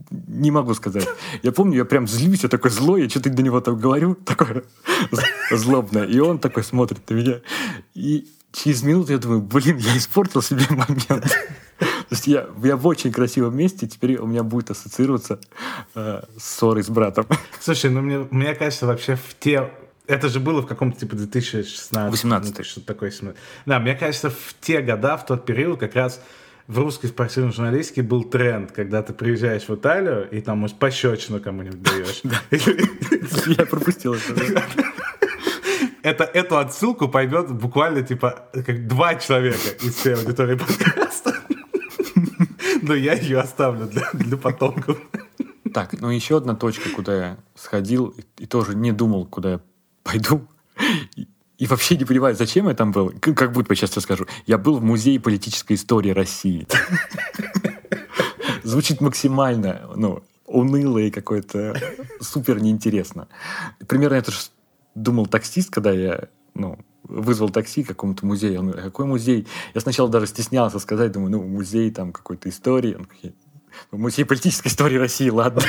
не 0.10 0.52
могу 0.52 0.74
сказать. 0.74 1.08
Я 1.44 1.52
помню, 1.52 1.78
я 1.78 1.86
прям 1.86 2.08
злюсь, 2.08 2.44
я 2.44 2.50
такой 2.50 2.72
злой, 2.72 3.04
я 3.04 3.10
что-то 3.10 3.30
до 3.30 3.44
него 3.44 3.60
там 3.62 3.78
говорю, 3.78 4.16
такое 4.16 4.64
злобное. 5.52 6.06
И 6.06 6.20
он 6.20 6.40
такой 6.40 6.64
смотрит 6.64 7.10
на 7.10 7.16
меня. 7.16 7.42
И 7.94 8.28
через 8.52 8.84
минуту 8.84 9.12
я 9.12 9.18
думаю, 9.18 9.42
блин, 9.42 9.78
я 9.78 9.98
испортил 9.98 10.42
себе 10.42 10.66
момент. 10.70 11.38
То 11.80 12.16
есть 12.16 12.28
я, 12.28 12.48
я 12.64 12.76
в 12.76 12.88
очень 12.88 13.12
красивом 13.12 13.56
месте, 13.56 13.88
теперь 13.88 14.18
у 14.18 14.26
меня 14.26 14.44
будет 14.44 14.72
ассоциироваться 14.72 15.40
э, 15.96 16.24
ссорой 16.38 16.84
с 16.84 16.90
братом. 16.90 17.28
Слушай, 17.60 17.92
ну 17.92 18.02
мне, 18.02 18.28
мне 18.32 18.56
кажется, 18.56 18.88
вообще 18.88 19.16
в 19.16 19.36
те... 19.40 19.72
Это 20.08 20.28
же 20.28 20.40
было 20.40 20.62
в 20.62 20.66
каком-то 20.66 21.00
типа 21.00 21.16
2016 21.16 22.12
18 22.12 22.66
что-то 22.66 22.88
такое. 22.88 23.14
Да, 23.68 23.80
мне 23.80 23.96
кажется, 23.96 24.32
в 24.32 24.56
те 24.60 24.82
года, 24.82 25.18
в 25.18 25.26
тот 25.26 25.46
период 25.46 25.80
как 25.80 25.94
раз 25.96 26.20
в 26.68 26.80
русской 26.80 27.08
спортивной 27.08 27.52
журналистике 27.52 28.02
был 28.02 28.24
тренд, 28.24 28.72
когда 28.72 29.04
ты 29.04 29.14
приезжаешь 29.14 29.68
в 29.68 29.76
Италию 29.76 30.28
и 30.32 30.42
там, 30.42 30.60
может, 30.60 30.78
пощечину 30.78 31.40
кому-нибудь 31.40 31.82
даешь. 31.82 32.22
Я 33.58 33.66
пропустил 33.66 34.16
это. 34.16 34.64
Это, 36.04 36.24
эту 36.24 36.58
отсылку 36.58 37.08
поймет 37.08 37.52
буквально, 37.52 38.04
типа, 38.04 38.50
как 38.54 38.88
два 38.88 39.16
человека 39.16 39.70
из 39.82 39.96
всей 39.96 40.16
аудитории 40.16 40.56
подкаста. 40.56 41.36
Но 42.82 42.94
я 42.96 43.14
ее 43.14 43.40
оставлю 43.40 43.88
для, 43.88 44.10
для 44.14 44.38
потомков. 44.38 44.98
Так, 45.74 46.00
ну 46.00 46.10
еще 46.10 46.38
одна 46.38 46.56
точка, 46.56 46.90
куда 46.90 47.16
я 47.16 47.38
сходил 47.56 48.16
и, 48.38 48.46
тоже 48.46 48.76
не 48.76 48.92
думал, 48.92 49.26
куда 49.26 49.52
я 49.52 49.60
пойду. 50.04 50.48
И, 51.58 51.68
вообще 51.68 51.98
не 51.98 52.06
понимаю, 52.06 52.36
зачем 52.36 52.70
я 52.70 52.74
там 52.74 52.92
был. 52.92 53.14
Как 53.20 53.52
будто 53.52 53.76
сейчас 53.76 53.92
скажу. 53.92 54.26
Я 54.46 54.58
был 54.58 54.78
в 54.78 54.84
Музее 54.84 55.20
политической 55.20 55.74
истории 55.74 56.12
России. 56.12 56.66
Звучит 58.64 59.02
максимально, 59.02 59.90
ну, 59.96 60.24
уныло 60.46 61.00
и 61.00 61.12
какое-то 61.12 61.80
супер 62.22 62.62
неинтересно. 62.62 63.28
Примерно 63.88 64.16
это 64.16 64.32
же 64.32 64.40
думал 65.04 65.28
таксист, 65.28 65.70
когда 65.70 65.92
я, 65.92 66.30
ну, 66.54 66.78
вызвал 67.04 67.50
такси 67.50 67.84
к 67.84 67.88
какому-то 67.88 68.26
музею. 68.26 68.60
Он 68.60 68.68
говорит, 68.68 68.86
какой 68.86 69.06
музей? 69.06 69.48
Я 69.74 69.82
сначала 69.82 70.10
даже 70.10 70.28
стеснялся 70.28 70.80
сказать, 70.80 71.12
думаю, 71.12 71.32
ну, 71.32 71.44
музей 71.44 71.92
там 71.92 72.12
какой-то 72.12 72.50
истории. 72.50 72.96
Он 72.96 73.04
говорит, 73.04 73.36
«Ну, 73.92 73.98
музей 73.98 74.26
политической 74.26 74.68
истории 74.68 74.98
России, 74.98 75.30
ладно. 75.30 75.62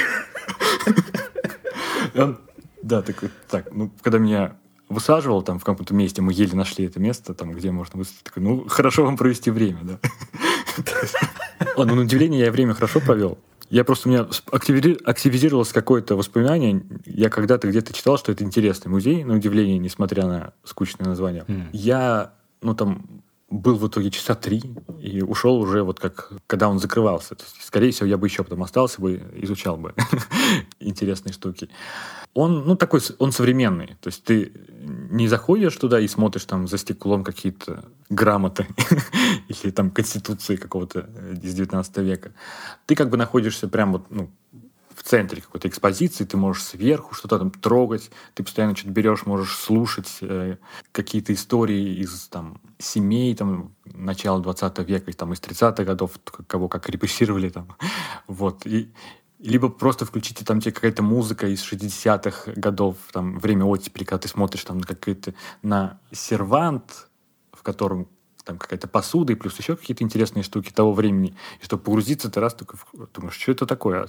да, 2.83 3.03
такой, 3.03 3.31
так, 3.49 3.73
ну, 3.73 3.91
когда 4.03 4.19
меня 4.19 4.57
высаживал 4.89 5.43
там 5.43 5.59
в 5.59 5.65
каком-то 5.65 5.95
месте, 5.95 6.21
мы 6.21 6.33
еле 6.33 6.55
нашли 6.55 6.87
это 6.87 6.99
место, 7.01 7.33
там, 7.33 7.53
где 7.53 7.71
можно 7.71 7.99
высадить. 7.99 8.23
Ну, 8.37 8.69
хорошо 8.69 9.05
вам 9.05 9.17
провести 9.17 9.51
время, 9.51 9.79
да. 9.83 9.99
Ладно, 11.77 11.95
на 11.95 12.03
удивление 12.03 12.41
я 12.41 12.51
время 12.51 12.75
хорошо 12.75 13.01
провел. 13.01 13.39
Я 13.71 13.85
просто, 13.85 14.09
у 14.09 14.13
меня 14.13 14.27
активизировалось 14.53 15.73
какое-то 15.73 16.17
воспоминание. 16.17 16.83
Я 17.07 17.31
когда-то 17.31 17.69
где-то 17.69 17.93
читал, 17.93 18.19
что 18.19 18.33
это 18.33 18.43
интересный 18.43 18.91
музей, 18.91 19.23
на 19.23 19.35
удивление, 19.35 19.79
несмотря 19.79 20.27
на 20.27 20.53
скучное 20.65 21.07
название. 21.07 21.45
Mm. 21.47 21.69
Я, 21.73 22.33
ну 22.63 22.75
там, 22.75 23.23
был 23.49 23.77
в 23.77 23.87
итоге 23.87 24.11
часа 24.11 24.35
три 24.35 24.63
и 25.01 25.23
ушел 25.23 25.57
уже 25.61 25.83
вот 25.83 26.01
как, 26.01 26.33
когда 26.47 26.69
он 26.69 26.79
закрывался. 26.79 27.35
То 27.35 27.45
есть, 27.45 27.65
скорее 27.65 27.91
всего, 27.91 28.07
я 28.07 28.17
бы 28.17 28.27
еще 28.27 28.45
потом 28.45 28.63
остался 28.63 29.01
бы, 29.01 29.23
изучал 29.35 29.77
бы 29.77 29.95
интересные 30.81 31.33
штуки. 31.33 31.69
Он, 32.35 32.65
ну, 32.65 32.77
такой, 32.77 33.01
он 33.19 33.33
современный. 33.33 33.97
То 34.01 34.09
есть 34.09 34.23
ты 34.25 34.53
не 35.11 35.29
заходишь 35.29 35.77
туда 35.77 35.99
и 36.01 36.07
смотришь 36.09 36.45
там 36.45 36.69
за 36.69 36.79
стеклом 36.79 37.25
какие-то 37.25 37.85
грамоты 38.09 38.67
или 39.49 39.71
там 39.71 39.91
конституции 39.91 40.57
какого-то 40.57 41.11
э, 41.13 41.35
из 41.43 41.55
19 41.55 41.97
века. 41.99 42.33
Ты 42.87 42.95
как 42.95 43.11
бы 43.11 43.17
находишься 43.17 43.69
прям 43.69 43.93
вот, 43.93 44.07
ну, 44.11 44.31
в 45.01 45.03
центре 45.03 45.41
какой-то 45.41 45.67
экспозиции, 45.67 46.25
ты 46.25 46.37
можешь 46.37 46.63
сверху 46.63 47.15
что-то 47.15 47.39
там 47.39 47.51
трогать, 47.51 48.11
ты 48.35 48.43
постоянно 48.43 48.77
что-то 48.77 48.93
берешь, 48.93 49.25
можешь 49.25 49.57
слушать 49.57 50.19
э, 50.21 50.59
какие-то 50.93 51.33
истории 51.33 51.95
из 52.01 52.29
там 52.29 52.61
семей 52.79 53.35
там 53.35 53.75
начала 53.87 54.41
20 54.41 54.79
века, 54.81 55.11
там 55.15 55.33
из 55.33 55.41
30-х 55.41 55.85
годов, 55.85 56.13
кого 56.47 56.69
как 56.69 56.89
репрессировали 56.91 57.49
там. 57.49 57.77
Вот. 58.27 58.67
И, 58.67 58.93
либо 59.41 59.69
просто 59.69 60.05
включите 60.05 60.45
там 60.45 60.61
тебе 60.61 60.73
какая-то 60.73 61.03
музыка 61.03 61.47
из 61.47 61.63
60-х 61.63 62.53
годов, 62.57 62.97
там, 63.13 63.39
время 63.39 63.65
оттепели, 63.65 64.05
когда 64.05 64.19
ты 64.19 64.29
смотришь 64.29 64.65
там 64.65 64.79
на 64.79 64.87
какой-то, 64.87 65.35
на 65.63 65.99
сервант, 66.13 67.09
в 67.53 67.63
котором 67.63 68.09
там 68.45 68.59
какая-то 68.59 68.89
посуда 68.89 69.33
и 69.33 69.37
плюс 69.37 69.59
еще 69.59 69.77
какие-то 69.77 70.03
интересные 70.03 70.43
штуки 70.43 70.71
того 70.71 70.93
времени. 70.93 71.37
И 71.61 71.65
чтобы 71.65 71.83
погрузиться, 71.83 72.31
ты 72.31 72.41
раз 72.41 72.55
такой 72.55 72.79
думаешь, 73.15 73.39
что 73.39 73.53
это 73.53 73.67
такое? 73.67 74.09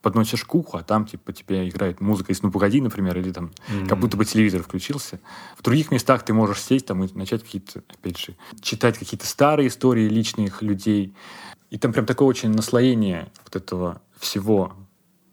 Подносишь 0.00 0.44
куху, 0.44 0.78
а 0.78 0.82
там 0.82 1.06
типа 1.06 1.32
тебе 1.32 1.68
играет 1.68 2.00
музыка 2.00 2.32
из 2.32 2.42
«Ну, 2.42 2.50
погоди», 2.50 2.80
например, 2.80 3.18
или 3.18 3.30
там 3.30 3.52
mm-hmm. 3.68 3.88
как 3.88 3.98
будто 3.98 4.16
бы 4.16 4.24
телевизор 4.24 4.62
включился. 4.62 5.20
В 5.56 5.62
других 5.62 5.90
местах 5.90 6.24
ты 6.24 6.32
можешь 6.32 6.60
сесть 6.60 6.86
там 6.86 7.04
и 7.04 7.12
начать 7.16 7.42
какие-то, 7.42 7.82
опять 7.88 8.18
же, 8.18 8.36
читать 8.60 8.98
какие-то 8.98 9.26
старые 9.26 9.68
истории 9.68 10.08
личных 10.08 10.62
людей. 10.62 11.14
И 11.70 11.78
там 11.78 11.92
прям 11.92 12.04
такое 12.04 12.28
очень 12.28 12.50
наслоение 12.50 13.30
вот 13.44 13.56
этого 13.56 14.02
всего 14.22 14.72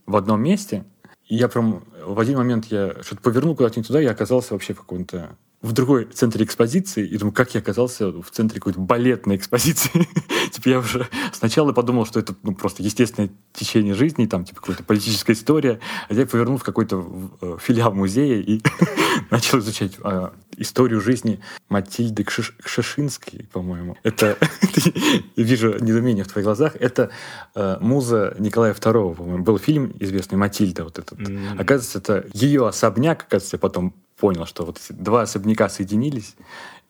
в 0.06 0.16
одном 0.16 0.42
месте. 0.42 0.84
И 1.28 1.36
я 1.36 1.48
прям 1.48 1.84
в 2.04 2.20
один 2.20 2.38
момент 2.38 2.66
я 2.66 3.02
что-то 3.04 3.22
повернул 3.22 3.56
куда-то 3.56 3.80
не 3.80 3.84
туда, 3.84 4.02
и 4.02 4.06
оказался 4.06 4.54
вообще 4.54 4.74
в 4.74 4.80
каком-то 4.82 5.38
в 5.62 5.74
другой 5.74 6.06
центре 6.06 6.46
экспозиции, 6.46 7.06
и 7.06 7.18
думаю, 7.18 7.34
как 7.34 7.54
я 7.54 7.60
оказался 7.60 8.12
в 8.12 8.32
центре 8.32 8.60
какой-то 8.60 8.80
балетной 8.80 9.36
экспозиции. 9.36 10.08
типа 10.52 10.70
я 10.70 10.80
уже 10.80 11.08
сначала 11.34 11.74
подумал, 11.74 12.06
что 12.06 12.20
это 12.20 12.34
ну, 12.44 12.56
просто 12.56 12.82
естественное 12.82 13.30
течение 13.52 13.94
жизни, 13.94 14.26
там 14.26 14.46
типа 14.46 14.62
какая-то 14.62 14.84
политическая 14.84 15.34
история, 15.34 15.80
а 16.08 16.14
я 16.14 16.26
повернул 16.26 16.58
в 16.58 16.64
какой-то 16.64 17.06
э, 17.42 17.58
филиал 17.62 17.94
музея 17.94 18.42
и 18.42 18.62
начал 19.32 19.60
изучать 19.60 19.98
э, 20.02 20.30
историю 20.56 21.02
жизни 21.02 21.42
Матильды 21.68 22.24
Кшиш 22.24 22.56
Кшишинской, 22.64 23.46
по-моему. 23.52 23.98
Это, 24.04 24.38
вижу 25.36 25.78
недоумение 25.80 26.24
в 26.24 26.30
твоих 26.30 26.46
глазах, 26.46 26.78
это 26.80 27.10
э, 27.54 27.78
муза 27.82 28.34
Николая 28.40 28.74
II, 28.74 29.16
по-моему. 29.16 29.44
Был 29.44 29.58
фильм 29.58 29.94
известный 30.00 30.38
«Матильда», 30.38 30.86
вот 30.86 31.00
этот. 31.00 31.20
Mm-hmm. 31.20 31.60
Оказывается, 31.60 31.98
это 31.98 32.28
ее 32.34 32.66
особняк, 32.66 33.24
оказывается, 33.24 33.58
потом 33.58 33.94
понял, 34.20 34.46
что 34.46 34.66
вот 34.66 34.80
два 34.90 35.24
особняка 35.24 35.70
соединились, 35.70 36.36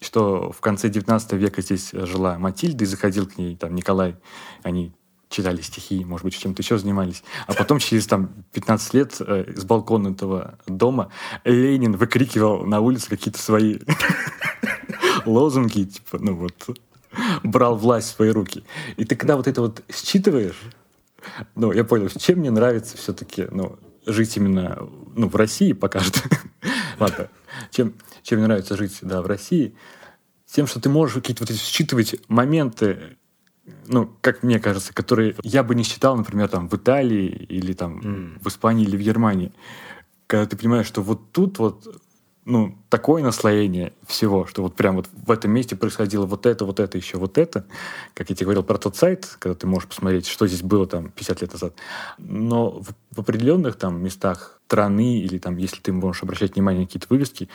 что 0.01 0.51
в 0.51 0.61
конце 0.61 0.89
19 0.89 1.34
века 1.34 1.61
здесь 1.61 1.91
жила 1.91 2.39
Матильда, 2.39 2.84
и 2.84 2.88
заходил 2.88 3.27
к 3.27 3.38
ней 3.38 3.55
там 3.55 3.75
Николай, 3.75 4.15
они 4.63 4.93
читали 5.30 5.61
стихи, 5.61 6.03
может 6.03 6.25
быть, 6.25 6.38
чем-то 6.38 6.61
еще 6.61 6.80
занимались. 6.80 7.23
А 7.45 7.53
потом 7.53 7.77
через 7.77 8.07
там 8.07 8.30
15 8.53 8.93
лет 8.95 9.15
э, 9.19 9.53
с 9.55 9.63
балкона 9.63 10.09
этого 10.09 10.57
дома 10.65 11.11
Ленин 11.43 11.95
выкрикивал 11.95 12.65
на 12.65 12.80
улице 12.80 13.09
какие-то 13.09 13.39
свои 13.39 13.77
лозунги, 15.25 15.84
типа, 15.84 16.17
ну 16.19 16.36
вот, 16.36 16.80
брал 17.43 17.75
власть 17.75 18.09
в 18.09 18.15
свои 18.15 18.32
руки. 18.32 18.63
И 18.97 19.05
ты 19.05 19.15
когда 19.15 19.38
вот 19.38 19.47
это 19.47 19.61
вот 19.61 19.84
считываешь, 19.93 20.59
ну, 21.53 21.71
я 21.71 21.84
понял, 21.84 22.09
чем 22.09 22.39
мне 22.39 22.49
нравится 22.49 22.97
все-таки, 22.97 23.45
ну, 23.51 23.77
жить 24.06 24.36
именно, 24.38 24.78
ну, 25.16 25.28
в 25.28 25.36
России 25.36 25.74
пока 25.74 26.00
что. 26.00 26.22
Ладно. 27.00 27.30
Чем, 27.72 27.93
чем 28.24 28.41
нравится 28.41 28.78
жить, 28.78 28.97
да, 29.02 29.22
в 29.22 29.28
России, 29.28 29.76
тем, 30.45 30.68
что 30.68 30.80
ты 30.80 30.89
можешь 30.89 31.16
какие-то 31.16 31.43
вот 31.43 31.52
эти 31.52 31.60
считывать 31.60 32.16
моменты, 32.28 33.18
ну, 33.88 34.12
как 34.22 34.43
мне 34.43 34.60
кажется, 34.60 34.93
которые 34.93 35.36
я 35.43 35.64
бы 35.64 35.76
не 35.76 35.84
считал, 35.84 36.16
например, 36.16 36.47
там, 36.47 36.70
в 36.70 36.76
Италии 36.76 37.28
или 37.28 37.74
там 37.74 38.00
mm. 38.00 38.39
в 38.41 38.47
Испании 38.47 38.86
или 38.86 38.97
в 38.97 39.02
Германии. 39.02 39.52
Когда 40.28 40.45
ты 40.45 40.58
понимаешь, 40.58 40.88
что 40.88 41.02
вот 41.02 41.32
тут 41.32 41.60
вот 41.60 42.02
ну, 42.45 42.75
такое 42.89 43.21
наслоение 43.21 43.93
всего, 44.07 44.45
что 44.45 44.63
вот 44.63 44.75
прям 44.75 44.95
вот 44.95 45.07
в 45.11 45.29
этом 45.29 45.51
месте 45.51 45.75
происходило 45.75 46.25
вот 46.25 46.45
это, 46.45 46.65
вот 46.65 46.79
это, 46.79 46.97
еще 46.97 47.17
вот 47.17 47.37
это. 47.37 47.65
Как 48.13 48.29
я 48.29 48.35
тебе 48.35 48.45
говорил 48.45 48.63
про 48.63 48.77
тот 48.77 48.95
сайт, 48.95 49.37
когда 49.39 49.55
ты 49.55 49.67
можешь 49.67 49.87
посмотреть, 49.87 50.25
что 50.25 50.47
здесь 50.47 50.63
было 50.63 50.87
там 50.87 51.11
50 51.11 51.41
лет 51.41 51.53
назад. 51.53 51.73
Но 52.17 52.71
в, 52.71 52.87
в 53.11 53.19
определенных 53.19 53.75
там 53.75 54.01
местах 54.01 54.59
страны 54.65 55.19
или 55.19 55.37
там, 55.37 55.57
если 55.57 55.81
ты 55.81 55.91
можешь 55.91 56.23
обращать 56.23 56.55
внимание 56.55 56.81
на 56.81 56.87
какие-то 56.87 57.07
вывески, 57.09 57.49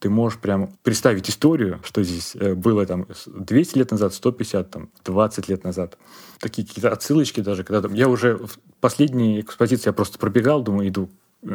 ты 0.00 0.08
можешь 0.08 0.38
прям 0.38 0.70
представить 0.82 1.28
историю, 1.28 1.78
что 1.84 2.02
здесь 2.02 2.34
э, 2.34 2.54
было 2.54 2.86
там 2.86 3.06
200 3.26 3.78
лет 3.78 3.90
назад, 3.90 4.14
150, 4.14 4.70
там, 4.70 4.88
20 5.04 5.48
лет 5.48 5.62
назад. 5.62 5.98
Такие 6.38 6.66
какие-то 6.66 6.90
отсылочки 6.90 7.40
даже, 7.40 7.64
когда 7.64 7.82
там, 7.82 7.94
я 7.94 8.08
уже 8.08 8.36
в 8.36 8.58
последней 8.80 9.40
экспозиции 9.40 9.90
я 9.90 9.92
просто 9.92 10.18
пробегал, 10.18 10.62
думаю, 10.62 10.88
иду 10.88 11.10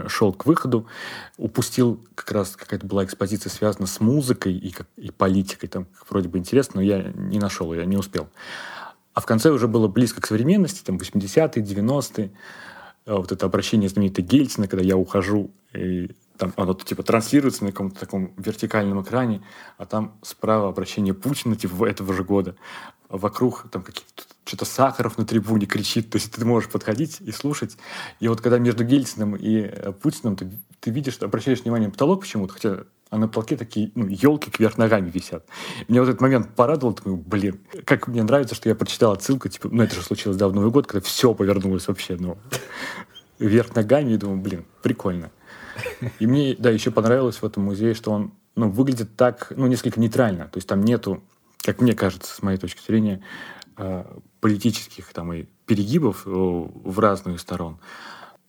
шел 0.08 0.34
к 0.34 0.46
выходу, 0.46 0.88
упустил 1.38 2.04
как 2.16 2.32
раз 2.32 2.56
какая-то 2.56 2.86
была 2.86 3.06
экспозиция 3.06 3.50
связана 3.50 3.88
с 3.88 4.00
музыкой 4.00 4.54
и, 4.54 4.72
как, 4.72 4.88
и 4.98 5.12
политикой, 5.12 5.68
там 5.68 5.88
вроде 6.10 6.28
бы 6.28 6.38
интересно, 6.38 6.76
но 6.76 6.82
я 6.82 7.12
не 7.16 7.40
нашел 7.40 7.74
ее, 7.74 7.86
не 7.86 7.98
успел. 7.98 8.28
А 9.14 9.22
в 9.22 9.26
конце 9.26 9.52
уже 9.52 9.68
было 9.68 9.88
близко 9.88 10.22
к 10.22 10.28
современности, 10.28 10.84
там 10.84 10.98
80-е, 10.98 11.64
90-е, 11.64 12.32
а 13.06 13.18
вот 13.18 13.32
это 13.32 13.46
обращение 13.46 13.90
знаменитой 13.90 14.24
Гельцина, 14.24 14.68
когда 14.68 14.84
я 14.84 14.98
ухожу, 14.98 15.52
и 15.74 16.12
там 16.38 16.54
оно 16.58 16.74
типа 16.74 17.04
транслируется 17.04 17.64
на 17.64 17.72
каком-то 17.72 18.00
таком 18.00 18.34
вертикальном 18.38 19.02
экране, 19.02 19.44
а 19.78 19.86
там 19.86 20.18
справа 20.22 20.70
обращение 20.70 21.14
Путина 21.14 21.56
типа 21.56 21.86
этого 21.86 22.14
же 22.14 22.24
года. 22.24 22.56
Вокруг 23.08 23.68
там 23.72 23.84
какие-то 23.84 24.24
что-то 24.46 24.66
Сахаров 24.66 25.18
на 25.18 25.26
трибуне 25.26 25.66
кричит, 25.66 26.10
то 26.12 26.18
есть 26.18 26.32
ты 26.32 26.46
можешь 26.46 26.70
подходить 26.70 27.20
и 27.20 27.32
слушать. 27.32 27.78
И 28.20 28.28
вот 28.28 28.42
когда 28.42 28.60
между 28.60 28.84
Гельцином 28.84 29.36
и 29.36 29.62
э, 29.62 29.92
Путиным 29.92 30.36
ты, 30.36 30.50
ты 30.80 30.92
видишь, 30.92 31.18
обращаешь 31.20 31.62
внимание 31.62 31.88
на 31.88 31.92
потолок 31.92 32.22
почему-то, 32.22 32.54
хотя 32.54 32.84
а 33.10 33.18
на 33.18 33.28
потолке 33.28 33.56
такие 33.56 33.92
ну, 33.96 34.08
елки 34.08 34.50
кверх 34.50 34.78
ногами 34.78 35.10
висят. 35.10 35.46
Меня 35.88 36.02
вот 36.02 36.10
этот 36.10 36.22
момент 36.22 36.56
порадовал, 36.56 36.94
такой, 36.94 37.16
блин, 37.16 37.60
как 37.86 38.08
мне 38.08 38.24
нравится, 38.24 38.56
что 38.56 38.68
я 38.68 38.76
прочитал 38.76 39.12
отсылку, 39.12 39.48
типа, 39.48 39.70
ну 39.72 39.84
это 39.84 39.96
же 39.96 40.02
случилось 40.02 40.38
да, 40.38 40.48
в 40.48 40.54
Новый 40.54 40.72
год, 40.72 40.88
когда 40.88 41.06
все 41.06 41.34
повернулось 41.34 41.88
вообще, 41.88 42.18
ну, 42.20 42.38
вверх 43.40 43.76
ногами, 43.76 44.14
и 44.14 44.18
думаю, 44.18 44.42
блин, 44.42 44.66
прикольно. 44.82 45.32
И 46.20 46.26
мне, 46.26 46.56
да, 46.58 46.70
еще 46.70 46.92
понравилось 46.92 47.38
в 47.38 47.46
этом 47.46 47.64
музее, 47.64 47.94
что 47.94 48.12
он, 48.12 48.34
ну, 48.56 48.70
выглядит 48.70 49.16
так, 49.16 49.52
ну, 49.56 49.68
несколько 49.68 50.00
нейтрально, 50.00 50.46
то 50.46 50.58
есть 50.58 50.68
там 50.68 50.84
нету, 50.84 51.24
как 51.62 51.82
мне 51.82 51.94
кажется, 51.94 52.34
с 52.34 52.42
моей 52.42 52.58
точки 52.58 52.82
зрения, 52.86 53.22
политических 54.40 55.12
там 55.14 55.34
и 55.34 55.46
перегибов 55.66 56.26
э, 56.26 56.30
в 56.30 57.00
разные 57.00 57.38
сторон. 57.38 57.80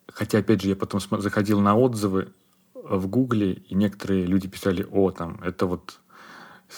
Хотя, 0.08 0.38
опять 0.38 0.62
же, 0.62 0.68
я 0.68 0.76
потом 0.76 1.00
заходил 1.00 1.60
на 1.60 1.76
отзывы 1.76 2.32
в 2.74 3.06
Гугле, 3.08 3.52
и 3.52 3.74
некоторые 3.74 4.24
люди 4.24 4.48
писали, 4.48 4.86
о, 4.90 5.10
там, 5.10 5.40
это 5.42 5.66
вот 5.66 6.00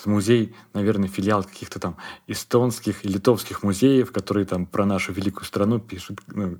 музей, 0.04 0.54
наверное, 0.74 1.08
филиал 1.08 1.44
каких-то 1.44 1.80
там 1.80 1.96
эстонских 2.26 3.04
и 3.04 3.08
литовских 3.08 3.62
музеев, 3.62 4.12
которые 4.12 4.46
там 4.46 4.66
про 4.66 4.84
нашу 4.84 5.12
великую 5.12 5.44
страну 5.44 5.78
пишут, 5.78 6.20
ну, 6.28 6.58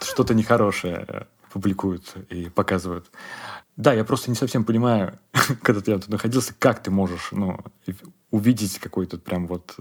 что-то 0.00 0.34
нехорошее 0.34 1.04
э, 1.08 1.24
публикуют 1.52 2.14
и 2.28 2.48
показывают. 2.48 3.10
Да, 3.76 3.92
я 3.92 4.04
просто 4.04 4.30
не 4.30 4.36
совсем 4.36 4.64
понимаю, 4.64 5.18
когда 5.62 5.80
ты 5.80 5.98
тут 5.98 6.08
находился, 6.08 6.54
как 6.58 6.82
ты 6.82 6.90
можешь 6.90 7.28
ну, 7.32 7.58
увидеть 8.30 8.78
какой-то 8.78 9.18
прям 9.18 9.46
вот 9.46 9.76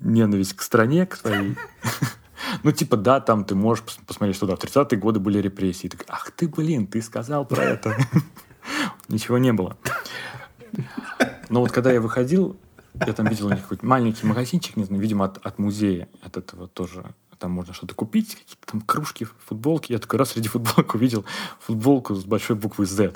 ненависть 0.00 0.54
к 0.54 0.62
стране, 0.62 1.06
к 1.06 1.16
своей. 1.16 1.56
Ну, 2.62 2.70
типа, 2.70 2.96
да, 2.96 3.20
там 3.20 3.44
ты 3.44 3.54
можешь 3.54 3.82
посмотреть, 4.06 4.36
что 4.36 4.46
да, 4.46 4.56
в 4.56 4.60
30-е 4.60 4.98
годы 4.98 5.20
были 5.20 5.38
репрессии. 5.38 5.88
Так, 5.88 6.04
ах 6.06 6.30
ты, 6.30 6.46
блин, 6.46 6.86
ты 6.86 7.02
сказал 7.02 7.44
про 7.44 7.62
это. 7.62 7.96
Ничего 9.08 9.38
не 9.38 9.52
было. 9.52 9.76
Но 11.48 11.60
вот 11.60 11.72
когда 11.72 11.92
я 11.92 12.00
выходил, 12.00 12.56
я 13.06 13.12
там 13.12 13.26
видел 13.26 13.46
у 13.46 13.50
них 13.50 13.62
какой-то 13.62 13.84
маленький 13.84 14.26
магазинчик, 14.26 14.76
не 14.76 14.84
знаю, 14.84 15.02
видимо, 15.02 15.24
от, 15.24 15.38
от 15.44 15.58
музея, 15.58 16.08
от 16.22 16.36
этого 16.36 16.68
тоже. 16.68 17.14
Там 17.38 17.50
можно 17.50 17.74
что-то 17.74 17.94
купить, 17.94 18.34
какие-то 18.34 18.66
там 18.66 18.80
кружки, 18.80 19.26
футболки. 19.44 19.92
Я 19.92 19.98
такой 19.98 20.18
раз 20.18 20.30
среди 20.30 20.48
футболок 20.48 20.94
увидел 20.94 21.24
футболку 21.60 22.14
с 22.14 22.24
большой 22.24 22.56
буквы 22.56 22.86
Z. 22.86 23.14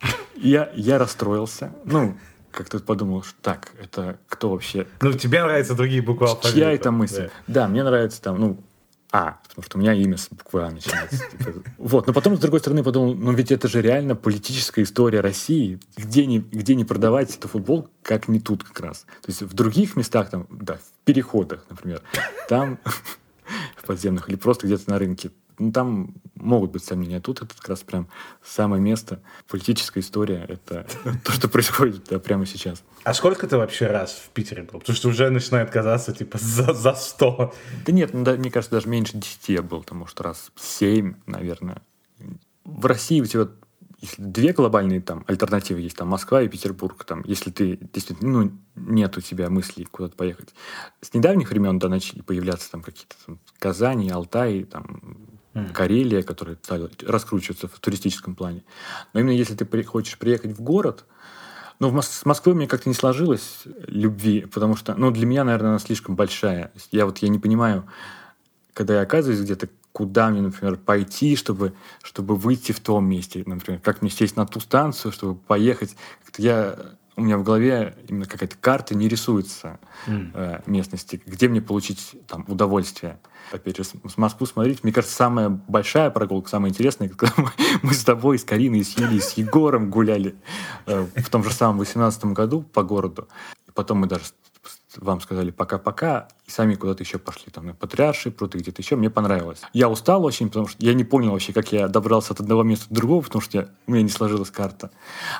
Я, 0.36 0.72
я 0.74 0.98
расстроился. 0.98 1.72
Ну, 1.84 2.16
как-то 2.52 2.78
подумал, 2.80 3.22
что 3.22 3.34
так, 3.42 3.72
это 3.80 4.18
кто 4.28 4.50
вообще? 4.50 4.86
Ну, 5.00 5.12
тебе 5.12 5.42
нравятся 5.42 5.74
другие 5.74 6.02
буквы 6.02 6.28
алфавита. 6.28 6.52
Чья 6.52 6.72
это 6.72 6.90
мысль? 6.90 7.30
Да. 7.46 7.62
да, 7.62 7.68
мне 7.68 7.82
нравится 7.82 8.22
там, 8.22 8.38
ну, 8.38 8.58
а, 9.14 9.38
потому 9.42 9.62
что 9.64 9.76
у 9.76 9.80
меня 9.80 9.92
имя 9.92 10.16
с 10.16 10.28
буквы 10.30 10.64
А 10.64 10.70
начинается. 10.70 11.18
Типа, 11.30 11.52
вот, 11.76 12.06
но 12.06 12.14
потом, 12.14 12.36
с 12.36 12.40
другой 12.40 12.60
стороны, 12.60 12.82
подумал, 12.82 13.14
ну 13.14 13.32
ведь 13.32 13.52
это 13.52 13.68
же 13.68 13.82
реально 13.82 14.16
политическая 14.16 14.82
история 14.82 15.20
России. 15.20 15.78
Где 15.98 16.24
не, 16.24 16.38
где 16.38 16.74
не 16.74 16.86
продавать 16.86 17.36
эту 17.36 17.46
футбол, 17.46 17.88
как 18.02 18.28
не 18.28 18.40
тут 18.40 18.64
как 18.64 18.80
раз. 18.80 19.00
То 19.20 19.28
есть 19.28 19.42
в 19.42 19.52
других 19.52 19.96
местах, 19.96 20.30
там, 20.30 20.46
да, 20.50 20.76
в 20.76 21.04
переходах, 21.04 21.66
например, 21.68 22.00
там 22.48 22.78
в 23.76 23.86
подземных 23.86 24.30
или 24.30 24.36
просто 24.36 24.66
где-то 24.66 24.88
на 24.88 24.98
рынке 24.98 25.30
ну, 25.58 25.72
там 25.72 26.14
могут 26.34 26.72
быть 26.72 26.84
сомнения. 26.84 27.20
Тут 27.20 27.42
это 27.42 27.54
как 27.54 27.68
раз 27.68 27.80
прям 27.80 28.08
самое 28.42 28.82
место. 28.82 29.20
Политическая 29.48 30.00
история— 30.00 30.44
это 30.48 30.86
то, 31.24 31.32
что 31.32 31.48
происходит 31.48 32.04
да, 32.10 32.18
прямо 32.18 32.46
сейчас. 32.46 32.82
А 33.04 33.14
сколько 33.14 33.46
ты 33.46 33.56
вообще 33.56 33.86
раз 33.86 34.12
в 34.12 34.30
Питере 34.30 34.62
был? 34.62 34.80
Потому 34.80 34.96
что 34.96 35.08
уже 35.08 35.30
начинает 35.30 35.70
казаться, 35.70 36.12
типа, 36.12 36.38
за, 36.38 36.72
за 36.72 36.94
100. 36.94 37.54
Да 37.86 37.92
нет, 37.92 38.12
ну, 38.12 38.24
да, 38.24 38.34
мне 38.34 38.50
кажется, 38.50 38.76
даже 38.76 38.88
меньше 38.88 39.16
10 39.16 39.48
я 39.48 39.62
был, 39.62 39.80
потому 39.80 40.06
что 40.06 40.22
раз 40.22 40.50
7, 40.56 41.14
наверное. 41.26 41.82
В 42.64 42.86
России 42.86 43.20
у 43.20 43.26
тебя 43.26 43.48
если 44.02 44.20
две 44.20 44.52
глобальные 44.52 45.00
там 45.00 45.24
альтернативы 45.28 45.80
есть, 45.80 45.96
там 45.96 46.08
Москва 46.08 46.42
и 46.42 46.48
Петербург, 46.48 47.04
там, 47.04 47.22
если 47.24 47.50
ты 47.50 47.78
действительно, 47.92 48.42
ну, 48.42 48.52
нет 48.74 49.16
у 49.16 49.20
тебя 49.20 49.48
мыслей 49.48 49.84
куда-то 49.84 50.16
поехать. 50.16 50.52
С 51.00 51.14
недавних 51.14 51.50
времен, 51.50 51.78
да, 51.78 51.88
начали 51.88 52.20
появляться 52.20 52.68
там 52.68 52.82
какие-то 52.82 53.14
там, 53.24 53.38
Казани, 53.60 54.10
Алтай, 54.10 54.64
там, 54.64 55.31
mm. 55.54 55.72
Карелия, 55.72 56.22
которая 56.22 56.56
стала 56.62 56.90
раскручиваться 57.06 57.68
в 57.68 57.78
туристическом 57.80 58.34
плане. 58.34 58.64
Но 59.12 59.20
именно 59.20 59.32
если 59.32 59.54
ты 59.54 59.82
хочешь 59.84 60.18
приехать 60.18 60.52
в 60.52 60.62
город, 60.62 61.04
ну, 61.78 61.88
в 61.88 61.94
Мос- 61.94 62.20
с 62.20 62.24
Москвой 62.24 62.54
мне 62.54 62.68
как-то 62.68 62.88
не 62.88 62.94
сложилось 62.94 63.62
любви, 63.86 64.46
потому 64.52 64.76
что, 64.76 64.94
ну, 64.94 65.10
для 65.10 65.26
меня, 65.26 65.44
наверное, 65.44 65.70
она 65.70 65.78
слишком 65.78 66.14
большая. 66.14 66.72
Я 66.92 67.06
вот, 67.06 67.18
я 67.18 67.28
не 67.28 67.38
понимаю, 67.38 67.88
когда 68.72 68.94
я 68.94 69.00
оказываюсь 69.00 69.40
где-то, 69.40 69.68
куда 69.92 70.30
мне, 70.30 70.40
например, 70.40 70.76
пойти, 70.76 71.36
чтобы, 71.36 71.74
чтобы 72.02 72.36
выйти 72.36 72.72
в 72.72 72.80
том 72.80 73.04
месте, 73.06 73.42
например, 73.44 73.80
как 73.80 74.00
мне 74.00 74.10
сесть 74.10 74.36
на 74.36 74.46
ту 74.46 74.60
станцию, 74.60 75.12
чтобы 75.12 75.38
поехать. 75.38 75.96
Как-то 76.24 76.42
я 76.42 76.78
у 77.16 77.22
меня 77.22 77.36
в 77.36 77.42
голове 77.42 77.96
именно 78.08 78.26
какая-то 78.26 78.56
карта 78.60 78.94
не 78.94 79.08
рисуется 79.08 79.78
mm. 80.06 80.30
э, 80.34 80.60
местности, 80.66 81.20
где 81.26 81.48
мне 81.48 81.60
получить 81.60 82.14
там 82.26 82.44
удовольствие. 82.48 83.18
Опять 83.50 83.76
же, 83.76 83.84
с, 83.84 84.16
Москву 84.16 84.46
смотреть, 84.46 84.82
мне 84.82 84.92
кажется, 84.92 85.14
самая 85.14 85.48
большая 85.48 86.10
прогулка, 86.10 86.48
самая 86.48 86.70
интересная, 86.70 87.08
когда 87.08 87.34
мы, 87.36 87.50
мы 87.82 87.92
с 87.92 88.02
тобой, 88.02 88.38
с 88.38 88.44
Кариной, 88.44 88.84
с 88.84 88.96
Юлей, 88.96 89.20
с 89.20 89.32
Егором 89.34 89.90
гуляли 89.90 90.34
э, 90.86 91.06
в 91.16 91.28
том 91.28 91.44
же 91.44 91.52
самом 91.52 91.78
18 91.78 92.24
году 92.26 92.62
по 92.62 92.82
городу. 92.82 93.28
И 93.68 93.70
потом 93.72 93.98
мы 93.98 94.06
даже 94.06 94.24
вам 94.96 95.20
сказали 95.20 95.50
пока-пока, 95.50 96.28
и 96.46 96.50
сами 96.50 96.74
куда-то 96.74 97.02
еще 97.02 97.18
пошли, 97.18 97.50
там, 97.52 97.66
на 97.66 97.74
Патриарши, 97.74 98.30
пруты, 98.30 98.58
где-то 98.58 98.82
еще, 98.82 98.96
мне 98.96 99.10
понравилось. 99.10 99.62
Я 99.72 99.88
устал 99.88 100.24
очень, 100.24 100.48
потому 100.48 100.68
что 100.68 100.84
я 100.84 100.94
не 100.94 101.04
понял 101.04 101.32
вообще, 101.32 101.52
как 101.52 101.72
я 101.72 101.88
добрался 101.88 102.32
от 102.32 102.40
одного 102.40 102.62
места 102.62 102.86
до 102.88 102.96
другого, 102.96 103.22
потому 103.22 103.42
что 103.42 103.70
у 103.86 103.92
меня 103.92 104.02
не 104.02 104.08
сложилась 104.08 104.50
карта. 104.50 104.90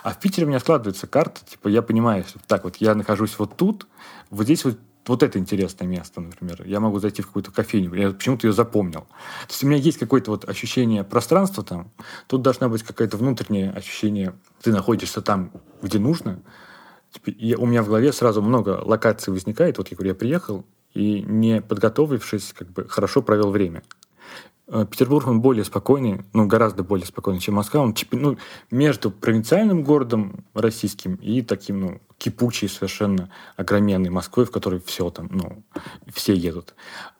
А 0.03 0.11
в 0.11 0.20
Питере 0.20 0.46
у 0.46 0.48
меня 0.48 0.61
складывается 0.61 1.07
карта, 1.07 1.40
типа, 1.44 1.68
я 1.68 1.82
понимаю, 1.82 2.24
что 2.24 2.38
так 2.46 2.64
вот, 2.64 2.76
я 2.76 2.94
нахожусь 2.94 3.38
вот 3.38 3.57
тут, 3.57 3.86
вот 4.30 4.44
здесь 4.44 4.64
вот 4.64 4.78
вот 5.07 5.22
это 5.22 5.38
интересное 5.38 5.86
место, 5.86 6.20
например. 6.20 6.62
Я 6.64 6.80
могу 6.80 7.00
зайти 7.00 7.22
в 7.22 7.26
какую-то 7.26 7.50
кофейню, 7.50 7.92
я 7.94 8.11
почему-то 8.11 8.46
ее 8.46 8.53
запомнил. 8.53 9.00
То 9.00 9.50
есть 9.50 9.64
у 9.64 9.66
меня 9.66 9.76
есть 9.76 9.98
какое-то 9.98 10.30
вот 10.30 10.48
ощущение 10.48 11.03
пространства 11.03 11.64
там, 11.64 11.90
тут 12.28 12.42
должна 12.42 12.68
быть 12.68 12.82
какое-то 12.82 13.16
внутреннее 13.16 13.72
ощущение, 13.72 14.34
ты 14.62 14.72
находишься 14.72 15.20
там, 15.20 15.50
где 15.82 15.98
нужно, 15.98 16.40
Типа, 17.12 17.30
я, 17.38 17.58
у 17.58 17.66
меня 17.66 17.82
в 17.82 17.86
голове 17.86 18.12
сразу 18.12 18.42
много 18.42 18.80
локаций 18.82 19.32
возникает. 19.32 19.78
Вот 19.78 19.88
я 19.88 19.96
говорю, 19.96 20.12
я 20.12 20.14
приехал 20.14 20.64
и 20.94 21.22
не 21.22 21.60
подготовившись, 21.60 22.52
как 22.52 22.68
бы 22.70 22.88
хорошо 22.88 23.22
провел 23.22 23.50
время. 23.50 23.82
Э, 24.68 24.86
Петербург, 24.90 25.26
он 25.26 25.40
более 25.40 25.64
спокойный, 25.64 26.22
ну, 26.32 26.46
гораздо 26.46 26.82
более 26.82 27.06
спокойный, 27.06 27.40
чем 27.40 27.56
Москва. 27.56 27.82
Он 27.82 27.92
типа, 27.92 28.16
ну, 28.16 28.38
между 28.70 29.10
провинциальным 29.10 29.84
городом 29.84 30.44
российским 30.54 31.16
и 31.16 31.42
таким, 31.42 31.80
ну, 31.80 32.00
кипучей 32.16 32.68
совершенно 32.68 33.30
огроменной 33.56 34.10
Москвой, 34.10 34.46
в 34.46 34.50
которой 34.50 34.80
все 34.80 35.10
там, 35.10 35.28
ну, 35.30 35.62
все 36.12 36.34
едут. 36.34 36.74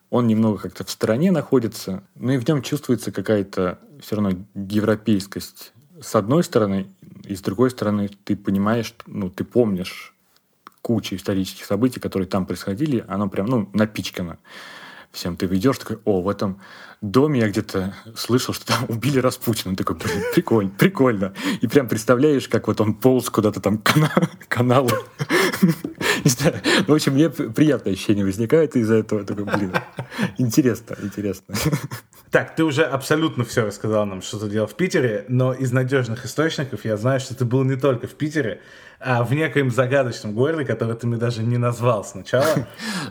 Он 0.09 0.27
немного 0.27 0.59
как-то 0.59 0.85
в 0.85 0.91
стороне 0.91 1.33
находится, 1.33 2.05
но 2.15 2.33
и 2.33 2.39
в 2.39 2.47
нем 2.47 2.63
чувствуется 2.63 3.13
какая-то 3.13 3.79
все 4.01 4.17
равно 4.17 4.39
европейскость 4.55 5.73
с 6.03 6.15
одной 6.15 6.43
стороны, 6.43 6.89
и 7.33 7.37
с 7.37 7.41
другой 7.41 7.71
стороны, 7.71 8.11
ты 8.25 8.37
понимаешь, 8.37 8.95
ну, 9.07 9.31
ты 9.31 9.43
помнишь 9.43 10.15
кучу 10.83 11.17
исторических 11.17 11.65
событий, 11.65 11.99
которые 11.99 12.29
там 12.29 12.45
происходили, 12.45 13.05
оно 13.09 13.29
прям, 13.29 13.47
ну, 13.47 13.71
напичкано 13.73 14.39
всем. 15.13 15.37
Ты 15.37 15.47
идешь 15.47 15.79
такой, 15.79 15.99
о, 16.05 16.21
в 16.21 16.29
этом 16.29 16.61
доме 17.01 17.41
я 17.41 17.49
где-то 17.49 17.95
слышал, 18.17 18.53
что 18.53 18.67
там 18.67 18.85
убили 18.89 19.19
Распутина. 19.19 19.77
Такой, 19.77 19.97
блин, 19.97 20.23
прикольно, 20.35 20.71
прикольно. 20.71 21.35
И 21.61 21.67
прям 21.67 21.89
представляешь, 21.89 22.49
как 22.49 22.67
вот 22.67 22.81
он 22.81 22.95
полз 22.95 23.31
куда-то 23.31 23.61
там 23.61 23.79
к 23.79 23.95
каналу. 24.49 24.91
Не 26.25 26.31
знаю. 26.31 26.57
В 26.87 26.93
общем, 26.93 27.15
мне 27.15 27.31
приятное 27.31 27.93
ощущение 27.93 28.25
возникает 28.25 28.77
из-за 28.77 28.97
этого. 28.97 29.25
Такой, 29.25 29.45
блин, 29.45 29.73
интересно, 30.39 30.97
интересно. 31.03 31.55
Так, 32.31 32.57
ты 32.57 32.65
уже 32.65 32.85
абсолютно 32.85 33.45
все 33.45 33.67
рассказал 33.67 34.07
нам, 34.07 34.23
что 34.23 34.39
ты 34.39 34.49
делал 34.49 34.67
в 34.67 34.75
Питере, 34.75 35.27
но 35.29 35.53
из 35.53 35.71
надежных 35.71 36.25
источников 36.25 36.85
я 36.85 36.97
знаю, 36.97 37.21
что 37.21 37.37
ты 37.37 37.45
был 37.45 37.63
не 37.63 37.77
только 37.77 38.07
в 38.07 38.15
Питере, 38.15 38.63
а 39.01 39.23
в 39.23 39.35
некоем 39.35 39.71
загадочном 39.71 40.33
городе, 40.33 40.65
который 40.65 40.97
ты 40.97 41.07
мне 41.07 41.19
даже 41.19 41.43
не 41.43 41.59
назвал 41.59 42.05
сначала. 42.05 42.67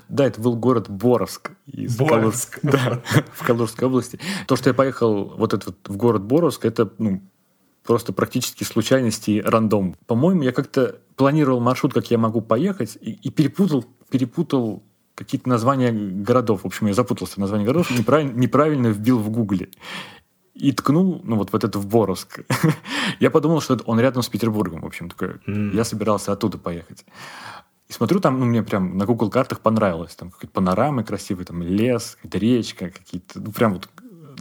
Да, 0.09 0.26
это 0.26 0.41
был 0.41 0.55
город 0.55 0.89
Боровск. 0.89 1.51
Боровск. 1.99 2.59
Да, 2.64 3.01
в 3.34 3.45
Калужской 3.45 3.88
области. 3.88 4.20
То, 4.47 4.55
что 4.55 4.70
я 4.70 4.74
поехал 4.74 5.26
вот 5.38 5.53
этот 5.53 5.78
в 5.86 5.97
город 5.97 6.24
Боровск, 6.24 6.66
это 6.66 6.89
ну, 6.97 7.22
просто 7.84 8.14
практически 8.14 8.64
случайности 8.64 9.32
и 9.32 9.41
рандом. 9.41 9.95
По-моему, 10.07 10.43
я 10.43 10.51
как-то 10.51 10.97
планировал 11.22 11.59
маршрут, 11.59 11.93
как 11.93 12.09
я 12.09 12.17
могу 12.17 12.41
поехать, 12.41 12.97
и, 12.99 13.11
и 13.11 13.30
перепутал, 13.30 13.86
перепутал 14.09 14.82
какие-то 15.13 15.47
названия 15.47 15.91
городов. 15.91 16.63
В 16.63 16.65
общем, 16.65 16.88
я 16.88 16.95
запутался 16.95 17.36
в 17.36 17.38
названии 17.38 17.65
городов, 17.65 17.91
неправильно, 17.95 18.32
неправильно 18.36 18.88
вбил 18.88 19.19
в 19.19 19.30
Гугле. 19.30 19.69
И 20.55 20.72
ткнул, 20.72 21.22
ну 21.24 21.36
вот, 21.36 21.53
вот 21.53 21.63
это 21.63 21.78
в 21.78 21.86
Боровск. 21.86 22.39
я 23.19 23.30
подумал, 23.30 23.61
что 23.61 23.80
он 23.86 23.99
рядом 23.99 24.24
с 24.24 24.30
Петербургом, 24.30 24.82
в 24.82 24.86
общем, 24.88 25.09
такой. 25.09 25.36
Mm. 25.47 25.76
Я 25.76 25.84
собирался 25.84 26.32
оттуда 26.32 26.57
поехать. 26.57 27.05
И 27.88 27.93
смотрю, 27.93 28.19
там, 28.19 28.39
ну, 28.39 28.45
мне 28.45 28.63
прям 28.63 28.97
на 28.97 29.05
Google 29.05 29.30
картах 29.30 29.59
понравилось. 29.59 30.15
Там 30.15 30.32
какие-то 30.32 30.55
панорамы 30.55 31.03
красивые, 31.03 31.45
там 31.45 31.61
лес, 31.61 32.15
какая-то 32.15 32.39
речка, 32.39 32.89
какие-то, 32.89 33.39
ну, 33.39 33.51
прям 33.51 33.74
вот 33.74 33.89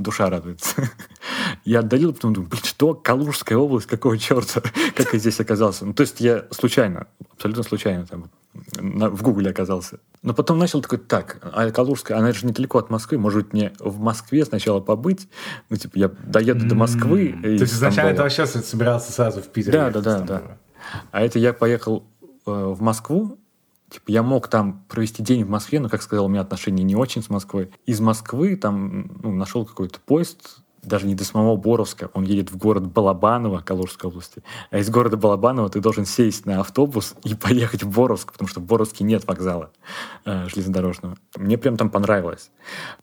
душа 0.02 0.30
радуется. 0.30 0.90
я 1.64 1.80
отдалил, 1.80 2.12
потом 2.12 2.32
думаю, 2.32 2.50
блин, 2.50 2.62
что? 2.64 2.94
Калужская 2.94 3.58
область, 3.58 3.86
какого 3.86 4.18
черта? 4.18 4.62
как 4.94 5.12
я 5.12 5.18
здесь 5.18 5.40
оказался? 5.40 5.86
Ну, 5.86 5.94
то 5.94 6.02
есть 6.02 6.20
я 6.20 6.46
случайно, 6.50 7.06
абсолютно 7.32 7.62
случайно 7.62 8.06
там 8.06 8.30
на, 8.78 9.10
в 9.10 9.22
Гугле 9.22 9.50
оказался. 9.50 10.00
Но 10.22 10.34
потом 10.34 10.58
начал 10.58 10.82
такой, 10.82 10.98
так, 10.98 11.38
а 11.42 11.70
Калужская, 11.70 12.18
она 12.18 12.32
же 12.32 12.46
недалеко 12.46 12.78
от 12.78 12.90
Москвы, 12.90 13.18
может 13.18 13.44
быть, 13.44 13.52
мне 13.52 13.72
в 13.78 14.00
Москве 14.00 14.44
сначала 14.44 14.80
побыть, 14.80 15.28
ну, 15.68 15.76
типа, 15.76 15.98
я 15.98 16.08
доеду 16.08 16.66
до 16.66 16.74
Москвы. 16.74 17.38
То 17.42 17.48
есть 17.48 17.72
изначально 17.72 18.14
ты 18.14 18.22
вообще 18.22 18.46
собирался 18.46 19.12
сразу 19.12 19.40
в 19.42 19.48
Питер? 19.48 19.72
Да, 19.72 19.90
да, 19.90 20.00
да, 20.00 20.20
да. 20.20 20.42
А 21.12 21.22
это 21.22 21.38
я 21.38 21.52
поехал 21.52 22.04
э, 22.46 22.50
в 22.50 22.80
Москву, 22.80 23.38
Типа, 23.90 24.04
я 24.10 24.22
мог 24.22 24.48
там 24.48 24.84
провести 24.88 25.22
день 25.22 25.44
в 25.44 25.50
Москве, 25.50 25.80
но, 25.80 25.88
как 25.88 26.02
сказал, 26.02 26.26
у 26.26 26.28
меня 26.28 26.40
отношения 26.40 26.84
не 26.84 26.94
очень 26.94 27.22
с 27.22 27.28
Москвой. 27.28 27.70
Из 27.86 28.00
Москвы 28.00 28.56
там 28.56 29.18
ну, 29.22 29.32
нашел 29.32 29.66
какой-то 29.66 29.98
поезд, 30.00 30.62
даже 30.82 31.06
не 31.06 31.14
до 31.14 31.24
самого 31.24 31.56
Боровска, 31.56 32.10
он 32.14 32.24
едет 32.24 32.50
в 32.50 32.56
город 32.56 32.86
Балабаново, 32.86 33.60
Калужской 33.60 34.08
области. 34.08 34.42
А 34.70 34.78
из 34.78 34.88
города 34.88 35.16
Балабаново 35.16 35.68
ты 35.68 35.80
должен 35.80 36.06
сесть 36.06 36.46
на 36.46 36.60
автобус 36.60 37.14
и 37.24 37.34
поехать 37.40 37.82
в 37.82 37.90
Боровск, 37.90 38.32
потому 38.32 38.48
что 38.48 38.60
в 38.60 38.64
Боровске 38.64 39.04
нет 39.04 39.26
вокзала 39.26 39.70
э, 40.24 40.48
железнодорожного. 40.48 41.16
Мне 41.36 41.58
прям 41.58 41.76
там 41.76 41.90
понравилось. 41.90 42.50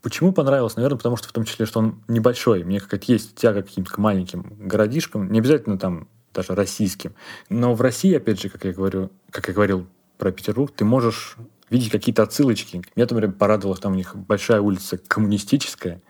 Почему 0.02 0.32
понравилось? 0.32 0.76
Наверное, 0.76 0.96
потому 0.96 1.16
что 1.16 1.28
в 1.28 1.32
том 1.32 1.44
числе, 1.44 1.66
что 1.66 1.80
он 1.80 2.02
небольшой. 2.08 2.64
Мне 2.64 2.80
какая-то 2.80 3.12
есть 3.12 3.36
тяга 3.36 3.62
к 3.62 3.66
каким-то 3.66 4.00
маленьким 4.00 4.54
городишкам, 4.58 5.30
не 5.30 5.38
обязательно 5.38 5.78
там 5.78 6.08
даже 6.34 6.54
российским. 6.54 7.14
Но 7.48 7.74
в 7.74 7.80
России, 7.80 8.14
опять 8.14 8.40
же, 8.40 8.48
как 8.48 8.64
я 8.64 8.72
говорю, 8.72 9.10
как 9.30 9.48
я 9.48 9.54
говорил 9.54 9.86
про 10.18 10.32
Петербург, 10.32 10.72
ты 10.74 10.84
можешь 10.84 11.36
видеть 11.70 11.90
какие-то 11.90 12.22
отсылочки. 12.22 12.82
Меня, 12.96 13.06
например, 13.08 13.32
порадовало, 13.32 13.76
там 13.76 13.92
у 13.92 13.96
них 13.96 14.16
большая 14.16 14.60
улица 14.60 14.98
коммунистическая, 14.98 16.02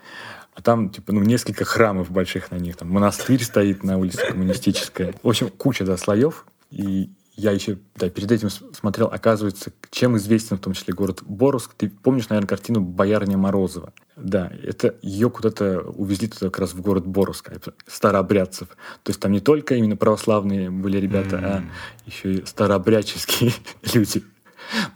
а 0.55 0.63
там, 0.63 0.91
типа, 0.91 1.13
ну, 1.13 1.23
несколько 1.23 1.65
храмов 1.65 2.11
больших 2.11 2.51
на 2.51 2.57
них. 2.57 2.77
Там 2.77 2.91
монастырь 2.91 3.43
стоит 3.45 3.85
на 3.85 3.99
улице 3.99 4.27
коммунистическая. 4.27 5.15
В 5.23 5.29
общем, 5.29 5.51
куча, 5.51 5.85
да, 5.85 5.97
слоев. 5.97 6.47
И 6.71 7.11
я 7.39 7.53
еще, 7.53 7.79
да, 7.95 8.11
перед 8.11 8.33
этим 8.33 8.51
смотрел, 8.51 9.07
оказывается, 9.07 9.73
чем 9.93 10.17
известен 10.17 10.57
в 10.57 10.61
том 10.61 10.73
числе 10.73 10.93
город 10.93 11.23
Боровск. 11.25 11.73
Ты 11.75 11.89
помнишь, 11.89 12.29
наверное, 12.29 12.49
картину 12.49 12.81
«Боярня 12.81 13.39
Морозова»? 13.39 13.93
Да, 14.17 14.51
это 14.65 14.97
ее 15.03 15.31
куда-то 15.31 15.83
увезли 15.83 16.27
туда 16.27 16.47
как 16.47 16.59
раз 16.59 16.75
в 16.75 16.81
город 16.81 17.07
Боровск, 17.07 17.53
старообрядцев. 17.87 18.69
То 19.05 19.11
есть 19.11 19.21
там 19.21 19.31
не 19.31 19.39
только 19.39 19.77
именно 19.77 19.97
православные 19.97 20.69
были 20.69 20.99
ребята, 20.99 21.37
mm-hmm. 21.37 21.47
а 21.47 21.65
еще 22.07 22.33
и 22.35 22.45
старообрядческие 22.45 23.53
люди. 23.95 24.25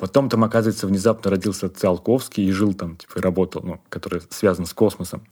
Потом 0.00 0.28
там, 0.28 0.42
оказывается, 0.42 0.88
внезапно 0.88 1.30
родился 1.30 1.68
Циолковский 1.68 2.44
и 2.44 2.50
жил 2.50 2.74
там, 2.74 2.96
типа, 2.96 3.20
и 3.20 3.22
работал, 3.22 3.62
ну, 3.62 3.80
который 3.88 4.20
связан 4.30 4.66
с 4.66 4.74
космосом. 4.74 5.22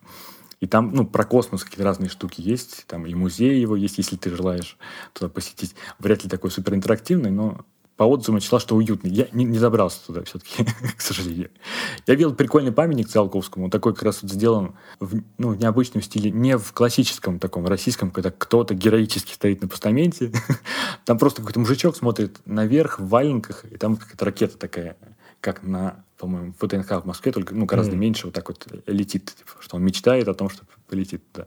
И 0.60 0.66
там, 0.66 0.92
ну, 0.92 1.06
про 1.06 1.24
космос 1.24 1.64
какие-то 1.64 1.84
разные 1.84 2.10
штуки 2.10 2.40
есть. 2.40 2.84
Там 2.86 3.06
и 3.06 3.14
музей 3.14 3.60
его 3.60 3.76
есть, 3.76 3.98
если 3.98 4.16
ты 4.16 4.34
желаешь 4.34 4.76
туда 5.14 5.30
посетить. 5.30 5.74
Вряд 5.98 6.22
ли 6.22 6.30
такой 6.30 6.50
супер 6.50 6.74
интерактивный, 6.74 7.30
но 7.30 7.64
по 8.00 8.04
отзывам 8.04 8.36
я 8.36 8.40
читал, 8.40 8.60
что 8.60 8.76
уютный. 8.76 9.10
Я 9.10 9.28
не, 9.32 9.44
не 9.44 9.58
забрался 9.58 10.06
туда 10.06 10.22
все-таки, 10.24 10.64
к 10.96 11.02
сожалению. 11.02 11.50
Я 12.06 12.14
видел 12.14 12.34
прикольный 12.34 12.72
памятник 12.72 13.08
Циолковскому. 13.08 13.66
Он 13.66 13.70
такой 13.70 13.94
как 13.94 14.04
раз 14.04 14.22
вот 14.22 14.30
сделан 14.30 14.74
в, 15.00 15.20
ну, 15.36 15.50
в 15.50 15.58
необычном 15.58 16.02
стиле, 16.02 16.30
не 16.30 16.56
в 16.56 16.72
классическом 16.72 17.38
таком 17.38 17.66
российском, 17.66 18.10
когда 18.10 18.30
кто-то 18.30 18.72
героически 18.74 19.34
стоит 19.34 19.60
на 19.60 19.68
постаменте. 19.68 20.32
Там 21.04 21.18
просто 21.18 21.42
какой-то 21.42 21.60
мужичок 21.60 21.94
смотрит 21.94 22.38
наверх 22.46 23.00
в 23.00 23.08
валенках, 23.08 23.66
и 23.70 23.76
там 23.76 23.96
какая-то 23.96 24.24
ракета 24.24 24.56
такая, 24.56 24.96
как 25.40 25.62
на 25.62 26.04
по-моему, 26.20 26.52
ВТНХ 26.58 27.02
в 27.02 27.06
Москве, 27.06 27.32
только 27.32 27.54
ну, 27.54 27.64
гораздо 27.64 27.96
mm. 27.96 27.98
меньше 27.98 28.26
вот 28.26 28.34
так 28.34 28.48
вот 28.48 28.66
летит, 28.86 29.32
типа, 29.36 29.52
что 29.60 29.76
он 29.76 29.84
мечтает 29.84 30.28
о 30.28 30.34
том, 30.34 30.50
что 30.50 30.64
полетит 30.86 31.22
туда. 31.32 31.46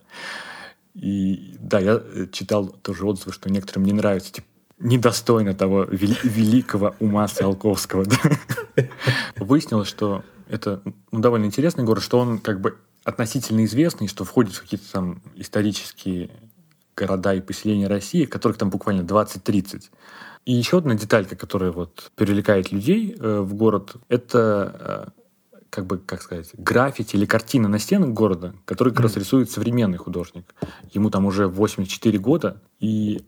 И 0.95 1.55
да, 1.59 1.79
я 1.79 2.01
э, 2.03 2.27
читал 2.31 2.67
тоже 2.67 3.05
отзывы, 3.05 3.33
что 3.33 3.51
некоторым 3.51 3.85
не 3.85 3.93
нравится, 3.93 4.33
типа, 4.33 4.47
недостойно 4.79 5.53
того 5.53 5.83
вели- 5.83 6.17
великого 6.23 6.95
ума 6.99 7.27
Циолковского. 7.27 8.05
Выяснилось, 9.35 9.87
что 9.87 10.23
это 10.49 10.81
ну, 11.11 11.19
довольно 11.19 11.45
интересный 11.45 11.83
город, 11.83 12.03
что 12.03 12.19
он 12.19 12.39
как 12.39 12.59
бы 12.59 12.77
относительно 13.03 13.63
известный, 13.65 14.07
что 14.07 14.23
входит 14.23 14.53
в 14.53 14.61
какие-то 14.61 14.91
там 14.91 15.21
исторические 15.35 16.31
города 16.95 17.33
и 17.33 17.41
поселения 17.41 17.87
России, 17.87 18.25
которых 18.25 18.57
там 18.57 18.69
буквально 18.69 19.01
20-30. 19.01 19.83
И 20.45 20.53
еще 20.53 20.79
одна 20.79 20.95
деталька, 20.95 21.35
которая 21.35 21.71
вот 21.71 22.11
привлекает 22.15 22.71
людей 22.71 23.15
э, 23.17 23.39
в 23.39 23.53
город, 23.53 23.95
это 24.09 25.11
э, 25.15 25.21
как 25.69 25.87
бы, 25.87 25.97
как 25.97 26.21
сказать, 26.21 26.49
граффити 26.57 27.15
или 27.15 27.25
картина 27.25 27.67
на 27.69 27.79
стенах 27.79 28.09
города, 28.09 28.53
который 28.65 28.91
как 28.91 29.01
раз 29.01 29.15
рисует 29.15 29.49
современный 29.49 29.97
художник. 29.97 30.53
Ему 30.91 31.09
там 31.09 31.25
уже 31.25 31.47
84 31.47 32.19
года, 32.19 32.61
и 32.79 33.25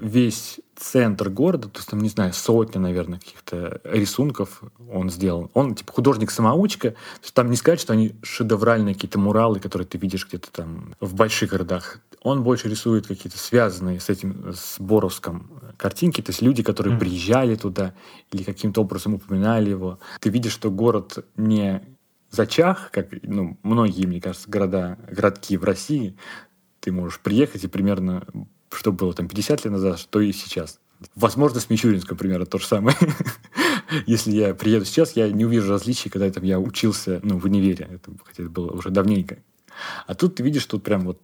весь 0.00 0.60
центр 0.76 1.28
города, 1.28 1.68
то 1.68 1.78
есть 1.78 1.90
там, 1.90 2.00
не 2.00 2.08
знаю, 2.08 2.32
сотня, 2.32 2.80
наверное, 2.80 3.18
каких-то 3.18 3.80
рисунков 3.84 4.62
он 4.90 5.10
сделал. 5.10 5.50
Он, 5.54 5.74
типа, 5.74 5.92
художник-самоучка. 5.92 6.90
То 6.90 7.22
есть 7.22 7.34
там 7.34 7.50
не 7.50 7.56
сказать, 7.56 7.80
что 7.80 7.92
они 7.92 8.14
шедевральные 8.22 8.94
какие-то 8.94 9.18
муралы, 9.18 9.60
которые 9.60 9.86
ты 9.86 9.98
видишь 9.98 10.26
где-то 10.26 10.50
там 10.50 10.94
в 11.00 11.14
больших 11.14 11.50
городах. 11.50 12.00
Он 12.22 12.42
больше 12.42 12.68
рисует 12.68 13.06
какие-то 13.06 13.38
связанные 13.38 14.00
с 14.00 14.08
этим, 14.08 14.52
с 14.54 14.80
Боровском 14.80 15.50
картинки. 15.78 16.20
То 16.20 16.30
есть 16.30 16.42
люди, 16.42 16.62
которые 16.62 16.96
mm. 16.96 16.98
приезжали 16.98 17.56
туда 17.56 17.94
или 18.30 18.42
каким-то 18.42 18.82
образом 18.82 19.14
упоминали 19.14 19.70
его. 19.70 19.98
Ты 20.20 20.28
видишь, 20.28 20.52
что 20.52 20.70
город 20.70 21.24
не 21.36 21.82
зачах, 22.30 22.90
как 22.90 23.08
ну, 23.22 23.58
многие, 23.62 24.04
мне 24.04 24.20
кажется, 24.20 24.50
города, 24.50 24.98
городки 25.10 25.56
в 25.56 25.64
России. 25.64 26.16
Ты 26.80 26.92
можешь 26.92 27.20
приехать 27.20 27.64
и 27.64 27.68
примерно 27.68 28.26
что 28.70 28.92
было 28.92 29.14
там 29.14 29.28
50 29.28 29.64
лет 29.64 29.72
назад, 29.72 29.98
что 29.98 30.20
и 30.20 30.32
сейчас. 30.32 30.78
Возможно, 31.14 31.60
с 31.60 31.70
Мичуринском 31.70 32.18
примерно 32.18 32.44
то 32.44 32.58
же 32.58 32.66
самое. 32.66 32.96
Если 34.06 34.32
я 34.32 34.54
приеду 34.54 34.84
сейчас, 34.84 35.16
я 35.16 35.30
не 35.30 35.44
увижу 35.44 35.70
различий, 35.70 36.10
когда 36.10 36.30
там, 36.30 36.44
я 36.44 36.58
учился 36.58 37.20
ну, 37.22 37.38
в 37.38 37.44
универе. 37.44 37.88
Это, 37.90 38.10
хотя 38.24 38.42
это 38.42 38.50
было 38.50 38.70
уже 38.72 38.90
давненько. 38.90 39.38
А 40.06 40.14
тут 40.14 40.34
ты 40.34 40.42
видишь, 40.42 40.62
что 40.62 40.78
прям 40.78 41.04
вот 41.04 41.20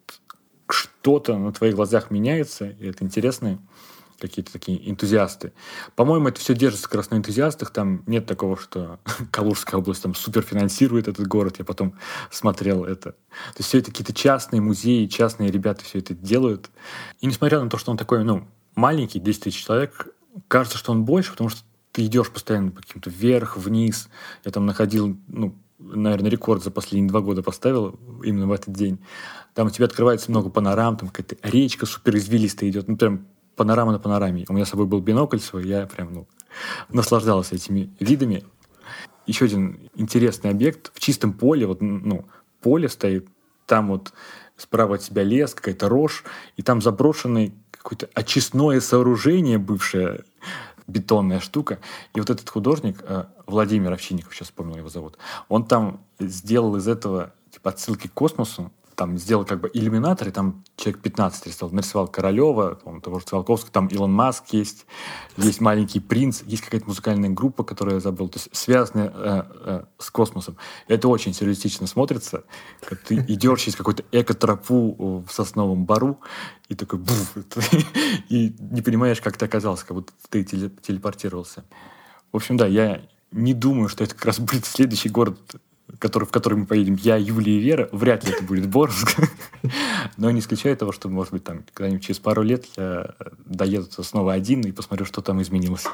что-то 0.68 1.36
на 1.36 1.52
твоих 1.52 1.74
глазах 1.74 2.10
меняется, 2.10 2.68
и 2.68 2.86
это 2.86 3.04
интересно 3.04 3.58
какие-то 4.28 4.52
такие 4.52 4.90
энтузиасты. 4.90 5.52
По-моему, 5.96 6.28
это 6.28 6.40
все 6.40 6.54
держится 6.54 6.86
как 6.86 6.96
раз 6.96 7.10
на 7.10 7.16
энтузиастах. 7.16 7.70
Там 7.70 8.02
нет 8.06 8.26
такого, 8.26 8.56
что 8.56 8.98
Калужская 9.30 9.80
область 9.80 10.02
там 10.02 10.14
супер 10.14 10.42
финансирует 10.42 11.08
этот 11.08 11.26
город. 11.26 11.56
Я 11.58 11.64
потом 11.64 11.94
смотрел 12.30 12.84
это. 12.84 13.12
То 13.12 13.58
есть 13.58 13.68
все 13.68 13.78
это 13.78 13.90
какие-то 13.90 14.12
частные 14.12 14.60
музеи, 14.60 15.06
частные 15.06 15.50
ребята 15.50 15.84
все 15.84 15.98
это 15.98 16.14
делают. 16.14 16.70
И 17.20 17.26
несмотря 17.26 17.60
на 17.60 17.70
то, 17.70 17.78
что 17.78 17.90
он 17.90 17.96
такой, 17.96 18.24
ну, 18.24 18.46
маленький, 18.74 19.20
10 19.20 19.44
тысяч 19.44 19.64
человек, 19.64 20.08
кажется, 20.48 20.78
что 20.78 20.92
он 20.92 21.04
больше, 21.04 21.32
потому 21.32 21.50
что 21.50 21.62
ты 21.92 22.04
идешь 22.06 22.30
постоянно 22.30 22.72
по 22.72 22.80
каким-то 22.80 23.08
вверх, 23.08 23.56
вниз. 23.56 24.08
Я 24.44 24.50
там 24.50 24.66
находил, 24.66 25.16
ну, 25.28 25.54
наверное, 25.78 26.30
рекорд 26.30 26.62
за 26.62 26.70
последние 26.70 27.08
два 27.08 27.20
года 27.20 27.42
поставил 27.42 27.98
именно 28.22 28.46
в 28.46 28.52
этот 28.52 28.74
день. 28.74 28.98
Там 29.54 29.68
у 29.68 29.70
тебя 29.70 29.86
открывается 29.86 30.30
много 30.30 30.50
панорам, 30.50 30.96
там 30.96 31.08
какая-то 31.08 31.36
речка 31.48 31.86
супер 31.86 32.16
извилистая 32.16 32.68
идет. 32.70 32.88
Ну, 32.88 32.96
прям 32.96 33.26
панорама 33.56 33.92
на 33.92 33.98
панораме. 33.98 34.44
У 34.48 34.52
меня 34.52 34.64
с 34.64 34.70
собой 34.70 34.86
был 34.86 35.00
бинокль 35.00 35.38
свой, 35.38 35.66
я 35.66 35.86
прям, 35.86 36.12
ну, 36.12 36.28
наслаждался 36.88 37.54
этими 37.54 37.94
видами. 38.00 38.44
еще 39.26 39.46
один 39.46 39.90
интересный 39.94 40.50
объект 40.50 40.92
в 40.94 41.00
чистом 41.00 41.32
поле, 41.32 41.66
вот, 41.66 41.80
ну, 41.80 42.26
поле 42.60 42.88
стоит, 42.88 43.26
там 43.66 43.88
вот 43.88 44.12
справа 44.56 44.96
от 44.96 45.02
себя 45.02 45.22
лес, 45.22 45.54
какая-то 45.54 45.88
рожь, 45.88 46.24
и 46.56 46.62
там 46.62 46.82
заброшенный 46.82 47.54
какое-то 47.70 48.08
очистное 48.14 48.80
сооружение 48.80 49.58
бывшее, 49.58 50.24
бетонная 50.86 51.40
штука. 51.40 51.78
И 52.14 52.20
вот 52.20 52.30
этот 52.30 52.48
художник, 52.48 53.02
э, 53.02 53.24
Владимир 53.46 53.92
Овчинников, 53.92 54.34
сейчас 54.34 54.48
вспомнил 54.48 54.76
его 54.76 54.88
зовут, 54.88 55.18
он 55.48 55.66
там 55.66 56.04
сделал 56.18 56.76
из 56.76 56.86
этого 56.88 57.32
типа 57.50 57.70
отсылки 57.70 58.08
к 58.08 58.12
космосу, 58.12 58.72
там 58.94 59.18
сделал 59.18 59.44
как 59.44 59.60
бы 59.60 59.70
иллюминатор, 59.72 60.28
и 60.28 60.30
там 60.30 60.64
человек 60.76 61.02
15 61.02 61.46
рисовал. 61.46 61.74
Нарисовал 61.74 62.08
Королева, 62.08 62.76
того 63.02 63.18
же 63.18 63.26
Циолковского, 63.26 63.72
там 63.72 63.86
Илон 63.88 64.12
Маск 64.12 64.52
есть, 64.52 64.86
есть 65.36 65.60
Маленький 65.60 66.00
принц, 66.00 66.42
есть 66.44 66.62
какая-то 66.62 66.86
музыкальная 66.86 67.30
группа, 67.30 67.64
которую 67.64 67.94
я 67.94 68.00
забыл, 68.00 68.28
то 68.28 68.38
есть 68.38 68.48
связанная 68.52 69.12
э, 69.14 69.42
э, 69.64 69.84
с 69.98 70.10
космосом. 70.10 70.56
Это 70.88 71.08
очень 71.08 71.34
сюрреалистично 71.34 71.86
смотрится, 71.86 72.44
как 72.80 73.00
ты 73.00 73.16
идешь 73.28 73.62
через 73.62 73.76
какую-то 73.76 74.04
экотропу 74.12 75.24
в 75.26 75.32
сосновом 75.32 75.84
бару, 75.84 76.20
и 76.68 76.74
такой 76.74 76.98
буф, 76.98 77.36
и 78.28 78.54
не 78.58 78.82
понимаешь, 78.82 79.20
как 79.20 79.36
ты 79.36 79.44
оказался, 79.44 79.86
как 79.86 79.96
будто 79.96 80.12
ты 80.30 80.44
телепортировался. 80.44 81.64
В 82.32 82.36
общем, 82.36 82.56
да, 82.56 82.66
я 82.66 83.02
не 83.30 83.52
думаю, 83.54 83.88
что 83.88 84.04
это 84.04 84.14
как 84.14 84.24
раз 84.26 84.38
будет 84.38 84.64
следующий 84.64 85.08
город 85.08 85.38
который, 85.98 86.24
в 86.24 86.30
который 86.30 86.54
мы 86.54 86.66
поедем 86.66 86.96
я, 87.00 87.16
Юлия 87.16 87.58
и 87.58 87.60
Вера, 87.60 87.88
вряд 87.92 88.24
ли 88.24 88.32
это 88.32 88.42
будет 88.42 88.68
Боровск. 88.68 89.20
Но 90.16 90.30
не 90.30 90.40
исключаю 90.40 90.76
того, 90.76 90.92
что, 90.92 91.08
может 91.08 91.32
быть, 91.32 91.44
там 91.44 91.64
когда-нибудь 91.72 92.04
через 92.04 92.18
пару 92.18 92.42
лет 92.42 92.66
я 92.76 93.14
доеду 93.44 94.02
снова 94.02 94.32
один 94.32 94.62
и 94.62 94.72
посмотрю, 94.72 95.06
что 95.06 95.20
там 95.20 95.40
изменилось. 95.42 95.86